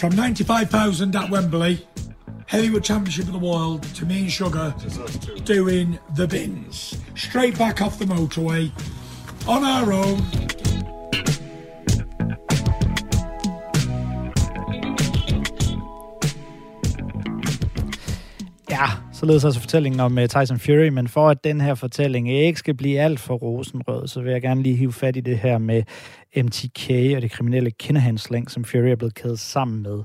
From 0.00 0.12
95,000 0.12 1.16
at 1.16 1.30
Wembley, 1.32 1.76
heavyweight 2.50 2.84
championship 2.84 3.26
of 3.26 3.32
the 3.32 3.46
world 3.50 3.80
to 3.94 4.04
me 4.04 4.22
and 4.22 4.30
Sugar 4.30 4.74
doing 5.44 5.98
the 6.16 6.26
bins. 6.26 6.98
Straight 7.14 7.56
back 7.56 7.80
off 7.80 7.98
the 7.98 8.06
motorway 8.06 8.70
on 9.46 9.62
our 9.62 9.92
own. 9.92 10.18
Ja, 18.70 18.86
således 19.12 19.44
altså 19.44 19.60
fortællingen 19.60 20.00
om 20.00 20.18
uh, 20.18 20.24
Tyson 20.24 20.58
Fury, 20.58 20.88
men 20.88 21.08
for 21.08 21.28
at 21.28 21.44
den 21.44 21.60
her 21.60 21.74
fortælling 21.74 22.32
ikke 22.32 22.58
skal 22.58 22.74
blive 22.74 23.00
alt 23.00 23.20
for 23.20 23.34
rosenrød, 23.34 24.08
så 24.08 24.20
vil 24.20 24.32
jeg 24.32 24.42
gerne 24.42 24.62
lige 24.62 24.76
hive 24.76 24.92
fat 24.92 25.16
i 25.16 25.20
det 25.20 25.38
her 25.38 25.58
med 25.58 25.82
MTK 26.36 26.90
og 27.16 27.22
det 27.22 27.30
kriminelle 27.30 27.70
kinderhandsling, 27.70 28.50
som 28.50 28.64
Fury 28.64 28.88
er 28.88 28.96
blevet 28.96 29.14
kædet 29.14 29.38
sammen 29.38 29.82
med. 29.82 30.02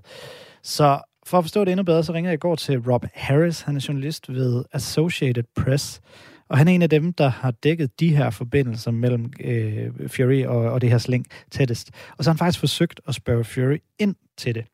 Så 0.63 0.99
for 1.27 1.37
at 1.37 1.43
forstå 1.43 1.65
det 1.65 1.71
endnu 1.71 1.83
bedre, 1.83 2.03
så 2.03 2.13
ringede 2.13 2.31
jeg 2.31 2.37
i 2.37 2.39
går 2.39 2.55
til 2.55 2.79
Rob 2.79 3.05
Harris. 3.13 3.61
Han 3.61 3.75
er 3.75 3.85
journalist 3.87 4.33
ved 4.33 4.63
Associated 4.73 5.43
Press. 5.55 6.01
Og 6.49 6.57
han 6.57 6.67
er 6.67 6.71
en 6.71 6.81
af 6.81 6.89
dem, 6.89 7.13
der 7.13 7.27
har 7.27 7.51
dækket 7.51 7.99
de 7.99 8.15
her 8.15 8.29
forbindelser 8.29 8.91
mellem 8.91 9.31
øh, 9.39 9.91
Fury 10.07 10.43
og, 10.45 10.57
og 10.57 10.81
det 10.81 10.89
her 10.89 10.97
sling 10.97 11.25
tættest. 11.51 11.91
Og 12.17 12.23
så 12.23 12.29
har 12.29 12.33
han 12.33 12.37
faktisk 12.37 12.59
forsøgt 12.59 13.01
at 13.07 13.15
spørge 13.15 13.43
Fury 13.43 13.77
ind 13.99 14.15
til 14.37 14.55
det. 14.55 14.65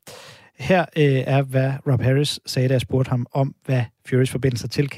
Her 0.61 0.85
øh, 0.97 1.23
er, 1.27 1.41
hvad 1.41 1.71
Rob 1.87 2.01
Harris 2.01 2.39
sagde, 2.45 2.67
da 2.67 2.73
jeg 2.73 2.81
spurgte 2.81 3.09
ham 3.09 3.25
om, 3.31 3.55
hvad 3.65 3.83
Furys 4.09 4.35
til 4.71 4.89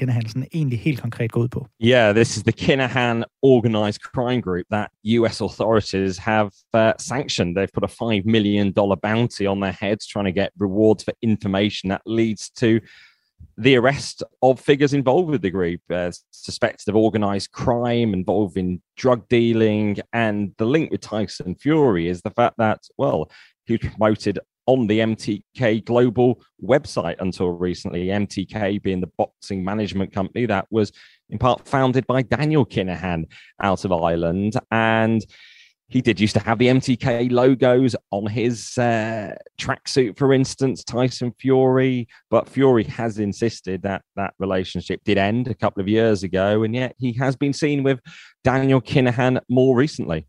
egentlig 0.54 0.80
helt 0.80 1.00
konkret 1.00 1.32
går 1.32 1.40
ud 1.40 1.48
på. 1.48 1.66
Yeah, 1.84 2.14
this 2.14 2.36
is 2.36 2.42
the 2.42 2.52
Kinahan 2.52 3.24
organized 3.42 4.00
crime 4.00 4.42
group 4.42 4.66
that 4.70 4.88
US 5.04 5.40
authorities 5.40 6.18
have 6.18 6.50
uh, 6.74 6.92
sanctioned. 6.98 7.56
They've 7.56 7.72
put 7.74 7.84
a 7.84 8.04
$5 8.04 8.24
million 8.24 8.72
bounty 9.02 9.46
on 9.46 9.60
their 9.60 9.76
heads 9.80 10.06
trying 10.06 10.26
to 10.26 10.40
get 10.40 10.50
rewards 10.58 11.04
for 11.04 11.14
information 11.22 11.88
that 11.90 12.02
leads 12.06 12.50
to 12.50 12.80
the 13.56 13.76
arrest 13.76 14.22
of 14.42 14.60
figures 14.60 14.92
involved 14.92 15.30
with 15.30 15.42
the 15.42 15.50
group, 15.50 15.80
uh, 15.90 16.10
suspected 16.30 16.88
of 16.88 16.96
organized 16.96 17.52
crime 17.52 18.12
involving 18.12 18.82
drug 18.96 19.28
dealing. 19.28 19.98
And 20.12 20.52
the 20.58 20.66
link 20.66 20.90
with 20.90 21.00
Tyson 21.00 21.54
Fury 21.54 22.08
is 22.08 22.20
the 22.22 22.30
fact 22.30 22.56
that, 22.58 22.80
well, 22.98 23.30
he 23.66 23.74
was 23.74 23.90
promoted 23.92 24.38
on 24.66 24.86
the 24.86 25.00
MTK 25.00 25.84
Global 25.84 26.40
website 26.62 27.16
until 27.20 27.50
recently. 27.50 28.06
MTK 28.06 28.82
being 28.82 29.00
the 29.00 29.10
boxing 29.18 29.64
management 29.64 30.12
company 30.12 30.46
that 30.46 30.66
was 30.70 30.92
in 31.30 31.38
part 31.38 31.66
founded 31.66 32.06
by 32.06 32.22
Daniel 32.22 32.64
Kinahan 32.64 33.24
out 33.62 33.84
of 33.84 33.92
Ireland. 33.92 34.54
And 34.70 35.24
he 35.88 36.00
did 36.00 36.18
used 36.18 36.34
to 36.34 36.40
have 36.40 36.58
the 36.58 36.68
MTK 36.68 37.30
logos 37.30 37.94
on 38.10 38.26
his 38.26 38.76
uh, 38.78 39.34
tracksuit, 39.60 40.16
for 40.16 40.32
instance, 40.32 40.82
Tyson 40.82 41.32
Fury. 41.38 42.08
But 42.30 42.48
Fury 42.48 42.84
has 42.84 43.18
insisted 43.18 43.82
that 43.82 44.02
that 44.16 44.34
relationship 44.38 45.00
did 45.04 45.18
end 45.18 45.48
a 45.48 45.54
couple 45.54 45.82
of 45.82 45.88
years 45.88 46.22
ago, 46.22 46.62
and 46.62 46.74
yet 46.74 46.94
he 46.98 47.12
has 47.14 47.36
been 47.36 47.52
seen 47.52 47.82
with 47.82 48.00
Daniel 48.42 48.80
Kinahan 48.80 49.40
more 49.48 49.76
recently. 49.76 50.26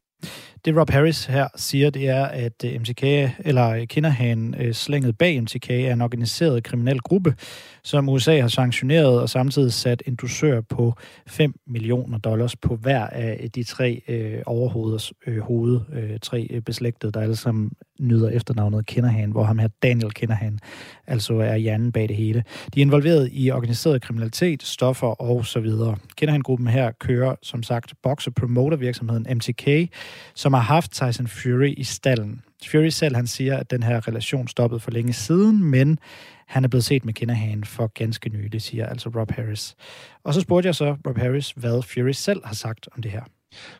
Det 0.66 0.78
Rob 0.78 0.89
Harris 0.89 1.26
her 1.26 1.47
siger, 1.55 1.89
det 1.89 2.09
er, 2.09 2.26
at 2.26 2.63
øh, 2.66 2.82
MTK, 2.82 3.03
eller 3.39 3.86
Kinderhan, 3.86 4.55
øh, 4.59 4.74
slænget 4.74 5.18
bag 5.18 5.41
MTK, 5.41 5.70
er 5.70 5.93
en 5.93 6.01
organiseret 6.01 6.63
kriminel 6.63 6.99
gruppe, 6.99 7.36
som 7.84 8.09
USA 8.09 8.41
har 8.41 8.47
sanktioneret 8.47 9.22
og 9.22 9.30
samtidig 9.30 9.74
sat 9.74 10.03
en 10.05 10.16
dusør 10.16 10.61
på 10.61 10.93
5 11.28 11.53
millioner 11.68 12.18
dollars 12.18 12.55
på 12.55 12.76
hver 12.76 13.07
af 13.07 13.39
øh, 13.43 13.49
de 13.55 13.63
tre 13.63 14.01
øh, 14.07 14.41
overhoveders 14.45 15.13
øh, 15.28 15.39
hoved, 15.39 15.80
øh, 15.93 16.20
tre 16.22 16.61
beslægtede, 16.66 17.11
der 17.11 17.22
alle 17.22 17.36
sammen 17.36 17.72
nyder 17.99 18.30
efternavnet 18.30 18.86
Kinderhan, 18.86 19.32
hvor 19.32 19.43
ham 19.43 19.59
her 19.59 19.68
Daniel 19.84 20.11
Kinderhan 20.11 20.59
altså 21.07 21.34
er 21.34 21.55
hjernen 21.55 21.91
bag 21.91 22.07
det 22.07 22.16
hele. 22.16 22.43
De 22.74 22.80
er 22.80 22.86
involveret 22.86 23.30
i 23.32 23.51
organiseret 23.51 24.01
kriminalitet, 24.01 24.63
stoffer 24.63 25.22
og 25.22 25.45
så 25.45 25.59
videre. 25.59 25.95
Kinderhan-gruppen 26.18 26.68
her 26.68 26.91
kører, 26.91 27.36
som 27.41 27.63
sagt, 27.63 27.93
bokse 28.03 28.32
promoter 28.32 28.78
virksomheden 28.78 29.28
MTK, 29.38 29.93
som 30.36 30.55
har 30.56 30.74
haft 30.74 30.91
Tyson 30.91 31.28
Fury 31.28 31.74
i 31.78 31.84
stallen. 31.84 32.41
Fury 32.66 32.89
selv, 32.89 33.16
han 33.16 33.28
siger, 33.28 33.58
at 33.58 33.72
den 33.72 33.84
her 33.84 34.08
relation 34.08 34.47
stoppede 34.47 34.80
for 34.80 34.91
længe 34.91 35.14
siden, 35.14 35.64
men 35.64 35.99
han 36.47 36.64
er 36.64 36.68
blevet 36.68 36.84
set 36.84 37.06
med 37.06 37.14
kinderhagen 37.14 37.64
for 37.64 37.88
ganske 37.88 38.30
nylig, 38.30 38.62
siger 38.62 38.86
altså 38.86 39.10
Rob 39.10 39.32
Harris. 39.32 39.76
Og 40.24 40.34
så 40.34 40.41
spurgte 40.41 40.68
jeg 40.68 40.76
så 40.76 40.95
Rob 41.08 41.18
Harris, 41.18 41.51
hvad 41.51 41.82
Fury 41.82 42.12
selv 42.12 42.45
har 42.45 42.56
sagt 42.56 42.88
om 42.95 43.01
det 43.01 43.12
her. 43.12 43.22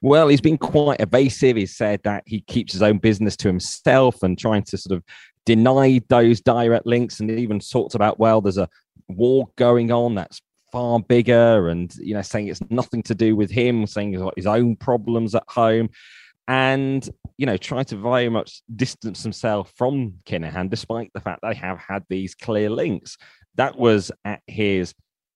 Well, 0.03 0.30
he's 0.30 0.41
been 0.41 0.57
quite 0.57 0.97
evasive. 0.99 1.59
He 1.59 1.67
said 1.67 1.99
that 2.03 2.21
he 2.28 2.41
keeps 2.47 2.73
his 2.73 2.82
own 2.82 2.99
business 2.99 3.38
to 3.38 3.49
himself 3.49 4.15
and 4.23 4.38
trying 4.38 4.65
to 4.65 4.78
sort 4.78 4.97
of 4.97 5.03
deny 5.47 5.99
those 6.09 6.41
direct 6.41 6.86
links 6.86 7.19
and 7.19 7.32
even 7.32 7.59
talked 7.59 7.95
about, 7.95 8.19
well, 8.19 8.41
there's 8.41 8.57
a 8.57 8.69
war 9.07 9.47
going 9.57 9.91
on 9.91 10.15
that's 10.15 10.41
far 10.71 10.99
bigger 10.99 11.69
and, 11.69 11.93
you 11.97 12.13
know, 12.13 12.21
saying 12.21 12.47
it's 12.47 12.61
nothing 12.69 13.03
to 13.03 13.15
do 13.15 13.36
with 13.36 13.51
him, 13.51 13.88
saying 13.88 14.13
he's 14.13 14.21
got 14.21 14.38
his 14.38 14.47
own 14.47 14.76
problems 14.76 15.36
at 15.36 15.43
home 15.47 15.89
and 16.48 17.10
you 17.38 17.46
know 17.46 17.58
try 17.58 17.84
to 17.84 17.96
very 17.96 18.30
much 18.30 18.62
distance 18.76 19.24
himself 19.24 19.72
from 19.76 20.16
Kinahan, 20.26 20.70
despite 20.70 21.12
the 21.14 21.20
fact 21.20 21.41
they 21.41 21.56
have 21.56 21.80
had 21.80 22.04
these 22.10 22.36
clear 22.36 22.70
links. 22.70 23.18
That 23.56 23.78
was 23.78 24.12
at 24.26 24.41
his 24.48 24.93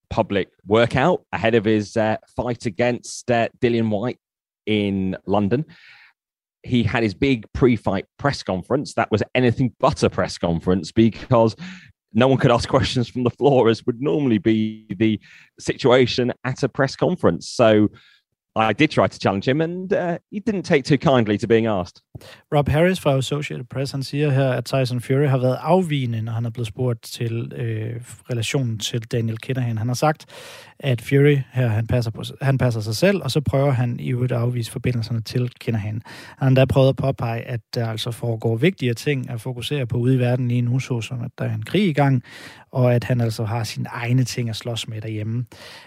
public 0.09 0.49
workout 0.65 1.23
ahead 1.31 1.55
of 1.55 1.65
his 1.65 1.95
uh, 1.95 2.17
fight 2.35 2.65
against 2.65 3.29
uh, 3.31 3.49
Dillian 3.61 3.89
White 3.89 4.19
in 4.65 5.15
London. 5.25 5.65
He 6.63 6.83
had 6.83 7.03
his 7.03 7.13
big 7.13 7.45
pre-fight 7.53 8.05
press 8.17 8.43
conference. 8.43 8.93
That 8.95 9.11
was 9.11 9.23
anything 9.33 9.73
but 9.79 10.03
a 10.03 10.09
press 10.09 10.37
conference 10.37 10.91
because 10.91 11.55
no 12.13 12.27
one 12.27 12.37
could 12.37 12.51
ask 12.51 12.67
questions 12.67 13.07
from 13.07 13.23
the 13.23 13.29
floor, 13.29 13.69
as 13.69 13.85
would 13.85 14.01
normally 14.01 14.39
be 14.39 14.85
the 14.89 15.19
situation 15.59 16.33
at 16.43 16.63
a 16.63 16.69
press 16.69 16.95
conference. 16.95 17.47
So 17.47 17.89
I 18.55 18.73
did 18.73 18.89
try 18.89 19.07
to 19.07 19.19
challenge 19.19 19.47
him, 19.47 19.61
and 19.61 19.93
uh, 19.93 20.17
he 20.31 20.39
didn't 20.39 20.63
take 20.63 20.83
too 20.83 20.97
kindly 20.97 21.37
to 21.37 21.47
being 21.47 21.67
asked. 21.67 22.01
Rob 22.53 22.67
Harris 22.67 22.99
fra 22.99 23.17
Associated 23.17 23.65
Press, 23.69 23.91
han 23.91 24.03
siger 24.03 24.29
her, 24.29 24.51
at 24.51 24.65
Tyson 24.65 25.01
Fury 25.01 25.27
har 25.27 25.37
været 25.37 25.57
afvigende, 25.61 26.21
når 26.21 26.31
han 26.31 26.45
er 26.45 26.49
blevet 26.49 26.67
spurgt 26.67 27.01
til 27.01 27.51
øh, 27.55 28.01
relationen 28.31 28.79
til 28.79 29.01
Daniel 29.11 29.37
Kinahan. 29.37 29.77
Han 29.77 29.87
har 29.87 29.95
sagt, 29.95 30.25
at 30.79 31.01
Fury 31.01 31.37
her, 31.51 31.67
han 31.67 31.87
passer, 31.87 32.11
på, 32.11 32.23
han 32.41 32.57
passer 32.57 32.81
sig 32.81 32.95
selv, 32.95 33.23
og 33.23 33.31
så 33.31 33.41
prøver 33.41 33.71
han 33.71 33.99
i 33.99 34.11
øvrigt 34.11 34.31
at 34.31 34.37
afvise 34.37 34.71
forbindelserne 34.71 35.21
til 35.21 35.51
Kinahan. 35.59 35.93
Han 35.93 36.03
har 36.37 36.47
endda 36.47 36.65
prøvet 36.65 36.89
at 36.89 36.95
påpege, 36.95 37.41
at 37.41 37.59
der 37.75 37.87
altså 37.87 38.11
foregår 38.11 38.55
vigtigere 38.55 38.93
ting 38.93 39.29
at 39.29 39.41
fokusere 39.41 39.85
på 39.85 39.97
ude 39.97 40.15
i 40.15 40.19
verden 40.19 40.47
lige 40.47 40.61
nu, 40.61 40.79
såsom 40.79 41.21
at 41.21 41.31
der 41.37 41.45
er 41.45 41.53
en 41.53 41.63
krig 41.63 41.87
i 41.87 41.93
gang, 41.93 42.23
og 42.71 42.95
at 42.95 43.03
han 43.03 43.21
altså 43.21 43.43
har 43.43 43.63
sine 43.63 43.89
egne 43.89 44.23
ting 44.23 44.49
at 44.49 44.55
slås 44.55 44.87
med 44.87 45.01
derhjemme. 45.01 45.45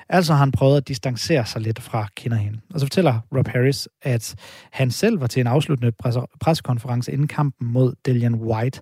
Altså 0.09 0.33
har 0.33 0.39
han 0.39 0.53
prøvet 0.53 0.77
at 0.77 0.89
distancere 0.89 1.47
sig 1.47 1.61
lidt 1.61 1.81
fra 1.81 2.07
Kinahan. 2.17 2.61
Og 2.75 2.81
så 2.81 2.87
fortæller 2.87 3.21
Rob 3.37 3.49
Harris, 3.49 3.89
at 4.03 4.35
han 4.73 4.91
selv 4.91 5.21
var 5.21 5.27
til 5.27 5.41
en 5.41 5.47
afsluttende 5.47 5.93
pressekonference 6.41 7.13
inden 7.13 7.29
kampen 7.29 7.73
mod 7.73 7.95
Dillian 8.07 8.35
White. 8.35 8.81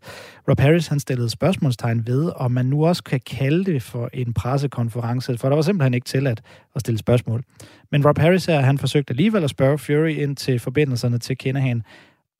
Rob 0.48 0.60
Harris 0.60 0.86
han 0.86 1.00
stillede 1.00 1.30
spørgsmålstegn 1.30 2.06
ved, 2.06 2.32
om 2.36 2.52
man 2.52 2.66
nu 2.66 2.86
også 2.86 3.02
kan 3.02 3.20
kalde 3.26 3.64
det 3.64 3.82
for 3.82 4.10
en 4.12 4.34
pressekonference, 4.34 5.38
for 5.38 5.48
der 5.48 5.56
var 5.56 5.62
simpelthen 5.62 5.94
ikke 6.00 6.08
tilladt 6.08 6.42
at 6.74 6.80
stille 6.80 6.98
spørgsmål. 6.98 7.42
Men 7.90 8.06
Rob 8.06 8.18
Harris 8.18 8.44
her, 8.44 8.60
han 8.60 8.78
forsøgte 8.78 9.10
alligevel 9.10 9.44
at 9.44 9.50
spørge 9.50 9.78
Fury 9.78 10.10
ind 10.10 10.36
til 10.36 10.58
forbindelserne 10.58 11.18
til 11.18 11.36
Kinahan, 11.36 11.82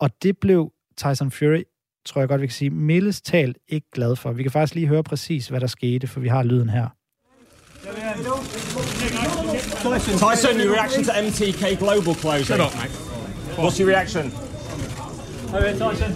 og 0.01 0.11
det 0.23 0.39
blev 0.39 0.73
Tyson 0.97 1.31
Fury 1.31 1.63
tror 2.07 2.21
jeg 2.21 2.29
godt, 2.29 2.41
vi 2.41 2.47
kan 2.47 2.55
sige, 2.55 2.71
mildest 2.71 3.25
talt 3.25 3.59
ikke 3.69 3.87
glad 3.93 4.17
for. 4.17 4.33
Vi 4.33 4.43
kan 4.43 4.53
faktisk 4.53 4.75
lige 4.75 4.87
høre 4.87 5.03
præcis, 5.03 5.49
hvad 5.49 5.61
der 5.61 5.67
skete, 5.67 6.07
for 6.07 6.21
vi 6.21 6.29
har 6.29 6.43
lyden 6.43 6.69
her. 6.69 6.87
Tyson, 10.25 10.61
your 10.61 10.75
reaction 10.75 11.05
to 11.05 11.13
MTK 11.23 11.79
Global 11.79 12.15
closing? 12.15 12.47
Shut 12.47 12.61
up, 12.61 12.75
mate. 12.75 12.93
What's 13.59 13.79
your 13.81 13.89
reaction? 13.89 14.33
Over 15.55 15.73
Tyson. 15.73 16.13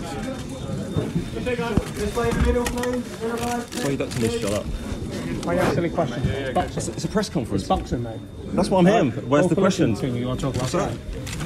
Why 3.84 3.90
you 3.90 3.96
got 3.96 4.10
to 4.10 4.18
this 4.20 4.40
shut 4.40 4.52
up? 4.52 4.93
Why 5.44 5.54
you 5.54 5.60
ask 5.60 5.74
silly 5.74 5.90
questions? 5.90 6.26
It's, 6.26 6.88
it's 6.88 7.04
a 7.04 7.08
press 7.08 7.28
conference. 7.28 7.62
It's 7.62 7.68
boxing, 7.68 8.02
mate. 8.02 8.20
That's 8.54 8.70
what 8.70 8.86
I'm 8.86 9.10
here. 9.10 9.22
Where's 9.22 9.48
the 9.48 9.54
questions? 9.54 10.00
Thing 10.00 10.14
you 10.16 10.26
want 10.28 10.40
to 10.40 10.46
talk 10.46 10.56
about? 10.56 10.68
Sorry. 10.68 10.96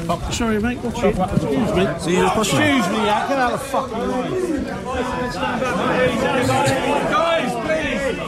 Oh, 0.08 0.30
sorry, 0.30 0.60
mate. 0.60 0.78
What's 0.78 1.00
your, 1.00 1.10
excuse 1.10 1.72
me. 1.74 1.86
So 1.98 2.10
you're 2.10 2.30
pushing 2.30 2.58
me? 2.60 2.76
Excuse 2.78 2.96
me, 2.98 3.04
yeah. 3.04 3.28
Get 3.28 3.38
out 3.38 3.52
of 3.52 3.60
the 3.60 3.66
fucking 3.66 3.98
way. 3.98 4.30
Guys, 7.10 7.52
please. 7.66 8.18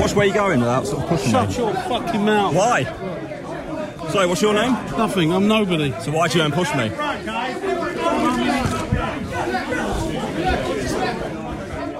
Watch 0.00 0.14
where 0.14 0.26
you're 0.26 0.34
going 0.34 0.60
without 0.60 0.86
sort 0.86 1.02
of 1.02 1.08
pushing 1.08 1.30
Shut 1.30 1.48
me. 1.50 1.56
your 1.56 1.74
fucking 1.74 2.24
mouth. 2.24 2.54
Why? 2.54 2.84
Sorry, 4.10 4.26
what's 4.26 4.42
your 4.42 4.54
name? 4.54 4.72
Nothing. 4.96 5.32
I'm 5.32 5.46
nobody. 5.48 5.92
So 6.00 6.10
why'd 6.12 6.32
you 6.34 6.40
go 6.40 6.44
and 6.46 6.54
push 6.54 6.74
me? 6.74 6.90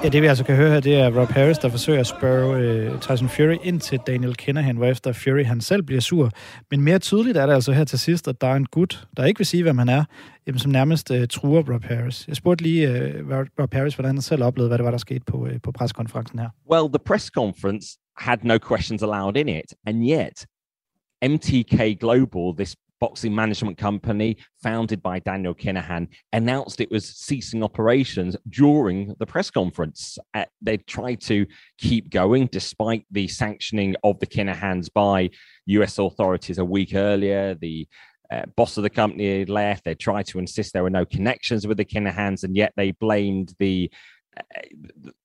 Ja, 0.05 0.09
det 0.09 0.22
vi 0.22 0.26
altså 0.26 0.44
kan 0.44 0.57
høre 0.57 0.70
her, 0.70 0.80
det 0.80 0.94
er 0.94 1.20
Rob 1.20 1.28
Harris, 1.28 1.59
der 1.59 1.68
forsøger 1.68 2.00
at 2.00 2.07
spørge 2.07 2.59
øh, 2.59 3.00
Tyson 3.00 3.28
Fury 3.28 3.57
ind 3.62 3.80
til 3.80 4.00
Daniel 4.07 4.36
Kinahan, 4.36 4.76
hvor 4.76 4.86
efter 4.86 5.12
Fury 5.12 5.44
han 5.44 5.61
selv 5.61 5.82
bliver 5.82 6.00
sur. 6.00 6.30
Men 6.70 6.80
mere 6.80 6.98
tydeligt 6.98 7.36
er 7.36 7.46
det 7.46 7.55
altså 7.55 7.72
her 7.72 7.84
til 7.84 7.98
sidst, 7.98 8.28
at 8.28 8.40
der 8.40 8.46
er 8.46 8.55
en 8.55 8.66
gut, 8.66 9.07
der 9.16 9.24
ikke 9.24 9.38
vil 9.38 9.46
sige, 9.46 9.62
hvem 9.62 9.78
han 9.78 9.88
er, 9.88 10.05
jamen, 10.46 10.59
som 10.59 10.72
nærmest 10.72 11.11
øh, 11.11 11.28
truer 11.28 11.72
Rob 11.72 11.84
Harris. 11.84 12.28
Jeg 12.28 12.36
spurgte 12.36 12.62
lige 12.64 12.88
øh, 12.88 13.30
Rob 13.61 13.74
Harris, 13.74 13.94
hvordan 13.94 14.14
han 14.14 14.22
selv 14.22 14.44
oplevede, 14.44 14.68
hvad 14.68 14.78
det 14.78 14.84
var, 14.84 14.90
der 14.90 14.98
skete 14.98 15.24
på, 15.26 15.46
øh, 15.46 15.61
på 15.62 15.72
preskonferencen 15.72 16.38
her. 16.38 16.48
Well, 16.72 16.88
the 16.88 17.05
press 17.07 17.26
conference 17.26 17.98
had 18.16 18.38
no 18.42 18.59
questions 18.68 19.03
allowed 19.03 19.36
in 19.36 19.48
it, 19.48 19.74
and 19.86 19.96
yet 20.11 20.46
MTK 21.32 22.00
Global, 22.00 22.55
this 22.57 22.76
boxing 23.03 23.34
management 23.34 23.76
company 23.76 24.36
founded 24.62 25.03
by 25.03 25.18
Daniel 25.18 25.53
Kinahan, 25.53 26.07
announced 26.32 26.80
it 26.80 26.88
was 26.88 27.05
ceasing 27.09 27.64
operations 27.64 28.36
during 28.48 29.12
the 29.18 29.26
press 29.26 29.50
conference. 29.50 30.18
Uh, 30.34 30.44
they 30.61 30.76
tried 30.76 31.20
to 31.20 31.44
keep 31.78 32.11
going 32.11 32.46
despite 32.53 33.05
the 33.11 33.26
sanctioning 33.26 33.96
of 34.05 34.20
the 34.20 34.26
Kinahans 34.28 34.88
by 34.94 35.30
US 35.66 35.98
authorities 35.98 36.59
a 36.59 36.64
week 36.64 36.94
earlier. 36.94 37.57
The 37.57 37.88
uh, 38.30 38.42
boss 38.55 38.76
of 38.76 38.84
the 38.84 38.90
company 38.90 39.40
had 39.40 39.50
left. 39.50 39.84
They 39.84 39.96
tried 39.96 40.28
to 40.28 40.38
insist 40.38 40.72
there 40.72 40.84
were 40.84 40.88
no 40.88 41.05
connections 41.05 41.66
with 41.66 41.78
the 41.78 41.84
Kinahans, 41.84 42.44
and 42.44 42.55
yet 42.55 42.72
they 42.76 42.92
blamed 42.92 43.53
the 43.59 43.90
uh, 44.36 44.61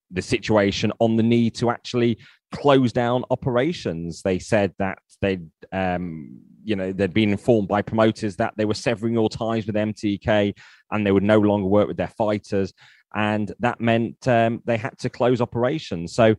the 0.09 0.21
situation 0.21 0.91
on 0.99 1.15
the 1.15 1.23
need 1.23 1.53
to 1.55 1.69
actually 1.69 2.17
close 2.51 2.91
down 2.93 3.23
operations. 3.29 4.21
They 4.21 4.39
said 4.39 4.73
that 4.79 4.99
they'd, 5.21 5.49
um, 5.71 6.39
you 6.67 6.75
know, 6.75 6.91
they'd 6.91 7.13
been 7.13 7.31
informed 7.31 7.69
by 7.69 7.81
promoters 7.81 8.35
that 8.35 8.53
they 8.57 8.65
were 8.65 8.73
severing 8.73 9.17
all 9.17 9.29
ties 9.29 9.65
with 9.65 9.75
MTK 9.75 10.53
and 10.91 11.07
they 11.07 11.13
would 11.13 11.23
no 11.23 11.39
longer 11.39 11.65
work 11.65 11.87
with 11.87 11.95
their 11.95 12.09
fighters. 12.09 12.73
And 13.15 13.53
that 13.59 13.79
meant 13.79 14.27
um, 14.27 14.61
they 14.65 14.75
had 14.75 14.99
to 14.99 15.09
close 15.09 15.39
operations. 15.39 16.13
So 16.13 16.35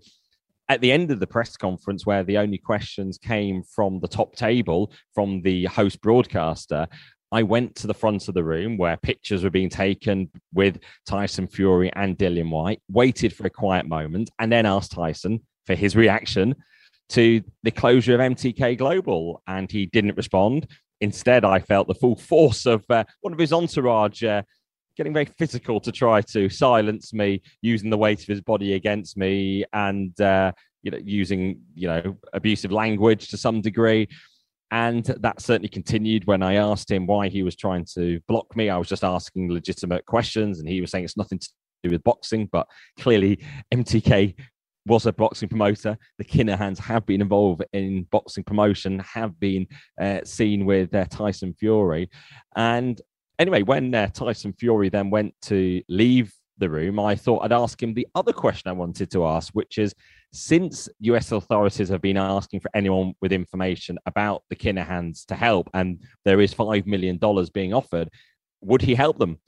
at 0.69 0.83
the 0.83 0.93
end 0.93 1.11
of 1.11 1.19
the 1.19 1.27
press 1.27 1.57
conference, 1.57 2.05
where 2.05 2.25
the 2.25 2.37
only 2.37 2.59
questions 2.59 3.17
came 3.17 3.63
from 3.63 4.01
the 4.01 4.07
top 4.07 4.37
table 4.37 4.93
from 5.15 5.41
the 5.41 5.65
host 5.65 6.03
broadcaster, 6.03 6.87
I 7.33 7.43
went 7.43 7.75
to 7.77 7.87
the 7.87 7.95
front 7.95 8.29
of 8.29 8.35
the 8.35 8.45
room 8.45 8.77
where 8.77 8.99
pictures 8.99 9.45
were 9.45 9.51
being 9.51 9.71
taken 9.71 10.31
with 10.53 10.79
Tyson 11.07 11.49
Fury 11.49 11.91
and 11.95 12.19
Dillian 12.19 12.51
White, 12.51 12.83
waited 12.91 13.33
for 13.33 13.47
a 13.47 13.51
quiet 13.51 13.89
moment, 13.89 14.29
and 14.39 14.53
then 14.53 14.67
asked 14.67 14.93
Tyson 14.93 15.41
for 15.65 15.75
his 15.75 15.97
reaction 15.97 16.55
to 17.11 17.43
the 17.63 17.71
closure 17.71 18.15
of 18.15 18.21
MTK 18.21 18.77
Global. 18.79 19.43
And 19.47 19.71
he 19.71 19.87
didn't 19.87 20.17
respond. 20.17 20.67
Instead, 21.01 21.45
I 21.45 21.61
felt 21.61 21.89
the 21.89 21.95
full 21.95 22.17
force 22.17 22.67
of 22.67 22.85
uh, 22.91 23.05
one 23.21 23.33
of 23.33 23.39
his 23.39 23.53
entourage 23.53 24.23
uh, 24.23 24.43
getting 24.97 25.15
very 25.15 25.27
physical 25.39 25.81
to 25.81 25.93
try 25.93 26.21
to 26.21 26.49
silence 26.49 27.15
me, 27.15 27.41
using 27.63 27.89
the 27.89 27.97
weight 27.97 28.21
of 28.21 28.27
his 28.27 28.41
body 28.41 28.75
against 28.75 29.17
me, 29.17 29.65
and 29.73 30.21
uh, 30.21 30.53
you 30.83 30.91
know, 30.91 30.99
using 31.03 31.61
you 31.75 31.87
know 31.87 32.17
abusive 32.33 32.73
language 32.73 33.29
to 33.29 33.37
some 33.37 33.61
degree. 33.61 34.09
And 34.71 35.05
that 35.05 35.41
certainly 35.41 35.69
continued 35.69 36.27
when 36.27 36.43
I 36.43 36.57
asked 36.57 36.91
him 36.91 37.07
why 37.07 37.29
he 37.29 37.43
was 37.43 37.57
trying 37.57 37.87
to 37.95 38.21
block 38.29 38.55
me. 38.55 38.69
I 38.69 38.77
was 38.77 38.89
just 38.89 39.05
asking 39.05 39.51
legitimate 39.51 40.05
questions, 40.05 40.59
and 40.59 40.69
he 40.69 40.81
was 40.81 40.91
saying 40.91 41.05
it's 41.05 41.17
nothing 41.17 41.39
to 41.39 41.49
do 41.85 41.91
with 41.91 42.03
boxing, 42.03 42.49
but 42.53 42.67
clearly 42.99 43.39
MTK 43.73 44.35
was 44.89 45.07
a 45.07 45.13
boxing 45.13 45.49
promoter. 45.49 45.97
The 46.19 46.25
Kinahans 46.25 46.79
have 46.79 47.07
been 47.07 47.21
involved 47.21 47.65
in 47.73 48.05
boxing 48.05 48.45
promotion, 48.45 48.99
have 49.01 49.39
been 49.39 49.67
uh, 50.01 50.21
seen 50.25 50.65
with 50.65 50.95
uh, 50.95 51.05
Tyson 51.05 51.55
Fury. 51.55 52.11
And 52.57 53.01
anyway, 53.39 53.63
when 53.63 53.95
uh, 53.95 54.09
Tyson 54.09 54.53
Fury 54.55 54.89
then 54.89 55.11
went 55.11 55.35
to 55.43 55.83
leave 55.89 56.33
the 56.59 56.69
room, 56.69 56.99
I 56.99 57.15
thought 57.15 57.45
I'd 57.45 57.53
ask 57.53 57.81
him 57.83 57.95
the 57.95 58.09
other 58.15 58.33
question 58.33 58.69
I 58.69 58.73
wanted 58.73 59.11
to 59.13 59.27
ask, 59.27 59.53
which 59.53 59.79
is 59.79 59.95
since 60.33 60.89
US 61.01 61.33
authorities 61.33 61.89
have 61.89 62.03
been 62.03 62.17
asking 62.17 62.61
for 62.61 62.71
anyone 62.75 63.15
with 63.21 63.33
information 63.33 63.99
about 64.07 64.43
the 64.51 64.57
Kinahans 64.57 65.25
to 65.27 65.35
help, 65.35 65.71
and 65.75 66.03
there 66.25 66.41
is 66.41 66.55
$5 66.55 66.87
million 66.87 67.19
being 67.53 67.73
offered, 67.73 68.09
would 68.61 68.83
he 68.83 68.95
help 68.95 69.19
them? 69.19 69.39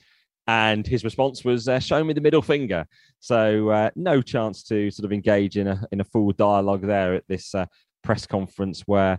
And 0.51 0.85
his 0.87 1.05
response 1.05 1.45
was, 1.45 1.69
uh, 1.69 1.79
"Show 1.79 2.03
me 2.05 2.13
the 2.13 2.21
middle 2.21 2.43
finger." 2.43 2.85
So 3.21 3.71
uh, 3.71 3.91
no 3.95 4.23
chance 4.23 4.65
to 4.65 4.91
sort 4.91 5.05
of 5.05 5.13
engage 5.13 5.61
in 5.61 5.67
a 5.69 5.77
in 5.93 6.01
a 6.01 6.05
full 6.13 6.33
dialogue 6.33 6.83
there 6.87 7.15
at 7.15 7.23
this 7.29 7.55
uh, 7.55 7.67
press 8.03 8.27
conference 8.27 8.83
where 8.87 9.19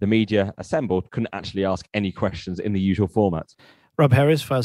the 0.00 0.06
media 0.06 0.52
assembled 0.58 1.04
couldn't 1.10 1.32
actually 1.32 1.64
ask 1.64 1.86
any 1.94 2.12
questions 2.12 2.58
in 2.58 2.72
the 2.72 2.90
usual 2.90 3.08
format. 3.08 3.54
Rob 3.98 4.12
Harris 4.12 4.44
fra 4.44 4.58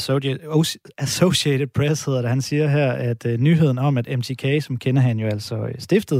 Associated 0.98 1.66
Press 1.74 2.04
hedder 2.04 2.20
det. 2.20 2.30
Han 2.30 2.42
siger 2.42 2.68
her, 2.68 2.92
at 2.92 3.26
uh, 3.26 3.32
nyheden 3.32 3.78
om, 3.78 3.98
at 3.98 4.18
MTK, 4.18 4.62
som 4.62 4.76
kender 4.76 5.02
han 5.02 5.18
jo 5.18 5.26
altså 5.26 5.56
øh, 5.56 5.74
stiftet, 5.78 6.18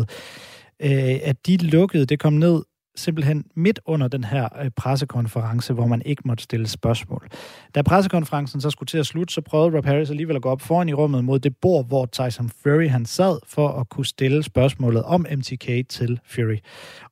uh, 0.84 1.18
at 1.22 1.46
de 1.46 1.56
lukkede, 1.56 2.06
det 2.06 2.18
kom 2.18 2.32
ned 2.32 2.62
simpelthen 2.98 3.44
midt 3.54 3.80
under 3.86 4.08
den 4.08 4.24
her 4.24 4.48
øh, 4.62 4.70
pressekonference, 4.70 5.72
hvor 5.72 5.86
man 5.86 6.02
ikke 6.04 6.22
måtte 6.24 6.44
stille 6.44 6.68
spørgsmål. 6.68 7.28
Da 7.74 7.82
pressekonferencen 7.82 8.60
så 8.60 8.70
skulle 8.70 8.86
til 8.86 8.98
at 8.98 9.06
slutte, 9.06 9.34
så 9.34 9.40
prøvede 9.40 9.76
Rob 9.76 9.84
Harris 9.84 10.10
alligevel 10.10 10.36
at 10.36 10.42
gå 10.42 10.48
op 10.48 10.60
foran 10.60 10.88
i 10.88 10.92
rummet 10.92 11.24
mod 11.24 11.38
det 11.38 11.56
bord, 11.56 11.86
hvor 11.86 12.06
Tyson 12.06 12.50
Fury 12.62 12.88
han 12.88 13.06
sad, 13.06 13.38
for 13.46 13.68
at 13.68 13.88
kunne 13.88 14.06
stille 14.06 14.42
spørgsmålet 14.42 15.02
om 15.02 15.26
MTK 15.36 15.88
til 15.88 16.20
Fury. 16.24 16.56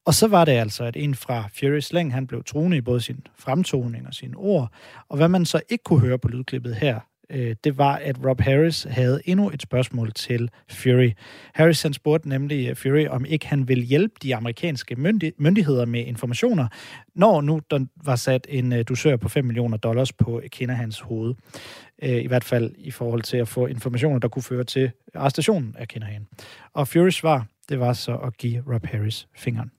Og 0.05 0.14
så 0.14 0.28
var 0.28 0.45
det 0.45 0.53
altså, 0.53 0.84
at 0.84 0.97
en 0.97 1.14
fra 1.14 1.45
Fury's 1.55 1.80
Slang, 1.80 2.14
han 2.14 2.26
blev 2.26 2.45
truende 2.45 2.76
i 2.76 2.80
både 2.80 3.01
sin 3.01 3.26
fremtoning 3.39 4.07
og 4.07 4.14
sine 4.14 4.37
ord, 4.37 4.72
og 5.09 5.16
hvad 5.16 5.28
man 5.28 5.45
så 5.45 5.61
ikke 5.68 5.84
kunne 5.84 6.01
høre 6.01 6.18
på 6.18 6.28
lydklippet 6.28 6.74
her, 6.74 7.01
øh, 7.31 7.57
det 7.64 7.79
var, 7.79 7.97
at 7.97 8.16
Rob 8.27 8.41
Harris 8.41 8.87
havde 8.91 9.20
endnu 9.24 9.51
et 9.51 9.62
spørgsmål 9.62 10.12
til 10.12 10.51
Fury. 10.70 11.11
Harris 11.55 11.83
han 11.83 11.93
spurgte 11.93 12.29
nemlig 12.29 12.68
øh, 12.68 12.77
Fury, 12.77 13.07
om 13.07 13.24
ikke 13.24 13.47
han 13.47 13.68
vil 13.68 13.83
hjælpe 13.83 14.14
de 14.22 14.37
amerikanske 14.37 14.95
myndi- 14.95 15.35
myndigheder 15.39 15.85
med 15.85 16.07
informationer, 16.07 16.68
når 17.14 17.41
nu 17.41 17.61
der 17.70 17.87
var 18.05 18.16
sat 18.16 18.47
en 18.51 18.72
øh, 18.72 18.85
dusør 18.89 19.16
på 19.16 19.29
5 19.29 19.45
millioner 19.45 19.77
dollars 19.77 20.12
på 20.12 20.43
Kinahans 20.53 21.01
hoved. 21.01 21.35
Øh, 22.03 22.24
I 22.24 22.27
hvert 22.27 22.45
fald 22.45 22.74
i 22.79 22.91
forhold 22.91 23.22
til 23.22 23.37
at 23.37 23.49
få 23.49 23.66
informationer, 23.66 24.18
der 24.18 24.29
kunne 24.29 24.43
føre 24.43 24.64
til 24.64 24.91
arrestationen 25.14 25.74
af 25.79 25.89
Kinahan. 25.89 26.27
Og 26.72 26.89
Furys 26.89 27.14
svar, 27.14 27.47
det 27.68 27.81
var 27.81 27.93
så 27.93 28.16
at 28.16 28.37
give 28.37 28.62
Rob 28.74 28.87
Harris 28.87 29.29
fingeren. 29.37 29.70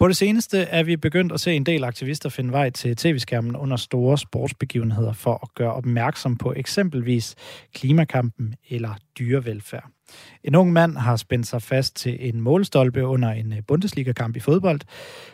På 0.00 0.08
det 0.08 0.16
seneste 0.16 0.58
er 0.58 0.82
vi 0.82 0.96
begyndt 0.96 1.32
at 1.32 1.40
se 1.40 1.52
en 1.52 1.66
del 1.66 1.84
aktivister 1.84 2.28
finde 2.28 2.52
vej 2.52 2.70
til 2.70 2.96
tv-skærmen 2.96 3.56
under 3.56 3.76
store 3.76 4.18
sportsbegivenheder 4.18 5.12
for 5.12 5.38
at 5.42 5.54
gøre 5.54 5.72
opmærksom 5.72 6.36
på 6.36 6.52
eksempelvis 6.56 7.34
klimakampen 7.74 8.54
eller 8.70 8.94
dyrevelfærd. 9.18 9.90
En 10.44 10.54
ung 10.54 10.72
mand 10.72 10.96
har 10.96 11.16
spændt 11.16 11.46
sig 11.46 11.62
fast 11.62 11.96
til 11.96 12.28
en 12.28 12.40
målstolpe 12.40 13.06
under 13.06 13.30
en 13.30 13.52
øh, 13.52 13.58
Bundesliga-kamp 13.68 14.36
i 14.36 14.40
fodbold. 14.40 14.80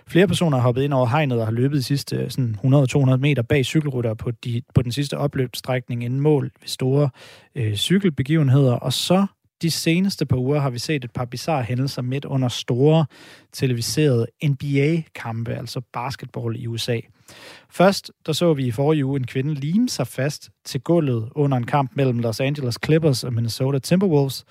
Flere 0.06 0.26
personer 0.26 0.56
har 0.58 0.62
hoppet 0.62 0.82
ind 0.82 0.92
over 0.92 1.06
hegnet 1.06 1.40
og 1.40 1.46
har 1.46 1.52
løbet 1.52 1.76
de 1.76 1.82
sidste 1.82 2.16
øh, 2.16 2.26
100-200 2.26 3.16
meter 3.16 3.42
bag 3.42 3.64
cykelrytter 3.64 4.14
på, 4.14 4.30
de, 4.30 4.62
på 4.74 4.82
den 4.82 4.92
sidste 4.92 5.18
opløbsstrækning 5.18 6.04
inden 6.04 6.20
mål 6.20 6.44
ved 6.60 6.68
store 6.68 7.10
øh, 7.54 7.74
cykelbegivenheder. 7.74 8.72
Og 8.72 8.92
så 8.92 9.26
de 9.62 9.70
seneste 9.70 10.26
par 10.26 10.36
uger 10.36 10.60
har 10.60 10.70
vi 10.70 10.78
set 10.78 11.04
et 11.04 11.10
par 11.10 11.24
bizarre 11.24 11.62
hændelser 11.62 12.02
midt 12.02 12.24
under 12.24 12.48
store 12.48 13.06
televiserede 13.52 14.26
NBA-kampe, 14.44 15.54
altså 15.54 15.80
basketball 15.92 16.56
i 16.56 16.66
USA. 16.66 17.00
Først 17.70 18.10
der 18.26 18.32
så 18.32 18.54
vi 18.54 18.66
i 18.66 18.70
forrige 18.70 19.06
uge 19.06 19.20
en 19.20 19.26
kvinde 19.26 19.54
lime 19.54 19.88
sig 19.88 20.06
fast 20.06 20.50
til 20.64 20.80
gulvet 20.80 21.28
under 21.34 21.56
en 21.56 21.66
kamp 21.66 21.90
mellem 21.94 22.18
Los 22.18 22.40
Angeles 22.40 22.78
Clippers 22.84 23.24
og 23.24 23.32
Minnesota 23.32 23.78
Timberwolves, 23.78 24.44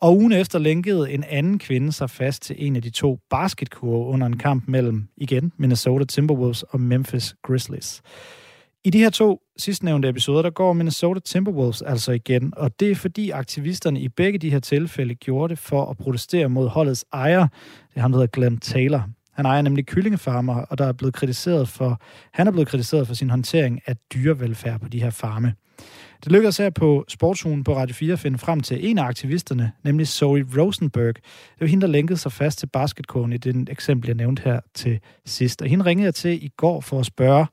og 0.00 0.16
ugen 0.16 0.32
efter 0.32 0.58
lænkede 0.58 1.12
en 1.12 1.24
anden 1.24 1.58
kvinde 1.58 1.92
sig 1.92 2.10
fast 2.10 2.42
til 2.42 2.56
en 2.58 2.76
af 2.76 2.82
de 2.82 2.90
to 2.90 3.18
basketkurve 3.30 4.06
under 4.06 4.26
en 4.26 4.38
kamp 4.38 4.68
mellem, 4.68 5.08
igen, 5.16 5.52
Minnesota 5.56 6.04
Timberwolves 6.04 6.62
og 6.62 6.80
Memphis 6.80 7.34
Grizzlies. 7.42 8.02
I 8.86 8.90
de 8.90 8.98
her 8.98 9.10
to 9.10 9.40
sidstnævnte 9.56 10.08
episoder, 10.08 10.42
der 10.42 10.50
går 10.50 10.72
Minnesota 10.72 11.20
Timberwolves 11.20 11.82
altså 11.82 12.12
igen, 12.12 12.52
og 12.56 12.80
det 12.80 12.90
er 12.90 12.94
fordi 12.94 13.30
aktivisterne 13.30 14.00
i 14.00 14.08
begge 14.08 14.38
de 14.38 14.50
her 14.50 14.60
tilfælde 14.60 15.14
gjorde 15.14 15.50
det 15.50 15.58
for 15.58 15.90
at 15.90 15.96
protestere 15.96 16.48
mod 16.48 16.68
holdets 16.68 17.04
ejer. 17.12 17.46
Det 17.88 17.96
er 17.96 18.00
ham, 18.00 18.12
der 18.12 18.18
hedder 18.18 18.30
Glenn 18.30 18.58
Taylor. 18.58 19.08
Han 19.32 19.46
ejer 19.46 19.62
nemlig 19.62 19.86
kyllingefarmer, 19.86 20.54
og 20.54 20.78
der 20.78 20.84
er 20.84 20.92
blevet 20.92 21.14
kritiseret 21.14 21.68
for, 21.68 22.00
han 22.32 22.46
er 22.46 22.50
blevet 22.50 22.68
kritiseret 22.68 23.06
for 23.06 23.14
sin 23.14 23.30
håndtering 23.30 23.80
af 23.86 23.96
dyrevelfærd 24.14 24.80
på 24.80 24.88
de 24.88 25.02
her 25.02 25.10
farme. 25.10 25.54
Det 26.24 26.32
lykkedes 26.32 26.56
her 26.56 26.70
på 26.70 27.04
Sportsugen 27.08 27.64
på 27.64 27.76
Radio 27.76 27.94
4 27.94 28.12
at 28.12 28.18
finde 28.18 28.38
frem 28.38 28.60
til 28.60 28.90
en 28.90 28.98
af 28.98 29.04
aktivisterne, 29.04 29.72
nemlig 29.84 30.08
Zoe 30.08 30.44
Rosenberg. 30.58 31.14
Det 31.14 31.60
var 31.60 31.66
hende, 31.66 31.86
der 31.86 31.92
lænkede 31.92 32.18
sig 32.18 32.32
fast 32.32 32.58
til 32.58 32.66
basketkogen 32.66 33.32
i 33.32 33.36
den 33.36 33.68
eksempel, 33.70 34.08
jeg 34.08 34.16
nævnte 34.16 34.42
her 34.44 34.60
til 34.74 35.00
sidst. 35.26 35.62
Og 35.62 35.68
hende 35.68 35.84
ringede 35.84 36.04
jeg 36.04 36.14
til 36.14 36.44
i 36.44 36.48
går 36.56 36.80
for 36.80 37.00
at 37.00 37.06
spørge, 37.06 37.46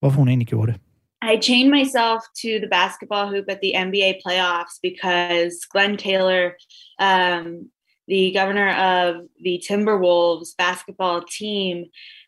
hvorfor 0.00 0.18
hun 0.18 0.28
egentlig 0.28 0.48
gjorde 0.48 0.72
det. 0.72 0.80
I 1.22 1.36
chained 1.36 1.70
myself 1.70 2.22
to 2.42 2.60
the 2.60 2.68
basketball 2.70 3.26
hoop 3.28 3.46
at 3.48 3.60
the 3.60 3.74
NBA 3.74 4.20
playoffs 4.24 4.78
because 4.82 5.66
Glenn 5.72 5.96
Taylor, 5.96 6.56
um, 7.00 7.70
the 8.06 8.32
governor 8.32 8.70
of 8.70 9.26
the 9.42 9.62
Timberwolves 9.68 10.56
basketball 10.56 11.22
team, 11.22 11.86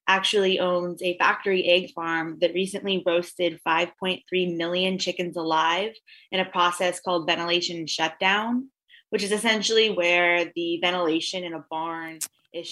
actually 0.09 0.59
owns 0.59 1.01
a 1.03 1.17
factory 1.19 1.65
egg 1.67 1.93
farm 1.95 2.39
that 2.41 2.53
recently 2.53 3.01
roasted 3.07 3.61
5.3 3.67 4.57
million 4.57 4.99
chickens 4.99 5.37
alive 5.37 5.93
in 6.33 6.41
a 6.41 6.45
process 6.45 7.01
called 7.01 7.29
ventilation 7.29 7.87
shutdown, 7.87 8.71
which 9.11 9.23
is 9.23 9.31
essentially 9.31 9.89
where 9.91 10.51
the 10.57 10.81
ventilation 10.83 11.45
in 11.45 11.55
a 11.55 11.65
barn 11.71 12.19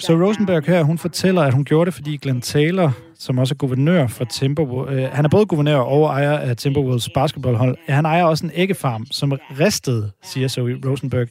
så 0.00 0.12
Rosenberg 0.12 0.64
her, 0.64 0.82
hun 0.82 0.98
fortæller, 0.98 1.42
at 1.42 1.54
hun 1.54 1.64
gjorde 1.64 1.86
det, 1.86 1.94
fordi 1.94 2.16
Glenn 2.16 2.40
Taylor, 2.40 2.92
som 3.18 3.38
også 3.38 3.54
er 3.54 3.56
guvernør 3.56 4.06
for 4.06 4.24
Timberwolves, 4.24 4.96
øh, 4.96 5.10
han 5.12 5.24
er 5.24 5.28
både 5.28 5.46
guvernør 5.46 5.76
og 5.76 6.06
ejer 6.06 6.38
af 6.38 6.56
Timberwolves 6.56 7.08
basketballhold. 7.08 7.76
Han 7.88 8.04
ejer 8.04 8.24
også 8.24 8.46
en 8.46 8.52
æggefarm, 8.54 9.06
som 9.10 9.32
ristede, 9.60 10.10
siger 10.22 10.48
Zoe 10.48 10.80
Rosenberg, 10.86 11.28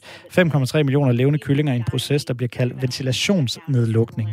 5,3 0.78 0.82
millioner 0.82 1.12
levende 1.12 1.38
kyllinger 1.38 1.72
i 1.72 1.76
en 1.76 1.84
proces, 1.90 2.24
der 2.24 2.34
bliver 2.34 2.48
kaldt 2.48 2.82
ventilationsnedlukning. 2.82 4.28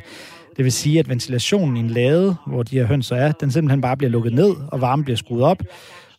Det 0.58 0.66
vil 0.66 0.72
sige, 0.72 1.00
at 1.00 1.10
ventilationen 1.10 1.78
i 1.78 1.80
en 1.80 1.90
lade, 1.90 2.36
hvor 2.48 2.64
de 2.64 2.78
her 2.78 2.86
høns 2.86 3.12
er, 3.12 3.32
den 3.32 3.52
simpelthen 3.52 3.82
bare 3.82 3.98
bliver 3.98 4.12
lukket 4.12 4.34
ned, 4.34 4.56
og 4.68 4.82
varmen 4.82 5.04
bliver 5.04 5.18
skruet 5.18 5.44
op, 5.44 5.64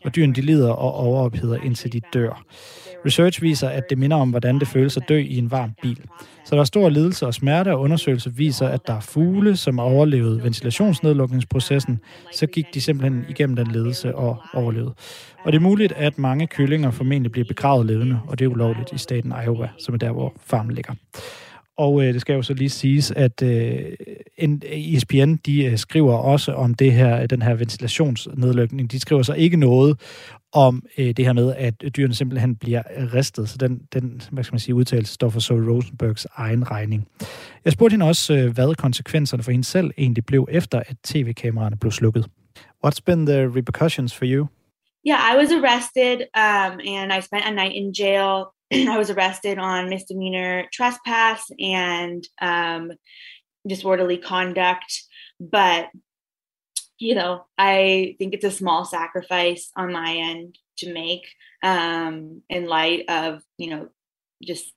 og 0.04 0.16
dyrene 0.16 0.34
de 0.34 0.40
lider 0.40 0.70
og 0.70 0.94
overopheder, 0.94 1.58
indtil 1.62 1.92
de 1.92 2.00
dør. 2.14 2.42
Research 3.04 3.42
viser, 3.42 3.68
at 3.68 3.90
det 3.90 3.98
minder 3.98 4.16
om, 4.16 4.30
hvordan 4.30 4.58
det 4.58 4.68
føles 4.68 4.96
at 4.96 5.02
dø 5.08 5.18
i 5.18 5.38
en 5.38 5.50
varm 5.50 5.72
bil. 5.82 6.00
Så 6.44 6.54
der 6.54 6.60
er 6.60 6.64
stor 6.64 6.88
lidelse 6.88 7.26
og 7.26 7.34
smerte, 7.34 7.72
og 7.72 7.80
undersøgelser 7.80 8.30
viser, 8.30 8.68
at 8.68 8.86
der 8.86 8.94
er 8.94 9.00
fugle, 9.00 9.56
som 9.56 9.78
overlevede 9.78 10.42
ventilationsnedlukningsprocessen, 10.42 12.00
så 12.32 12.46
gik 12.46 12.64
de 12.74 12.80
simpelthen 12.80 13.24
igennem 13.28 13.56
den 13.56 13.66
ledelse 13.66 14.14
og 14.14 14.36
overlevede. 14.54 14.94
Og 15.44 15.52
det 15.52 15.58
er 15.58 15.62
muligt, 15.62 15.92
at 15.92 16.18
mange 16.18 16.46
kyllinger 16.46 16.90
formentlig 16.90 17.32
bliver 17.32 17.46
begravet 17.48 17.86
levende, 17.86 18.20
og 18.28 18.38
det 18.38 18.44
er 18.44 18.48
ulovligt 18.48 18.92
i 18.92 18.98
staten 18.98 19.32
Iowa, 19.44 19.68
som 19.78 19.94
er 19.94 19.98
der, 19.98 20.12
hvor 20.12 20.32
farmen 20.46 20.74
ligger. 20.74 20.94
Og 21.78 22.02
øh, 22.04 22.14
det 22.14 22.20
skal 22.20 22.34
jo 22.34 22.42
så 22.42 22.54
lige 22.54 22.68
siges, 22.68 23.10
at 23.10 23.42
øh, 23.42 23.92
ESPN 24.62 25.34
de 25.46 25.64
øh, 25.64 25.78
skriver 25.78 26.14
også 26.14 26.52
om 26.52 26.74
det 26.74 26.92
her, 26.92 27.26
den 27.26 27.42
her 27.42 27.54
ventilationsnedlukning. 27.54 28.92
De 28.92 29.00
skriver 29.00 29.22
så 29.22 29.32
ikke 29.32 29.56
noget 29.56 30.00
om 30.52 30.82
øh, 30.98 31.06
det 31.06 31.24
her 31.24 31.32
med, 31.32 31.54
at 31.56 31.74
dyrene 31.96 32.14
simpelthen 32.14 32.56
bliver 32.56 32.82
ristet. 33.14 33.48
Så 33.48 33.58
den, 33.58 33.80
den 33.92 34.22
hvad 34.30 34.44
skal 34.44 34.54
man 34.54 34.60
sige, 34.60 34.74
udtalelse 34.74 35.14
står 35.14 35.28
for 35.28 35.40
Zoe 35.40 35.70
Rosenbergs 35.70 36.26
egen 36.36 36.70
regning. 36.70 37.08
Jeg 37.64 37.72
spurgte 37.72 37.92
hende 37.92 38.06
også, 38.06 38.34
øh, 38.34 38.54
hvad 38.54 38.74
konsekvenserne 38.74 39.42
for 39.42 39.50
hende 39.50 39.64
selv 39.64 39.90
egentlig 39.98 40.26
blev, 40.26 40.48
efter 40.50 40.82
at 40.86 40.96
tv-kameraerne 41.04 41.76
blev 41.76 41.92
slukket. 41.92 42.26
What's 42.86 43.00
been 43.06 43.26
the 43.26 43.46
repercussions 43.56 44.14
for 44.14 44.24
you? 44.24 44.46
Yeah, 45.08 45.20
I 45.32 45.36
was 45.36 45.50
arrested 45.52 46.18
um, 46.34 46.80
and 46.94 47.12
I 47.12 47.20
spent 47.20 47.44
a 47.44 47.50
night 47.50 47.74
in 47.74 47.92
jail. 47.92 48.55
I 48.72 48.98
was 48.98 49.10
arrested 49.10 49.58
on 49.58 49.90
misdemeanor 49.90 50.66
trespass 50.72 51.50
and 51.58 52.26
um, 52.40 52.92
disorderly 53.66 54.18
conduct. 54.18 55.02
But, 55.38 55.88
you 56.98 57.14
know, 57.14 57.46
I 57.58 58.16
think 58.18 58.34
it's 58.34 58.44
a 58.44 58.50
small 58.50 58.84
sacrifice 58.84 59.70
on 59.76 59.92
my 59.92 60.14
end 60.16 60.58
to 60.78 60.92
make 60.92 61.26
um, 61.62 62.42
in 62.48 62.66
light 62.66 63.04
of, 63.08 63.42
you 63.58 63.70
know, 63.70 63.88
just 64.42 64.72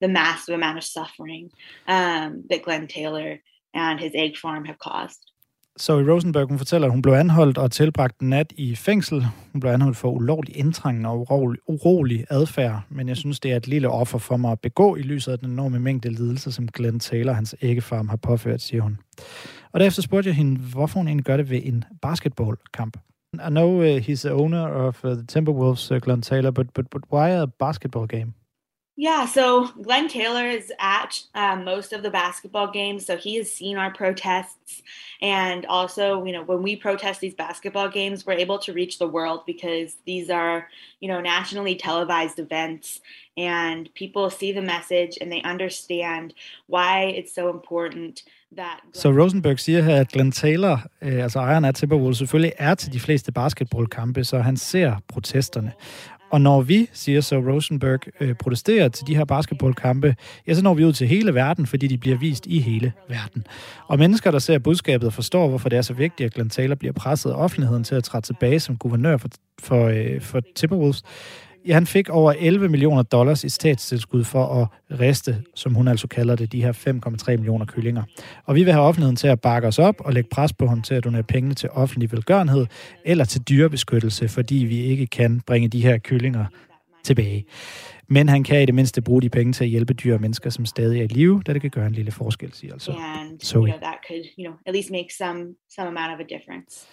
the 0.00 0.08
massive 0.08 0.54
amount 0.54 0.78
of 0.78 0.84
suffering 0.84 1.50
um, 1.86 2.44
that 2.50 2.62
Glenn 2.62 2.86
Taylor 2.86 3.40
and 3.74 4.00
his 4.00 4.12
egg 4.14 4.36
farm 4.36 4.64
have 4.66 4.78
caused. 4.78 5.31
Så 5.76 5.98
i 5.98 6.02
Rosenberg, 6.02 6.48
hun 6.48 6.58
fortæller, 6.58 6.86
at 6.86 6.92
hun 6.92 7.02
blev 7.02 7.14
anholdt 7.14 7.58
og 7.58 7.70
tilbragt 7.70 8.20
en 8.20 8.28
nat 8.28 8.52
i 8.56 8.74
fængsel. 8.74 9.26
Hun 9.52 9.60
blev 9.60 9.72
anholdt 9.72 9.96
for 9.96 10.10
ulovlig 10.10 10.56
indtrængende 10.56 11.08
og 11.10 11.20
urolig, 11.20 11.60
urolig 11.66 12.24
adfærd, 12.30 12.82
men 12.90 13.08
jeg 13.08 13.16
synes, 13.16 13.40
det 13.40 13.52
er 13.52 13.56
et 13.56 13.66
lille 13.66 13.88
offer 13.88 14.18
for 14.18 14.36
mig 14.36 14.52
at 14.52 14.60
begå 14.60 14.96
i 14.96 15.02
lyset 15.02 15.32
af 15.32 15.38
den 15.38 15.50
enorme 15.50 15.78
mængde 15.78 16.10
lidelse, 16.10 16.52
som 16.52 16.68
Glenn 16.68 17.00
Taylor, 17.00 17.32
hans 17.32 17.54
æggefarm, 17.62 18.08
har 18.08 18.16
påført, 18.16 18.60
siger 18.60 18.82
hun. 18.82 18.98
Og 19.72 19.80
derefter 19.80 20.02
spurgte 20.02 20.28
jeg 20.28 20.36
hende, 20.36 20.60
hvorfor 20.60 20.98
hun 20.98 21.08
egentlig 21.08 21.24
gør 21.24 21.36
det 21.36 21.50
ved 21.50 21.60
en 21.64 21.84
basketballkamp. 22.02 22.96
I 23.34 23.50
know 23.50 23.80
uh, 23.80 23.96
he's 23.96 24.22
the 24.28 24.32
owner 24.32 24.66
of 24.66 25.04
uh, 25.04 25.10
the 25.10 25.26
Timberwolves, 25.26 25.90
uh, 25.90 25.98
Glenn 25.98 26.22
Taylor, 26.22 26.50
but, 26.50 26.66
but, 26.74 26.90
but 26.90 27.02
why 27.12 27.30
a 27.30 27.46
basketball 27.46 28.06
game? 28.06 28.32
Yeah, 28.94 29.24
so 29.24 29.68
Glenn 29.68 30.08
Taylor 30.08 30.44
is 30.44 30.70
at 30.78 31.22
um, 31.34 31.64
most 31.64 31.94
of 31.94 32.02
the 32.02 32.10
basketball 32.10 32.70
games, 32.70 33.06
so 33.06 33.16
he 33.16 33.36
has 33.36 33.50
seen 33.50 33.78
our 33.78 33.90
protests, 33.90 34.82
and 35.22 35.64
also, 35.64 36.22
you 36.24 36.32
know, 36.32 36.42
when 36.42 36.62
we 36.62 36.76
protest 36.76 37.20
these 37.20 37.34
basketball 37.34 37.88
games, 37.88 38.26
we're 38.26 38.34
able 38.34 38.58
to 38.58 38.72
reach 38.74 38.98
the 38.98 39.08
world 39.08 39.40
because 39.46 39.96
these 40.04 40.28
are, 40.28 40.68
you 41.00 41.08
know, 41.08 41.22
nationally 41.22 41.74
televised 41.74 42.38
events, 42.38 43.00
and 43.36 43.88
people 43.94 44.28
see 44.28 44.52
the 44.52 44.60
message 44.60 45.16
and 45.20 45.32
they 45.32 45.40
understand 45.42 46.34
why 46.66 47.04
it's 47.16 47.34
so 47.34 47.48
important 47.48 48.22
that. 48.56 48.80
Så 48.92 49.10
Rosenberg 49.10 49.58
siger 49.58 49.82
her, 49.82 49.96
at 49.96 50.08
Glenn 50.08 50.32
Taylor, 50.32 50.78
øh, 51.02 51.22
altså 51.22 51.38
ejeren 51.38 51.64
af 51.64 51.74
Timberwolves, 51.74 52.18
selvfølgelig 52.18 52.52
er 52.58 52.74
til 52.74 52.92
de 52.92 53.00
fleste 53.00 53.32
basketballkampe, 53.32 54.24
så 54.24 54.38
han 54.38 54.56
ser 54.56 54.96
protesterne. 55.08 55.72
Og 56.32 56.40
når 56.40 56.60
vi, 56.60 56.88
siger 56.92 57.20
så 57.20 57.36
Rosenberg, 57.36 58.00
øh, 58.20 58.34
protesterer 58.34 58.88
til 58.88 59.06
de 59.06 59.16
her 59.16 59.24
basketballkampe, 59.24 60.16
ja, 60.46 60.54
så 60.54 60.62
når 60.62 60.74
vi 60.74 60.84
ud 60.84 60.92
til 60.92 61.08
hele 61.08 61.34
verden, 61.34 61.66
fordi 61.66 61.86
de 61.86 61.98
bliver 61.98 62.16
vist 62.16 62.46
i 62.46 62.60
hele 62.60 62.92
verden. 63.08 63.46
Og 63.88 63.98
mennesker, 63.98 64.30
der 64.30 64.38
ser 64.38 64.58
budskabet 64.58 65.06
og 65.06 65.12
forstår, 65.12 65.48
hvorfor 65.48 65.68
det 65.68 65.76
er 65.76 65.82
så 65.82 65.94
vigtigt, 65.94 66.26
at 66.26 66.34
Glenn 66.34 66.50
Taylor 66.50 66.74
bliver 66.74 66.92
presset 66.92 67.30
af 67.30 67.34
offentligheden 67.34 67.84
til 67.84 67.94
at 67.94 68.04
træde 68.04 68.24
tilbage 68.24 68.60
som 68.60 68.76
guvernør 68.76 69.16
for, 69.16 69.28
for, 69.62 69.86
øh, 69.86 70.20
for 70.20 70.40
Timberwolves, 70.54 71.02
han 71.70 71.86
fik 71.86 72.08
over 72.08 72.32
11 72.38 72.68
millioner 72.68 73.02
dollars 73.02 73.44
i 73.44 73.48
statstilskud 73.48 74.24
for 74.24 74.44
at 74.44 75.00
riste, 75.00 75.42
som 75.54 75.74
hun 75.74 75.88
altså 75.88 76.08
kalder 76.08 76.36
det, 76.36 76.52
de 76.52 76.62
her 76.62 76.72
5,3 77.30 77.36
millioner 77.36 77.66
kyllinger. 77.66 78.02
Og 78.44 78.54
vi 78.54 78.64
vil 78.64 78.72
have 78.72 78.84
offentligheden 78.84 79.16
til 79.16 79.28
at 79.28 79.40
bakke 79.40 79.68
os 79.68 79.78
op 79.78 79.94
og 79.98 80.12
lægge 80.12 80.28
pres 80.32 80.52
på 80.52 80.66
ham 80.66 80.82
til 80.82 80.94
at 80.94 81.04
donere 81.04 81.22
pengene 81.22 81.54
til 81.54 81.68
offentlig 81.72 82.12
velgørenhed 82.12 82.66
eller 83.04 83.24
til 83.24 83.40
dyrebeskyttelse, 83.42 84.28
fordi 84.28 84.54
vi 84.54 84.80
ikke 84.80 85.06
kan 85.06 85.40
bringe 85.46 85.68
de 85.68 85.82
her 85.82 85.98
kyllinger 85.98 86.44
tilbage. 87.04 87.44
Men 88.08 88.28
han 88.28 88.44
kan 88.44 88.62
i 88.62 88.66
det 88.66 88.74
mindste 88.74 89.02
bruge 89.02 89.22
de 89.22 89.28
penge 89.28 89.52
til 89.52 89.64
at 89.64 89.70
hjælpe 89.70 89.94
dyr 89.94 90.14
og 90.14 90.20
mennesker, 90.20 90.50
som 90.50 90.66
stadig 90.66 91.00
er 91.00 91.04
i 91.04 91.06
live, 91.06 91.42
da 91.46 91.52
det 91.52 91.60
kan 91.60 91.70
gøre 91.70 91.86
en 91.86 91.92
lille 91.92 92.12
forskel, 92.12 92.52
siger 92.52 92.72
altså 92.72 92.92
and 92.92 93.40
Zoe. 93.40 93.60
you 93.60 93.66
know 93.66 93.78
that 93.78 93.96
could 94.08 94.24
you 94.38 94.44
know 94.44 94.54
at 94.66 94.74
least 94.74 94.90
make 94.90 95.08
some 95.18 95.40
some 95.76 95.88
amount 95.88 96.12
of 96.14 96.18
a 96.20 96.36
difference. 96.36 96.86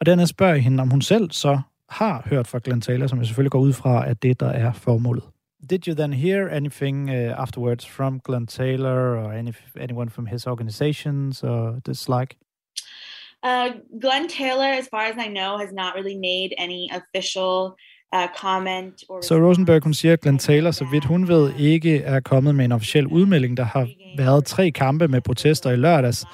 Og 0.00 0.06
dernæst 0.06 0.30
spørger 0.30 0.54
jeg 0.54 0.62
hende, 0.62 0.80
om 0.80 0.90
hun 0.90 1.02
selv 1.02 1.30
så 1.30 1.60
har 1.88 2.26
hørt 2.30 2.46
fra 2.46 2.60
Glenn 2.64 2.80
Taylor, 2.80 3.06
som 3.06 3.18
jeg 3.18 3.26
selvfølgelig 3.26 3.52
går 3.52 3.58
ud 3.58 3.72
fra, 3.72 4.08
at 4.10 4.22
det, 4.22 4.40
der 4.40 4.48
er 4.48 4.72
formålet. 4.72 5.24
Did 5.70 5.88
you 5.88 5.94
then 5.94 6.12
hear 6.12 6.48
anything 6.48 7.10
uh, 7.10 7.42
afterwards 7.42 7.86
from 7.86 8.20
Glenn 8.20 8.46
Taylor 8.46 9.16
or 9.24 9.32
any, 9.32 9.52
anyone 9.80 10.10
from 10.10 10.26
his 10.26 10.46
organizations 10.46 11.42
or 11.42 11.80
this 11.84 12.08
like? 12.08 12.36
Uh, 13.42 13.68
Glenn 14.00 14.28
Taylor, 14.28 14.70
as 14.80 14.88
far 14.90 15.04
as 15.10 15.16
I 15.26 15.28
know, 15.28 15.58
has 15.58 15.72
not 15.72 15.94
really 15.94 16.16
made 16.16 16.50
any 16.58 16.88
official 17.00 17.74
uh, 18.12 18.28
comment 18.42 18.94
or 19.08 19.20
Så 19.22 19.34
Rosenberg, 19.34 19.82
hun 19.84 19.94
siger, 19.94 20.12
at 20.12 20.20
Glenn 20.20 20.38
Taylor, 20.38 20.70
så 20.70 20.84
vidt 20.92 21.04
hun 21.04 21.28
ved, 21.28 21.52
ikke 21.58 22.02
er 22.02 22.20
kommet 22.20 22.54
med 22.54 22.64
en 22.64 22.72
officiel 22.72 23.06
udmelding. 23.06 23.56
Der 23.56 23.64
har 23.64 23.88
været 24.18 24.44
tre 24.44 24.70
kampe 24.70 25.08
med 25.08 25.20
protester 25.20 25.70
i 25.70 25.76
lørdags. 25.76 26.24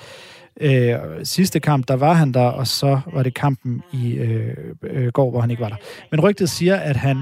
Øh, 0.60 0.94
sidste 1.22 1.60
kamp, 1.60 1.88
der 1.88 1.94
var 1.94 2.12
han 2.12 2.32
der, 2.32 2.46
og 2.46 2.66
så 2.66 3.00
var 3.12 3.22
det 3.22 3.34
kampen 3.34 3.82
i 3.92 4.12
øh, 4.12 4.56
øh, 4.82 5.08
går, 5.12 5.30
hvor 5.30 5.40
han 5.40 5.50
ikke 5.50 5.62
var 5.62 5.68
der. 5.68 5.76
Men 6.10 6.20
rygtet 6.20 6.50
siger, 6.50 6.76
at 6.76 6.96
han 6.96 7.16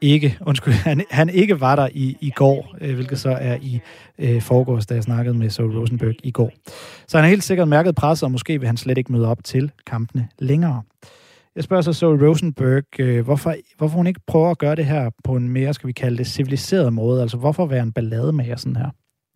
ikke, 0.00 0.38
undskyld, 0.40 0.74
han, 0.88 1.04
han 1.10 1.28
ikke 1.28 1.60
var 1.60 1.76
der 1.76 1.88
i, 1.92 2.16
i 2.20 2.30
går, 2.30 2.74
øh, 2.80 2.94
hvilket 2.94 3.18
så 3.18 3.30
er 3.30 3.56
i 3.62 3.80
øh, 4.18 4.42
forgårs, 4.42 4.86
da 4.86 4.94
jeg 4.94 5.02
snakkede 5.02 5.38
med 5.38 5.50
Saul 5.50 5.78
Rosenberg 5.78 6.14
i 6.22 6.30
går. 6.30 6.52
Så 7.08 7.16
han 7.16 7.24
har 7.24 7.28
helt 7.28 7.44
sikkert 7.44 7.68
mærket 7.68 7.94
presset, 7.94 8.22
og 8.22 8.30
måske 8.32 8.58
vil 8.58 8.66
han 8.66 8.76
slet 8.76 8.98
ikke 8.98 9.12
møde 9.12 9.28
op 9.28 9.44
til 9.44 9.70
kampene 9.86 10.28
længere. 10.38 10.82
Jeg 11.56 11.64
spørger 11.64 11.82
så 11.82 11.92
Saul 11.92 12.26
Rosenberg, 12.26 13.00
øh, 13.00 13.24
hvorfor, 13.24 13.54
hvorfor 13.78 13.96
hun 13.96 14.06
ikke 14.06 14.20
prøver 14.26 14.50
at 14.50 14.58
gøre 14.58 14.76
det 14.76 14.86
her 14.86 15.10
på 15.24 15.36
en 15.36 15.48
mere, 15.48 15.74
skal 15.74 15.86
vi 15.86 15.92
kalde 15.92 16.18
det, 16.18 16.26
civiliseret 16.26 16.92
måde. 16.92 17.22
Altså, 17.22 17.36
hvorfor 17.36 17.66
være 17.66 17.82
en 17.82 17.92
ballademager 17.92 18.56
sådan 18.56 18.76
her? 18.76 18.90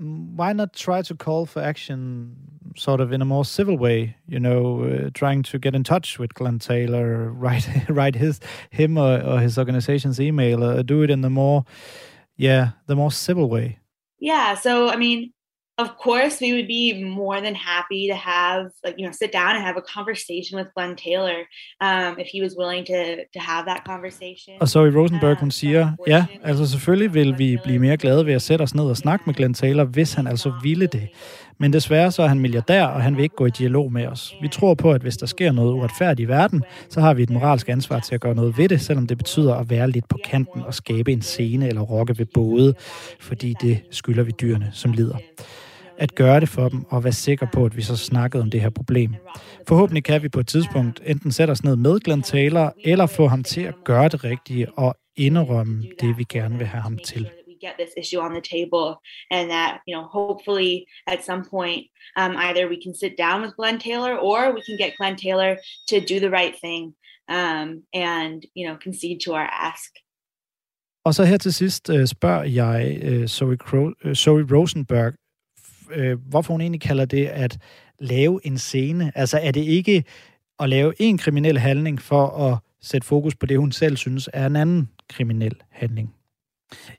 Why 0.04 0.52
not 0.52 0.72
try 0.72 1.02
to 1.02 1.14
call 1.14 1.46
for 1.46 1.62
action 1.62 2.36
sort 2.76 3.00
of 3.00 3.12
in 3.12 3.22
a 3.22 3.24
more 3.24 3.44
civil 3.44 3.76
way, 3.76 4.16
you 4.26 4.40
know, 4.40 4.84
uh, 4.84 5.10
trying 5.14 5.42
to 5.44 5.58
get 5.58 5.74
in 5.74 5.84
touch 5.84 6.18
with 6.18 6.34
Glenn 6.34 6.58
Taylor, 6.58 7.30
write 7.32 7.68
write 7.88 8.14
his 8.14 8.40
him 8.70 8.98
or, 8.98 9.20
or 9.22 9.40
his 9.40 9.58
organization's 9.58 10.20
email, 10.20 10.64
or 10.64 10.82
do 10.82 11.02
it 11.02 11.10
in 11.10 11.20
the 11.20 11.30
more, 11.30 11.64
yeah, 12.36 12.70
the 12.86 12.96
more 12.96 13.12
civil 13.12 13.48
way. 13.48 13.78
Yeah, 14.18 14.54
so 14.54 14.88
I 14.88 14.96
mean, 14.96 15.33
of 15.78 15.88
course, 16.04 16.40
we 16.40 16.52
would 16.52 16.68
be 16.68 17.04
more 17.04 17.40
than 17.40 17.54
happy 17.54 18.08
to 18.08 18.14
have 18.14 18.70
like 18.84 18.94
you 18.98 19.04
know 19.06 19.12
sit 19.12 19.32
down 19.32 19.56
and 19.56 19.64
have 19.64 19.76
a 19.76 19.86
conversation 19.96 20.58
with 20.58 20.68
Glenn 20.74 20.94
Taylor 20.96 21.38
um, 21.80 22.12
if 22.18 22.28
he 22.34 22.40
was 22.42 22.52
willing 22.60 22.84
to 22.86 23.00
to 23.36 23.40
have 23.40 23.64
that 23.66 23.82
conversation. 23.86 24.52
Og 24.60 24.68
så 24.68 24.84
i 24.84 24.90
Rosenberg, 24.90 25.40
hun 25.40 25.50
siger, 25.50 25.90
ja, 26.06 26.26
altså 26.42 26.66
selvfølgelig 26.66 27.14
vil 27.14 27.38
vi 27.38 27.58
blive 27.64 27.78
mere 27.78 27.96
glade 27.96 28.26
ved 28.26 28.34
at 28.34 28.42
sætte 28.42 28.62
os 28.62 28.74
ned 28.74 28.84
og 28.84 28.96
snakke 28.96 29.22
med 29.26 29.34
Glenn 29.34 29.54
Taylor, 29.54 29.84
hvis 29.84 30.14
han 30.14 30.26
altså 30.26 30.52
ville 30.62 30.86
det. 30.86 31.08
Men 31.58 31.72
desværre 31.72 32.10
så 32.12 32.22
er 32.22 32.26
han 32.26 32.38
milliardær, 32.38 32.84
og 32.86 33.02
han 33.02 33.16
vil 33.16 33.22
ikke 33.22 33.36
gå 33.36 33.46
i 33.46 33.50
dialog 33.50 33.92
med 33.92 34.06
os. 34.06 34.34
Vi 34.42 34.48
tror 34.48 34.74
på, 34.74 34.92
at 34.92 35.02
hvis 35.02 35.16
der 35.16 35.26
sker 35.26 35.52
noget 35.52 35.72
uretfærdigt 35.72 36.20
i 36.20 36.28
verden, 36.28 36.64
så 36.88 37.00
har 37.00 37.14
vi 37.14 37.22
et 37.22 37.30
moralsk 37.30 37.68
ansvar 37.68 38.00
til 38.00 38.14
at 38.14 38.20
gøre 38.20 38.34
noget 38.34 38.58
ved 38.58 38.68
det, 38.68 38.80
selvom 38.80 39.06
det 39.06 39.18
betyder 39.18 39.54
at 39.54 39.70
være 39.70 39.90
lidt 39.90 40.08
på 40.08 40.18
kanten 40.24 40.62
og 40.62 40.74
skabe 40.74 41.12
en 41.12 41.22
scene 41.22 41.68
eller 41.68 41.80
rokke 41.80 42.18
ved 42.18 42.26
både, 42.26 42.74
fordi 43.20 43.54
det 43.60 43.80
skylder 43.90 44.22
vi 44.22 44.32
dyrene, 44.40 44.70
som 44.72 44.92
lider 44.92 45.16
at 45.98 46.14
gøre 46.14 46.40
det 46.40 46.48
for 46.48 46.68
dem, 46.68 46.84
og 46.90 47.04
være 47.04 47.12
sikker 47.12 47.46
på, 47.54 47.64
at 47.64 47.76
vi 47.76 47.82
så 47.82 47.96
snakkede 47.96 48.42
om 48.42 48.50
det 48.50 48.60
her 48.60 48.70
problem. 48.70 49.14
Forhåbentlig 49.68 50.04
kan 50.04 50.22
vi 50.22 50.28
på 50.28 50.40
et 50.40 50.46
tidspunkt 50.48 51.00
enten 51.06 51.32
sætte 51.32 51.50
os 51.52 51.64
ned 51.64 51.76
med 51.76 52.00
Glenn 52.00 52.22
Taylor, 52.22 52.72
eller 52.84 53.06
få 53.06 53.26
ham 53.26 53.42
til 53.42 53.60
at 53.60 53.74
gøre 53.84 54.08
det 54.08 54.24
rigtige 54.24 54.72
og 54.78 54.96
indrømme 55.16 55.82
det, 56.00 56.18
vi 56.18 56.24
gerne 56.28 56.58
vil 56.58 56.66
have 56.66 56.82
ham 56.82 56.98
til. 56.98 57.30
get 57.60 57.78
this 57.78 57.94
issue 58.02 58.20
on 58.26 58.32
the 58.38 58.46
table 58.56 58.86
and 59.30 59.44
that 59.56 59.72
you 59.88 59.92
know 59.96 60.04
hopefully 60.18 60.74
at 61.06 61.18
some 61.28 61.42
point 61.54 61.82
um, 62.20 62.32
either 62.46 62.64
we 62.72 62.78
can 62.84 62.94
sit 63.02 63.14
down 63.24 63.38
with 63.42 63.52
glenn 63.60 63.78
taylor 63.88 64.14
or 64.28 64.38
we 64.56 64.62
can 64.68 64.76
get 64.82 64.92
glenn 64.98 65.16
taylor 65.16 65.52
to 65.90 65.96
do 66.10 66.16
the 66.24 66.32
right 66.38 66.54
thing 66.64 66.82
um, 67.38 67.68
and 68.10 68.36
you 68.58 68.64
know 68.66 68.76
concede 68.86 69.18
to 69.24 69.30
our 69.38 69.48
ask 69.70 69.90
Og 71.04 71.14
så 71.14 71.24
her 71.24 71.36
til 71.36 71.54
sidst 71.54 71.90
øh, 71.90 72.06
spørger 72.06 72.44
jeg 72.44 72.98
øh, 73.02 73.26
Zoe, 73.26 73.56
Cro- 73.64 73.94
øh, 74.04 74.14
Zoe 74.14 74.46
Rosenberg, 74.52 75.12
øh, 75.94 76.18
hvorfor 76.28 76.54
hun 76.54 76.60
egentlig 76.60 76.80
kalder 76.80 77.04
det 77.04 77.26
at 77.26 77.58
lave 77.98 78.40
en 78.46 78.58
scene. 78.58 79.12
Altså 79.14 79.38
er 79.42 79.50
det 79.50 79.60
ikke 79.60 80.04
at 80.60 80.68
lave 80.68 80.92
en 80.98 81.18
kriminel 81.18 81.58
handling 81.58 82.02
for 82.02 82.26
at 82.26 82.58
sætte 82.80 83.06
fokus 83.06 83.34
på 83.34 83.46
det, 83.46 83.58
hun 83.58 83.72
selv 83.72 83.96
synes 83.96 84.30
er 84.32 84.46
en 84.46 84.56
anden 84.56 84.88
kriminel 85.08 85.56
handling? 85.70 86.14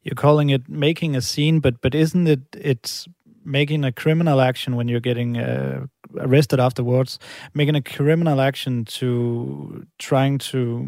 You're 0.08 0.22
calling 0.22 0.52
it 0.52 0.70
making 0.70 1.16
a 1.16 1.20
scene, 1.20 1.62
but 1.62 1.82
but 1.82 1.96
isn't 1.96 2.28
it 2.28 2.40
it's 2.56 3.08
making 3.46 3.86
a 3.86 3.92
criminal 3.92 4.40
action 4.40 4.74
when 4.74 4.90
you're 4.90 5.10
getting 5.10 5.38
uh, 5.38 5.88
arrested 6.18 6.60
afterwards? 6.60 7.20
Making 7.54 7.76
a 7.76 7.82
criminal 7.82 8.40
action 8.40 8.86
to 8.86 9.84
trying 10.00 10.40
to 10.40 10.88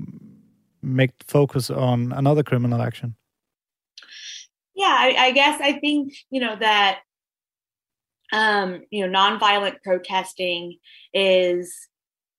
make 0.81 1.11
focus 1.27 1.69
on 1.69 2.13
another 2.13 2.43
criminal 2.43 2.81
action. 2.81 3.15
yeah 4.77 4.95
I, 5.05 5.15
I 5.27 5.31
guess 5.31 5.59
i 5.59 5.73
think 5.73 6.13
you 6.29 6.39
know 6.39 6.55
that 6.55 6.99
um, 8.31 8.83
you 8.89 9.07
know, 9.07 9.19
nonviolent 9.19 9.81
protesting 9.83 10.77
is 11.13 11.87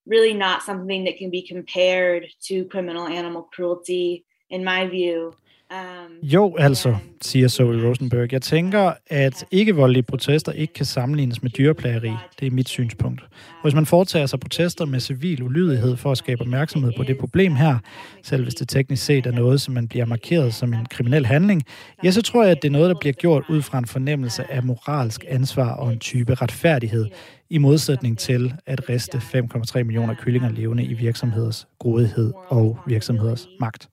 really 0.06 0.34
not 0.34 0.62
something 0.62 1.04
that 1.04 1.18
can 1.18 1.30
be 1.30 1.46
compared 1.46 2.26
to 2.42 2.64
criminal 2.66 3.06
animal 3.06 3.42
cruelty, 3.52 4.24
in 4.50 4.64
my 4.64 4.86
view. 4.86 5.34
Um, 5.72 6.28
Jo, 6.28 6.56
altså, 6.58 6.96
siger 7.22 7.48
Zoe 7.48 7.88
Rosenberg. 7.88 8.32
Jeg 8.32 8.42
tænker, 8.42 8.92
at 9.06 9.44
ikke-voldelige 9.50 10.02
protester 10.02 10.52
ikke 10.52 10.72
kan 10.72 10.86
sammenlignes 10.86 11.42
med 11.42 11.50
dyreplageri. 11.50 12.12
Det 12.40 12.46
er 12.46 12.50
mit 12.50 12.68
synspunkt. 12.68 13.20
Hvis 13.62 13.74
man 13.74 13.86
foretager 13.86 14.26
sig 14.26 14.40
protester 14.40 14.84
med 14.84 15.00
civil 15.00 15.42
ulydighed 15.42 15.96
for 15.96 16.12
at 16.12 16.18
skabe 16.18 16.40
opmærksomhed 16.40 16.92
på 16.96 17.02
det 17.02 17.18
problem 17.18 17.54
her, 17.54 17.78
selv 18.22 18.42
hvis 18.42 18.54
det 18.54 18.68
teknisk 18.68 19.04
set 19.04 19.26
er 19.26 19.32
noget, 19.32 19.60
som 19.60 19.74
man 19.74 19.88
bliver 19.88 20.04
markeret 20.04 20.54
som 20.54 20.74
en 20.74 20.86
kriminel 20.86 21.26
handling, 21.26 21.62
ja, 22.04 22.10
så 22.10 22.22
tror 22.22 22.42
jeg, 22.42 22.50
at 22.50 22.62
det 22.62 22.68
er 22.68 22.72
noget, 22.72 22.88
der 22.88 22.96
bliver 23.00 23.12
gjort 23.12 23.44
ud 23.48 23.62
fra 23.62 23.78
en 23.78 23.86
fornemmelse 23.86 24.52
af 24.52 24.62
moralsk 24.62 25.24
ansvar 25.28 25.70
og 25.72 25.92
en 25.92 25.98
type 25.98 26.34
retfærdighed, 26.34 27.06
i 27.50 27.58
modsætning 27.58 28.18
til 28.18 28.54
at 28.66 28.88
riste 28.88 29.18
5,3 29.18 29.82
millioner 29.82 30.14
kyllinger 30.14 30.50
levende 30.50 30.84
i 30.84 30.94
virksomheders 30.94 31.66
grådighed 31.78 32.32
og 32.48 32.78
virksomheders 32.86 33.48
magt. 33.60 33.88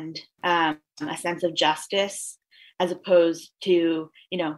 and 0.00 0.18
um, 0.44 0.78
Um, 1.00 1.08
a 1.08 1.16
sense 1.16 1.42
of 1.46 1.52
justice 1.66 2.38
as 2.82 2.90
opposed 2.90 3.50
to, 3.64 3.76
you 4.32 4.38
know, 4.38 4.54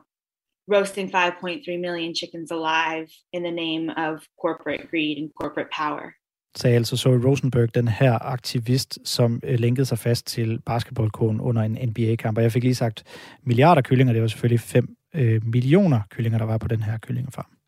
roasting 0.68 1.11
5.3 1.11 1.80
million 1.80 2.14
chickens 2.14 2.51
alive 2.51 3.09
in 3.32 3.43
the 3.43 3.51
name 3.51 3.90
of 3.90 4.12
corporate 4.40 4.90
greed 4.90 5.18
and 5.18 5.30
corporate 5.40 5.70
power. 5.70 6.14
sagde 6.57 6.76
altså 6.76 6.97
Zoe 6.97 7.28
Rosenberg, 7.28 7.74
den 7.74 7.88
her 7.88 8.18
aktivist, 8.18 8.99
som 9.05 9.40
øh, 9.45 9.59
linkede 9.59 9.86
sig 9.86 9.99
fast 9.99 10.26
til 10.26 10.61
basketballkogen 10.66 11.40
under 11.40 11.62
en 11.62 11.78
NBA-kamp. 11.88 12.38
Og 12.38 12.43
jeg 12.43 12.53
fik 12.53 12.62
lige 12.62 12.74
sagt 12.74 13.05
milliarder 13.43 13.82
kyllinger, 13.82 14.12
det 14.12 14.22
var 14.22 14.28
selvfølgelig 14.28 14.61
5 14.61 14.97
øh, 15.14 15.47
millioner 15.47 16.01
kyllinger, 16.11 16.38
der 16.38 16.47
var 16.47 16.59
på 16.59 16.68
den 16.68 16.82
her 16.82 16.99
kyllingefarm. 16.99 17.61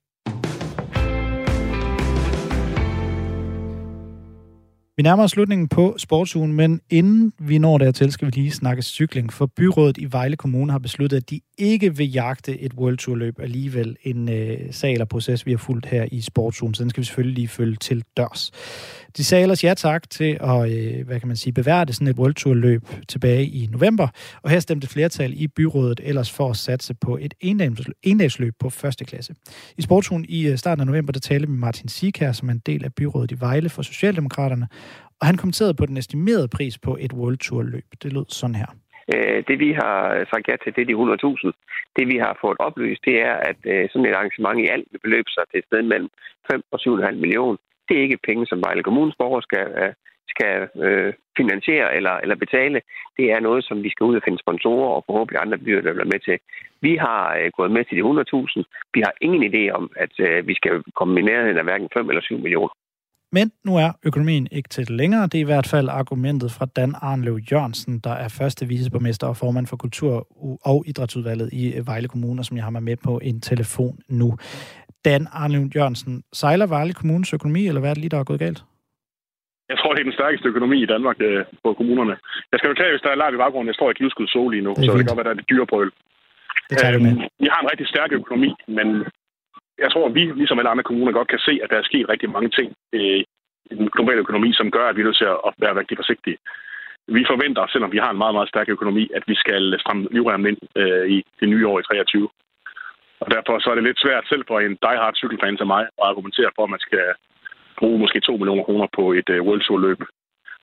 Vi 4.97 5.03
nærmer 5.03 5.25
os 5.25 5.31
slutningen 5.31 5.69
på 5.69 5.95
sportsugen, 5.99 6.53
men 6.53 6.81
inden 6.91 7.33
vi 7.39 7.59
når 7.59 7.79
dertil, 7.79 8.13
skal 8.13 8.27
vi 8.27 8.31
lige 8.31 8.51
snakke 8.51 8.83
cykling, 8.83 9.33
for 9.33 9.47
byrådet 9.47 9.99
i 9.99 10.13
Vejle 10.13 10.37
Kommune 10.37 10.73
har 10.73 10.79
besluttet, 10.79 11.17
at 11.17 11.31
de 11.31 11.41
ikke 11.59 11.97
vil 11.97 12.13
jagte 12.13 12.61
et 12.61 12.75
World 12.75 12.99
Tour 12.99 13.17
løb 13.17 13.41
alligevel. 13.41 13.97
En 14.03 14.29
øh, 14.29 14.59
sag 14.71 14.93
eller 14.93 15.05
proces, 15.05 15.47
vi 15.47 15.51
har 15.51 15.59
fulgt 15.59 15.87
her 15.87 16.07
i 16.13 16.21
sportsugen, 16.21 16.75
så 16.75 16.83
den 16.83 16.91
skal 16.91 17.01
vi 17.01 17.05
selvfølgelig 17.05 17.35
lige 17.35 17.49
følge 17.49 17.77
til 17.77 18.05
dørs. 18.17 18.51
De 19.17 19.25
sagde 19.25 19.43
ellers 19.43 19.65
ja 19.65 19.75
tak 19.75 20.11
til 20.11 20.39
at, 20.41 20.61
øh, 20.75 21.07
hvad 21.07 21.21
kan 21.21 21.29
man 21.29 21.37
sige, 21.37 21.53
beværte 21.53 21.93
sådan 21.93 22.09
et 22.09 22.19
World 22.19 22.35
Tour 22.35 22.55
løb 22.55 22.83
tilbage 23.09 23.45
i 23.45 23.69
november, 23.73 24.09
og 24.43 24.51
her 24.51 24.61
stemte 24.61 24.89
flertal 24.89 25.33
i 25.43 25.49
byrådet 25.49 26.01
ellers 26.05 26.37
for 26.37 26.51
at 26.51 26.57
satse 26.57 26.95
på 26.95 27.19
et 27.21 27.35
endagsløb 28.03 28.55
på 28.61 28.71
første 28.71 29.05
klasse. 29.05 29.35
I 29.79 29.83
sportsugen 29.83 30.25
i 30.29 30.49
øh, 30.51 30.57
starten 30.57 30.81
af 30.81 30.87
november, 30.87 31.13
der 31.13 31.21
talte 31.21 31.47
med 31.47 31.59
Martin 31.59 31.89
Sikær, 31.89 32.33
som 32.33 32.49
er 32.49 32.53
en 32.53 32.63
del 32.67 32.85
af 32.85 32.95
byrådet 32.95 33.33
i 33.33 33.41
Vejle 33.41 33.69
for 33.69 33.83
Socialdemokraterne, 33.83 34.67
og 35.21 35.27
han 35.27 35.37
kommenterede 35.37 35.75
på 35.75 35.87
den 35.87 35.97
estimerede 35.97 36.49
pris 36.49 36.79
på 36.79 36.97
et 37.01 37.13
World 37.13 37.39
Tour 37.39 37.63
løb. 37.63 37.89
Det 38.03 38.13
lød 38.13 38.25
sådan 38.29 38.57
her. 38.57 38.71
Øh, 39.15 39.45
det 39.49 39.57
vi 39.65 39.71
har 39.83 39.99
sagt 40.31 40.49
ja 40.49 40.57
til, 40.57 40.75
det 40.77 40.83
er 40.83 40.91
de 40.91 41.01
100.000. 41.45 41.53
Det 41.97 42.05
vi 42.13 42.17
har 42.25 42.39
fået 42.41 42.57
oplyst, 42.67 43.03
det 43.05 43.17
er, 43.29 43.35
at 43.51 43.61
øh, 43.73 43.89
sådan 43.91 44.07
et 44.07 44.15
arrangement 44.15 44.59
i 44.61 44.67
alt 44.75 44.87
vil 44.91 45.05
beløbe 45.07 45.31
sig 45.31 45.45
til 45.51 45.59
et 45.59 45.67
sted 45.69 45.83
mellem 45.83 46.11
5 46.51 46.63
og 46.73 46.79
7,5 46.81 47.13
millioner. 47.25 47.59
Det 47.89 47.97
er 47.97 48.03
ikke 48.03 48.27
penge, 48.29 48.47
som 48.47 48.63
Vejle 48.67 48.83
Kommunes 48.83 49.17
borgere 49.19 49.43
skal, 49.43 49.67
øh, 49.81 49.93
skal 50.29 50.69
øh, 50.87 51.13
finansiere 51.37 51.97
eller, 51.97 52.15
eller 52.23 52.37
betale. 52.45 52.81
Det 53.17 53.27
er 53.33 53.41
noget, 53.41 53.65
som 53.65 53.83
vi 53.83 53.91
skal 53.91 54.05
ud 54.05 54.17
og 54.17 54.23
finde 54.25 54.39
sponsorer 54.39 54.91
og 54.97 55.05
forhåbentlig 55.07 55.41
andre 55.41 55.59
byer, 55.59 55.81
der 55.81 55.93
bliver 55.93 56.13
med 56.15 56.21
til. 56.21 56.39
Vi 56.81 56.97
har 56.97 57.37
øh, 57.39 57.51
gået 57.57 57.71
med 57.71 57.85
til 57.85 57.97
de 57.99 58.03
100.000. 58.03 58.63
Vi 58.95 59.01
har 59.07 59.13
ingen 59.21 59.43
idé 59.51 59.63
om, 59.79 59.91
at 59.97 60.15
øh, 60.27 60.49
vi 60.49 60.55
skal 60.55 60.83
komme 60.99 61.21
i 61.21 61.23
nærheden 61.23 61.59
af 61.59 61.65
hverken 61.65 61.89
5 61.95 62.09
eller 62.09 62.23
7 62.23 62.39
millioner. 62.39 62.75
Men 63.37 63.47
nu 63.67 63.73
er 63.85 63.91
økonomien 64.09 64.45
ikke 64.59 64.69
til 64.69 64.83
det 64.89 64.97
længere. 65.01 65.23
Det 65.31 65.35
er 65.35 65.47
i 65.47 65.51
hvert 65.53 65.69
fald 65.75 65.89
argumentet 65.89 66.51
fra 66.57 66.67
Dan 66.77 66.93
Arnlev 67.09 67.37
Jørgensen, 67.51 67.95
der 68.07 68.15
er 68.25 68.29
første 68.41 68.63
viceborgmester 68.73 69.27
og 69.33 69.37
formand 69.37 69.67
for 69.67 69.77
Kultur- 69.85 70.27
og 70.73 70.79
Idrætsudvalget 70.91 71.49
i 71.53 71.65
Vejle 71.91 72.09
Kommune, 72.09 72.45
som 72.45 72.57
jeg 72.57 72.65
har 72.65 72.75
med, 72.77 72.81
med 72.81 72.97
på 73.09 73.13
en 73.29 73.41
telefon 73.41 73.97
nu. 74.21 74.29
Dan 75.05 75.23
Arnlev 75.41 75.63
Jørgensen, 75.77 76.23
sejler 76.33 76.67
Vejle 76.67 76.95
Kommunes 77.01 77.33
økonomi, 77.39 77.63
eller 77.69 77.81
hvad 77.81 77.91
er 77.91 77.95
det 77.95 78.03
lige, 78.05 78.15
der 78.15 78.21
er 78.21 78.31
gået 78.31 78.45
galt? 78.47 78.61
Jeg 79.69 79.79
tror, 79.79 79.91
det 79.93 80.01
er 80.01 80.09
den 80.11 80.19
stærkeste 80.21 80.49
økonomi 80.49 80.79
i 80.83 80.87
Danmark 80.95 81.17
øh, 81.21 81.45
på 81.65 81.75
kommunerne. 81.81 82.15
Jeg 82.53 82.59
skal 82.59 82.71
beklage, 82.75 82.93
hvis 82.93 83.05
der 83.05 83.11
er 83.11 83.15
lavt 83.23 83.35
i 83.35 83.43
baggrunden. 83.43 83.71
Jeg 83.71 83.79
står 83.79 83.91
i 83.91 83.95
Givskud 84.01 84.27
Sol 84.27 84.51
lige 84.55 84.65
nu, 84.67 84.71
Det 84.71 84.85
så 84.85 84.91
det 84.93 84.99
kan 85.01 85.07
godt 85.11 85.21
være, 85.21 85.29
der 85.29 85.35
er 85.37 85.41
det 85.41 85.51
dyre 85.53 85.67
brøl. 85.73 85.91
Det 86.71 86.77
tager 86.79 86.97
vi 86.97 87.03
med. 87.07 87.15
Vi 87.45 87.49
har 87.53 87.61
en 87.65 87.71
rigtig 87.73 87.89
stærk 87.93 88.11
økonomi, 88.21 88.51
men 88.79 88.87
jeg 89.79 89.91
tror, 89.93 90.07
at 90.07 90.15
vi, 90.15 90.25
ligesom 90.41 90.59
alle 90.59 90.71
andre 90.71 90.89
kommuner, 90.89 91.13
godt 91.13 91.29
kan 91.29 91.39
se, 91.39 91.61
at 91.63 91.71
der 91.71 91.79
er 91.79 91.89
sket 91.91 92.09
rigtig 92.09 92.31
mange 92.31 92.51
ting 92.59 92.69
øh, 92.93 93.21
i 93.71 93.75
den 93.81 93.89
globale 93.91 94.21
økonomi, 94.25 94.53
som 94.53 94.71
gør, 94.71 94.87
at 94.89 94.97
vi 94.97 95.01
er 95.01 95.05
nødt 95.05 95.17
til 95.17 95.31
at 95.49 95.55
være 95.59 95.79
rigtig 95.81 95.97
forsigtige. 95.99 96.39
Vi 97.09 97.25
forventer, 97.33 97.67
selvom 97.67 97.93
vi 97.93 97.99
har 97.99 98.11
en 98.11 98.23
meget, 98.23 98.35
meget 98.35 98.49
stærk 98.49 98.69
økonomi, 98.69 99.11
at 99.15 99.23
vi 99.27 99.35
skal 99.35 99.81
stramme 99.81 100.09
livremmen 100.11 100.47
ind 100.51 100.61
øh, 100.77 101.07
i 101.17 101.25
det 101.41 101.49
nye 101.49 101.69
år 101.69 101.81
i 101.81 101.83
23. 101.83 102.29
Og 103.21 103.31
derfor 103.31 103.59
så 103.59 103.71
er 103.71 103.75
det 103.75 103.85
lidt 103.85 104.01
svært 104.01 104.29
selv 104.29 104.45
for 104.49 104.61
en 104.61 104.79
diehard 104.83 105.15
cykelfan 105.15 105.57
som 105.59 105.67
mig 105.67 105.83
at 105.83 106.09
argumentere 106.11 106.51
for, 106.57 106.65
at 106.65 106.71
man 106.71 106.85
skal 106.87 107.07
bruge 107.79 107.99
måske 107.99 108.21
2 108.21 108.37
millioner 108.37 108.65
kroner 108.65 108.87
på 108.99 109.13
et 109.13 109.29
øh, 109.29 109.43
World 109.43 109.63
Tour 109.63 109.79
løb, 109.79 110.01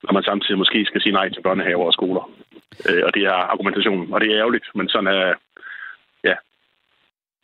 når 0.02 0.12
man 0.12 0.22
samtidig 0.22 0.58
måske 0.58 0.84
skal 0.84 1.00
sige 1.00 1.12
nej 1.12 1.28
til 1.28 1.42
børnehaver 1.42 1.86
og 1.86 1.92
skoler. 1.92 2.24
Øh, 2.88 3.02
og 3.06 3.14
det 3.14 3.22
er 3.22 3.38
argumentationen, 3.52 4.12
og 4.14 4.20
det 4.20 4.28
er 4.28 4.38
ærgerligt, 4.38 4.66
men 4.74 4.88
sådan 4.88 5.06
er 5.06 5.34
ja, 6.24 6.34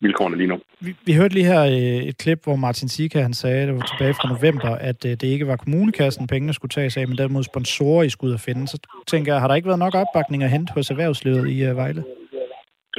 vilkårene 0.01 0.37
lige 0.37 0.47
nu. 0.53 0.57
Vi, 0.85 0.91
vi 1.07 1.13
hørte 1.19 1.33
lige 1.33 1.45
her 1.53 1.63
øh, 1.77 2.01
et 2.11 2.17
klip, 2.23 2.39
hvor 2.43 2.55
Martin 2.65 2.89
Sika 2.89 3.19
han 3.27 3.33
sagde, 3.33 3.67
det 3.67 3.75
var 3.75 3.87
tilbage 3.91 4.13
fra 4.19 4.27
november, 4.35 4.71
at 4.89 4.99
øh, 5.05 5.11
det 5.11 5.23
ikke 5.35 5.47
var 5.47 5.55
kommunekassen, 5.63 6.27
pengene 6.27 6.53
skulle 6.53 6.75
tages 6.77 6.97
af, 6.97 7.07
men 7.07 7.17
derimod 7.17 7.43
sponsorer, 7.43 8.03
I 8.03 8.09
skulle 8.09 8.29
ud 8.29 8.33
og 8.39 8.45
finde. 8.49 8.63
Så 8.73 8.77
tænker 9.11 9.29
jeg, 9.33 9.41
har 9.41 9.47
der 9.47 9.55
ikke 9.55 9.71
været 9.71 9.85
nok 9.85 9.95
opbakning 10.03 10.43
at 10.43 10.49
hente 10.55 10.73
hos 10.77 10.89
erhvervslivet 10.93 11.43
i 11.55 11.57
øh, 11.69 11.75
Vejle? 11.81 12.01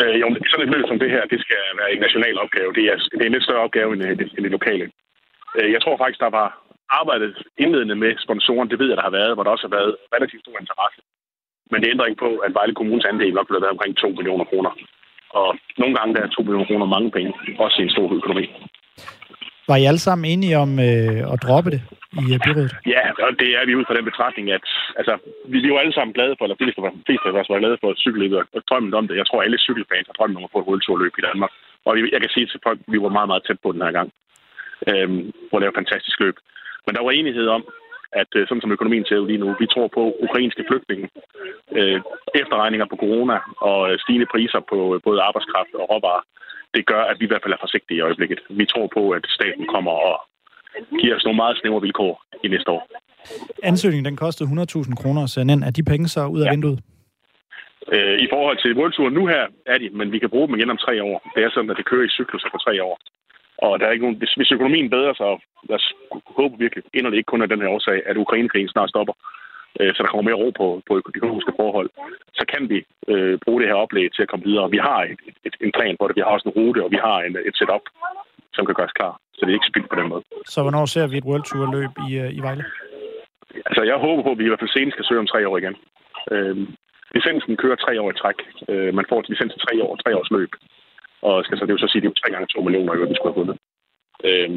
Øh, 0.02 0.14
jo, 0.20 0.26
men 0.32 0.40
sådan 0.50 0.66
et 0.66 0.72
løb 0.74 0.84
som 0.88 0.98
det 1.02 1.10
her, 1.14 1.22
det 1.32 1.38
skal 1.44 1.60
være 1.80 1.90
en 1.94 2.00
national 2.06 2.36
opgave. 2.44 2.70
Det 2.78 2.84
er, 2.92 2.96
det 3.16 3.22
er 3.22 3.28
en 3.30 3.36
lidt 3.36 3.46
større 3.48 3.64
opgave 3.66 3.90
end, 3.94 4.02
det- 4.20 4.32
end 4.36 4.42
det 4.46 4.52
lokale. 4.58 4.86
Jeg 5.74 5.80
tror 5.82 5.96
faktisk, 6.02 6.20
der 6.26 6.32
var 6.40 6.48
arbejdet 7.00 7.32
indledende 7.64 7.96
med 8.02 8.12
sponsoren. 8.26 8.70
Det 8.70 8.78
ved 8.80 8.88
jeg, 8.90 8.96
der 9.00 9.06
har 9.08 9.16
været, 9.20 9.32
hvor 9.34 9.44
der 9.44 9.50
også 9.54 9.66
har 9.68 9.74
været 9.78 9.92
relativt 10.16 10.42
stor 10.44 10.56
interesse. 10.64 11.00
Men 11.70 11.78
det 11.82 11.88
ændrer 11.92 12.06
ikke 12.08 12.24
på, 12.26 12.30
at 12.46 12.54
Vejle 12.58 12.74
Kommunes 12.78 13.04
andel 13.10 13.34
nok 13.34 13.48
have 13.50 13.64
været 13.64 13.76
omkring 13.76 13.92
2 13.96 14.08
millioner 14.18 14.44
kroner. 14.50 14.72
Og 15.38 15.48
nogle 15.78 15.94
gange 15.96 16.14
der 16.14 16.22
er 16.22 16.28
2 16.28 16.42
millioner 16.42 16.66
kroner 16.66 16.86
mange 16.86 17.10
penge, 17.10 17.32
også 17.58 17.76
i 17.80 17.84
en 17.84 17.94
stor 17.94 18.14
økonomi. 18.20 18.46
Var 19.68 19.76
I 19.76 19.88
alle 19.90 20.02
sammen 20.06 20.24
enige 20.32 20.56
om 20.64 20.70
øh, 20.88 21.32
at 21.32 21.38
droppe 21.44 21.70
det 21.74 21.82
i 22.22 22.24
øh, 22.34 22.38
byrådet? 22.44 22.72
Ja, 22.94 23.04
og 23.26 23.30
det 23.40 23.50
er 23.58 23.64
vi 23.66 23.78
ud 23.78 23.86
fra 23.86 23.96
den 23.98 24.06
betragtning, 24.10 24.46
at 24.56 24.66
altså, 25.00 25.14
vi, 25.52 25.56
er 25.58 25.72
jo 25.74 25.82
alle 25.82 25.94
sammen 25.94 26.16
glade 26.18 26.34
for, 26.36 26.44
eller 26.44 26.56
de 26.56 26.64
fleste, 26.64 26.80
fleste 27.08 27.26
af 27.28 27.40
os 27.40 27.50
var 27.50 27.62
glade 27.62 27.78
for 27.82 27.90
cykelløbet 28.04 28.38
og, 28.40 28.46
og 28.56 28.62
drømmen 28.68 28.94
om 28.98 29.06
det. 29.08 29.20
Jeg 29.20 29.26
tror, 29.26 29.42
alle 29.42 29.64
cykelfans 29.66 30.08
har 30.08 30.16
drømmen 30.18 30.38
om 30.38 30.46
at 30.46 30.52
få 30.52 30.58
et 30.60 30.68
rulletourløb 30.68 31.14
i 31.18 31.26
Danmark. 31.28 31.52
Og 31.86 31.92
jeg 32.14 32.20
kan 32.22 32.32
sige 32.34 32.46
til 32.46 32.64
folk, 32.66 32.78
at 32.80 32.92
vi 32.92 32.98
var 33.04 33.16
meget, 33.16 33.30
meget 33.30 33.44
tæt 33.44 33.62
på 33.62 33.72
den 33.74 33.84
her 33.86 33.94
gang. 33.98 34.08
Øhm, 34.90 35.22
hvor 35.48 35.58
det 35.58 35.66
er 35.66 35.72
et 35.72 35.80
fantastisk 35.82 36.18
løb. 36.24 36.36
Men 36.84 36.92
der 36.94 37.02
var 37.06 37.10
enighed 37.10 37.46
om, 37.56 37.62
at 38.12 38.30
øh, 38.38 38.48
sådan 38.48 38.60
som 38.60 38.72
økonomien 38.72 39.04
ser 39.04 39.18
ud 39.18 39.28
lige 39.28 39.42
nu, 39.44 39.48
vi 39.62 39.66
tror 39.66 39.88
på 39.88 40.02
ukrainske 40.26 40.64
flygtninge, 40.68 41.08
øh, 41.78 42.00
efterregninger 42.34 42.86
på 42.90 42.96
corona 43.02 43.36
og 43.68 43.80
øh, 43.92 43.98
stigende 43.98 44.28
priser 44.32 44.60
på 44.70 44.94
øh, 44.94 45.00
både 45.06 45.22
arbejdskraft 45.28 45.72
og 45.74 45.90
råvarer, 45.90 46.22
det 46.74 46.86
gør, 46.86 47.02
at 47.10 47.16
vi 47.20 47.24
i 47.24 47.28
hvert 47.28 47.42
fald 47.44 47.54
er 47.54 47.64
forsigtige 47.66 47.98
i 47.98 48.06
øjeblikket. 48.08 48.40
Vi 48.50 48.64
tror 48.66 48.86
på, 48.96 49.10
at 49.10 49.24
staten 49.28 49.66
kommer 49.74 49.92
og 50.08 50.16
giver 51.00 51.16
os 51.16 51.24
nogle 51.24 51.36
meget 51.36 51.58
snævre 51.60 51.80
vilkår 51.80 52.22
i 52.44 52.48
næste 52.48 52.70
år. 52.70 52.82
Ansøgningen 53.62 54.04
den 54.04 54.16
kostede 54.16 54.48
100.000 54.48 54.94
kroner 55.02 55.22
at 55.22 55.30
sende 55.30 55.52
ind. 55.54 55.64
Er 55.64 55.70
de 55.70 55.82
penge 55.82 56.08
så 56.08 56.26
ud 56.26 56.40
af 56.40 56.46
ja. 56.46 56.50
vinduet? 56.50 56.80
Øh, 57.94 58.16
I 58.24 58.26
forhold 58.32 58.58
til 58.62 58.76
World 58.78 58.92
Tour 58.92 59.10
nu 59.10 59.26
her 59.26 59.44
er 59.66 59.78
de, 59.78 59.88
men 59.98 60.12
vi 60.12 60.18
kan 60.18 60.30
bruge 60.30 60.46
dem 60.48 60.56
igen 60.58 60.70
om 60.70 60.76
tre 60.86 61.02
år. 61.02 61.16
Det 61.34 61.44
er 61.44 61.50
sådan, 61.50 61.70
at 61.70 61.76
det 61.76 61.86
kører 61.90 62.04
i 62.06 62.08
cykluser 62.08 62.48
på 62.52 62.58
tre 62.64 62.74
år. 62.88 62.98
Og 63.64 63.72
der 63.78 63.86
er 63.86 63.92
ikke 63.92 64.06
nogen, 64.06 64.20
hvis, 64.20 64.32
hvis 64.38 64.52
økonomien 64.56 64.90
bedrer 64.90 65.14
sig, 65.14 65.26
og 65.26 65.40
lad 65.68 65.76
os 65.80 65.88
håbe 66.38 66.54
virkelig, 66.58 66.84
ender 66.94 67.10
det 67.10 67.18
ikke 67.18 67.32
kun 67.32 67.42
af 67.42 67.48
den 67.48 67.62
her 67.62 67.68
årsag, 67.76 67.98
at 68.06 68.16
Ukrainekrigen 68.24 68.68
snart 68.68 68.90
stopper, 68.90 69.14
øh, 69.80 69.90
så 69.94 69.98
der 70.02 70.10
kommer 70.10 70.26
mere 70.28 70.40
ro 70.42 70.48
på, 70.60 70.66
på 70.88 70.92
de 70.96 71.18
økonomiske 71.20 71.52
forhold, 71.60 71.88
så 72.38 72.44
kan 72.52 72.62
vi 72.72 72.78
øh, 73.12 73.38
bruge 73.44 73.60
det 73.60 73.68
her 73.68 73.82
oplæg 73.84 74.06
til 74.12 74.22
at 74.22 74.28
komme 74.28 74.44
videre. 74.48 74.70
Vi 74.76 74.80
har 74.88 75.00
et, 75.12 75.20
et, 75.46 75.54
en 75.66 75.72
plan 75.76 75.96
for 75.98 76.06
det, 76.06 76.16
vi 76.16 76.24
har 76.24 76.32
også 76.36 76.48
en 76.48 76.56
rute, 76.58 76.80
og 76.84 76.90
vi 76.94 77.00
har 77.06 77.18
en, 77.26 77.32
et 77.48 77.56
setup, 77.58 77.84
som 78.56 78.66
kan 78.66 78.74
gøres 78.74 78.98
klar. 78.98 79.14
Så 79.34 79.40
det 79.42 79.50
er 79.50 79.58
ikke 79.58 79.72
spildt 79.72 79.90
på 79.90 79.96
den 80.00 80.08
måde. 80.08 80.22
Så 80.54 80.62
hvornår 80.62 80.84
ser 80.86 81.06
vi 81.06 81.16
et 81.18 81.28
World 81.28 81.44
Tour 81.48 81.66
løb 81.76 81.92
i, 82.08 82.10
øh, 82.22 82.38
i 82.38 82.40
Vejle? 82.46 82.64
Altså, 83.68 83.82
jeg 83.90 83.96
håber 84.06 84.22
på, 84.22 84.30
at 84.32 84.38
vi 84.38 84.44
i 84.44 84.50
hvert 84.50 84.62
fald 84.62 84.76
senest 84.76 84.94
skal 84.94 85.06
søge 85.08 85.22
om 85.22 85.30
tre 85.32 85.48
år 85.48 85.56
igen. 85.58 85.76
Øh, 86.32 86.56
licensen 87.16 87.56
kører 87.62 87.76
tre 87.76 87.92
år 88.02 88.10
i 88.10 88.18
træk. 88.22 88.38
Øh, 88.70 88.94
man 88.98 89.06
får 89.08 89.24
licens 89.28 89.52
til 89.52 89.64
tre 89.66 89.74
år, 89.84 89.92
tre 90.04 90.10
års 90.18 90.30
løb. 90.36 90.52
Og 91.26 91.34
skal 91.44 91.58
så, 91.58 91.64
det 91.66 91.74
vil 91.74 91.84
så 91.84 91.90
sige, 91.90 92.00
at 92.00 92.02
det 92.02 92.08
er 92.08 92.14
jo 92.14 92.20
tre 92.20 92.30
gange 92.34 92.46
to 92.54 92.60
millioner, 92.66 92.92
jo, 92.94 93.02
vi 93.10 93.16
skulle 93.16 93.32
have 93.32 93.40
fundet. 93.40 93.56
Øh, 94.28 94.50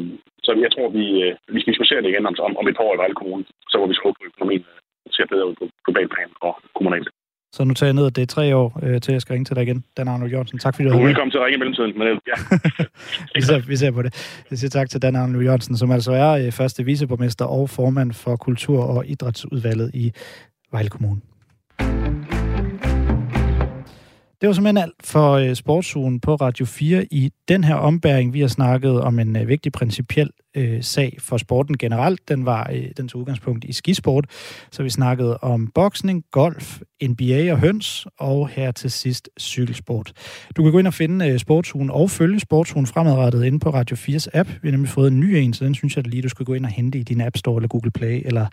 så 0.46 0.50
jeg 0.64 0.70
tror, 0.74 0.88
vi, 0.98 1.04
øh, 1.24 1.32
vi 1.54 1.58
skal 1.60 1.72
diskutere 1.72 2.02
det 2.02 2.10
igen 2.12 2.26
om, 2.30 2.34
om, 2.46 2.52
om 2.60 2.68
et 2.68 2.76
par 2.76 2.86
år 2.88 2.94
i 2.94 3.00
Vejle 3.02 3.18
Kommune. 3.20 3.44
Så 3.70 3.74
må 3.78 3.84
vi 3.86 4.02
håbe 4.04 4.16
på, 4.16 4.24
at 4.24 4.30
økonomien 4.32 4.64
øh, 4.72 4.78
ser 5.16 5.26
bedre 5.32 5.48
ud 5.48 5.54
på 5.60 5.64
global 5.84 6.08
plan 6.14 6.30
og 6.46 6.52
kommunalt. 6.78 7.08
Så 7.56 7.64
nu 7.64 7.74
tager 7.74 7.88
jeg 7.88 7.98
ned, 8.00 8.06
at 8.06 8.16
det 8.16 8.22
er 8.22 8.26
tre 8.26 8.56
år 8.56 8.68
øh, 8.82 9.00
til, 9.00 9.12
jeg 9.12 9.20
skal 9.20 9.32
ringe 9.32 9.44
til 9.44 9.56
dig 9.56 9.62
igen. 9.62 9.84
Dan 9.96 10.08
Arnold 10.08 10.30
Jørgensen, 10.30 10.58
tak 10.58 10.74
fordi 10.74 10.88
du 10.88 10.94
Du 10.94 10.98
er 10.98 11.06
velkommen 11.06 11.30
til 11.30 11.38
at 11.38 11.44
ringe 11.44 11.56
i 11.56 11.58
mellemtiden. 11.58 11.98
Men, 11.98 12.06
ja. 12.32 12.36
vi, 13.36 13.40
ser, 13.40 13.58
vi 13.68 13.76
ser 13.76 13.90
på 13.90 14.02
det. 14.02 14.12
Jeg 14.50 14.58
siger 14.58 14.70
tak 14.70 14.88
til 14.90 15.02
Dan 15.02 15.16
Arnold 15.16 15.44
Jørgensen, 15.44 15.76
som 15.76 15.90
altså 15.90 16.12
er 16.12 16.30
øh, 16.46 16.52
første 16.52 16.84
viceborgmester 16.84 17.44
og 17.44 17.70
formand 17.70 18.12
for 18.12 18.36
Kultur- 18.36 18.86
og 18.94 19.06
Idrætsudvalget 19.06 19.90
i 19.94 20.12
Vejle 20.72 20.88
Kommune. 20.88 21.20
Det 24.44 24.48
var 24.48 24.54
simpelthen 24.54 24.82
alt 24.82 25.06
for 25.06 25.32
øh, 25.32 25.54
sportsugen 25.54 26.20
på 26.20 26.34
Radio 26.34 26.66
4 26.66 27.04
i 27.10 27.30
den 27.48 27.64
her 27.64 27.74
ombæring. 27.74 28.32
Vi 28.32 28.40
har 28.40 28.48
snakket 28.48 29.00
om 29.00 29.18
en 29.18 29.36
øh, 29.36 29.48
vigtig 29.48 29.72
principiel 29.72 30.30
øh, 30.56 30.82
sag 30.82 31.16
for 31.20 31.36
sporten 31.36 31.78
generelt. 31.78 32.28
Den 32.28 32.46
var 32.46 32.70
øh, 32.72 32.84
den 32.96 33.08
tog 33.08 33.20
udgangspunkt 33.20 33.64
i 33.64 33.72
skisport. 33.72 34.24
Så 34.72 34.82
vi 34.82 34.90
snakkede 34.90 35.38
om 35.38 35.70
boksning, 35.74 36.24
golf, 36.30 36.80
NBA 37.02 37.52
og 37.52 37.58
høns, 37.58 38.06
og 38.18 38.48
her 38.48 38.72
til 38.72 38.90
sidst 38.90 39.28
cykelsport. 39.40 40.12
Du 40.56 40.62
kan 40.62 40.72
gå 40.72 40.78
ind 40.78 40.86
og 40.86 40.94
finde 40.94 41.28
øh, 41.28 41.38
sportsugen 41.38 41.90
og 41.90 42.10
følge 42.10 42.40
sportsugen 42.40 42.86
fremadrettet 42.86 43.44
inde 43.44 43.58
på 43.58 43.70
Radio 43.70 43.96
4's 43.96 44.26
app. 44.34 44.48
Vi 44.62 44.68
har 44.68 44.72
nemlig 44.72 44.90
fået 44.90 45.12
en 45.12 45.20
ny 45.20 45.34
en, 45.34 45.52
så 45.52 45.64
den 45.64 45.74
synes 45.74 45.96
jeg 45.96 46.06
lige, 46.06 46.22
du 46.22 46.28
skal 46.28 46.46
gå 46.46 46.54
ind 46.54 46.64
og 46.64 46.70
hente 46.70 46.98
i 46.98 47.02
din 47.02 47.20
App 47.20 47.36
Store 47.36 47.56
eller 47.56 47.68
Google 47.68 47.90
Play, 47.90 48.22
eller 48.24 48.46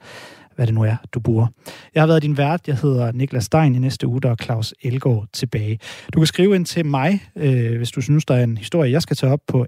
hvad 0.55 0.67
det 0.67 0.73
nu 0.73 0.83
er, 0.83 0.95
du 1.13 1.19
bruger. 1.19 1.47
Jeg 1.95 2.01
har 2.01 2.07
været 2.07 2.21
din 2.23 2.37
vært. 2.37 2.67
Jeg 2.67 2.77
hedder 2.77 3.11
Niklas 3.11 3.43
Stein. 3.43 3.75
I 3.75 3.79
næste 3.79 4.07
uge, 4.07 4.21
der 4.21 4.31
er 4.31 4.35
Claus 4.35 4.73
Elgård 4.81 5.27
tilbage. 5.33 5.79
Du 6.13 6.19
kan 6.19 6.27
skrive 6.27 6.55
ind 6.55 6.65
til 6.65 6.85
mig, 6.85 7.23
øh, 7.35 7.77
hvis 7.77 7.91
du 7.91 8.01
synes, 8.01 8.25
der 8.25 8.35
er 8.35 8.43
en 8.43 8.57
historie, 8.57 8.91
jeg 8.91 9.01
skal 9.01 9.17
tage 9.17 9.33
op 9.33 9.41
på 9.47 9.65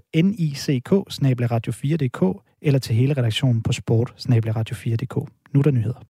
nick 1.20 1.46
radio 1.46 1.72
4dk 1.72 2.44
eller 2.62 2.78
til 2.78 2.94
hele 2.94 3.14
redaktionen 3.16 3.62
på 3.62 3.72
sport 3.72 4.12
radio 4.56 4.76
4dk 4.76 5.26
Nu 5.52 5.60
er 5.60 5.62
der 5.62 5.70
nyheder. 5.70 6.02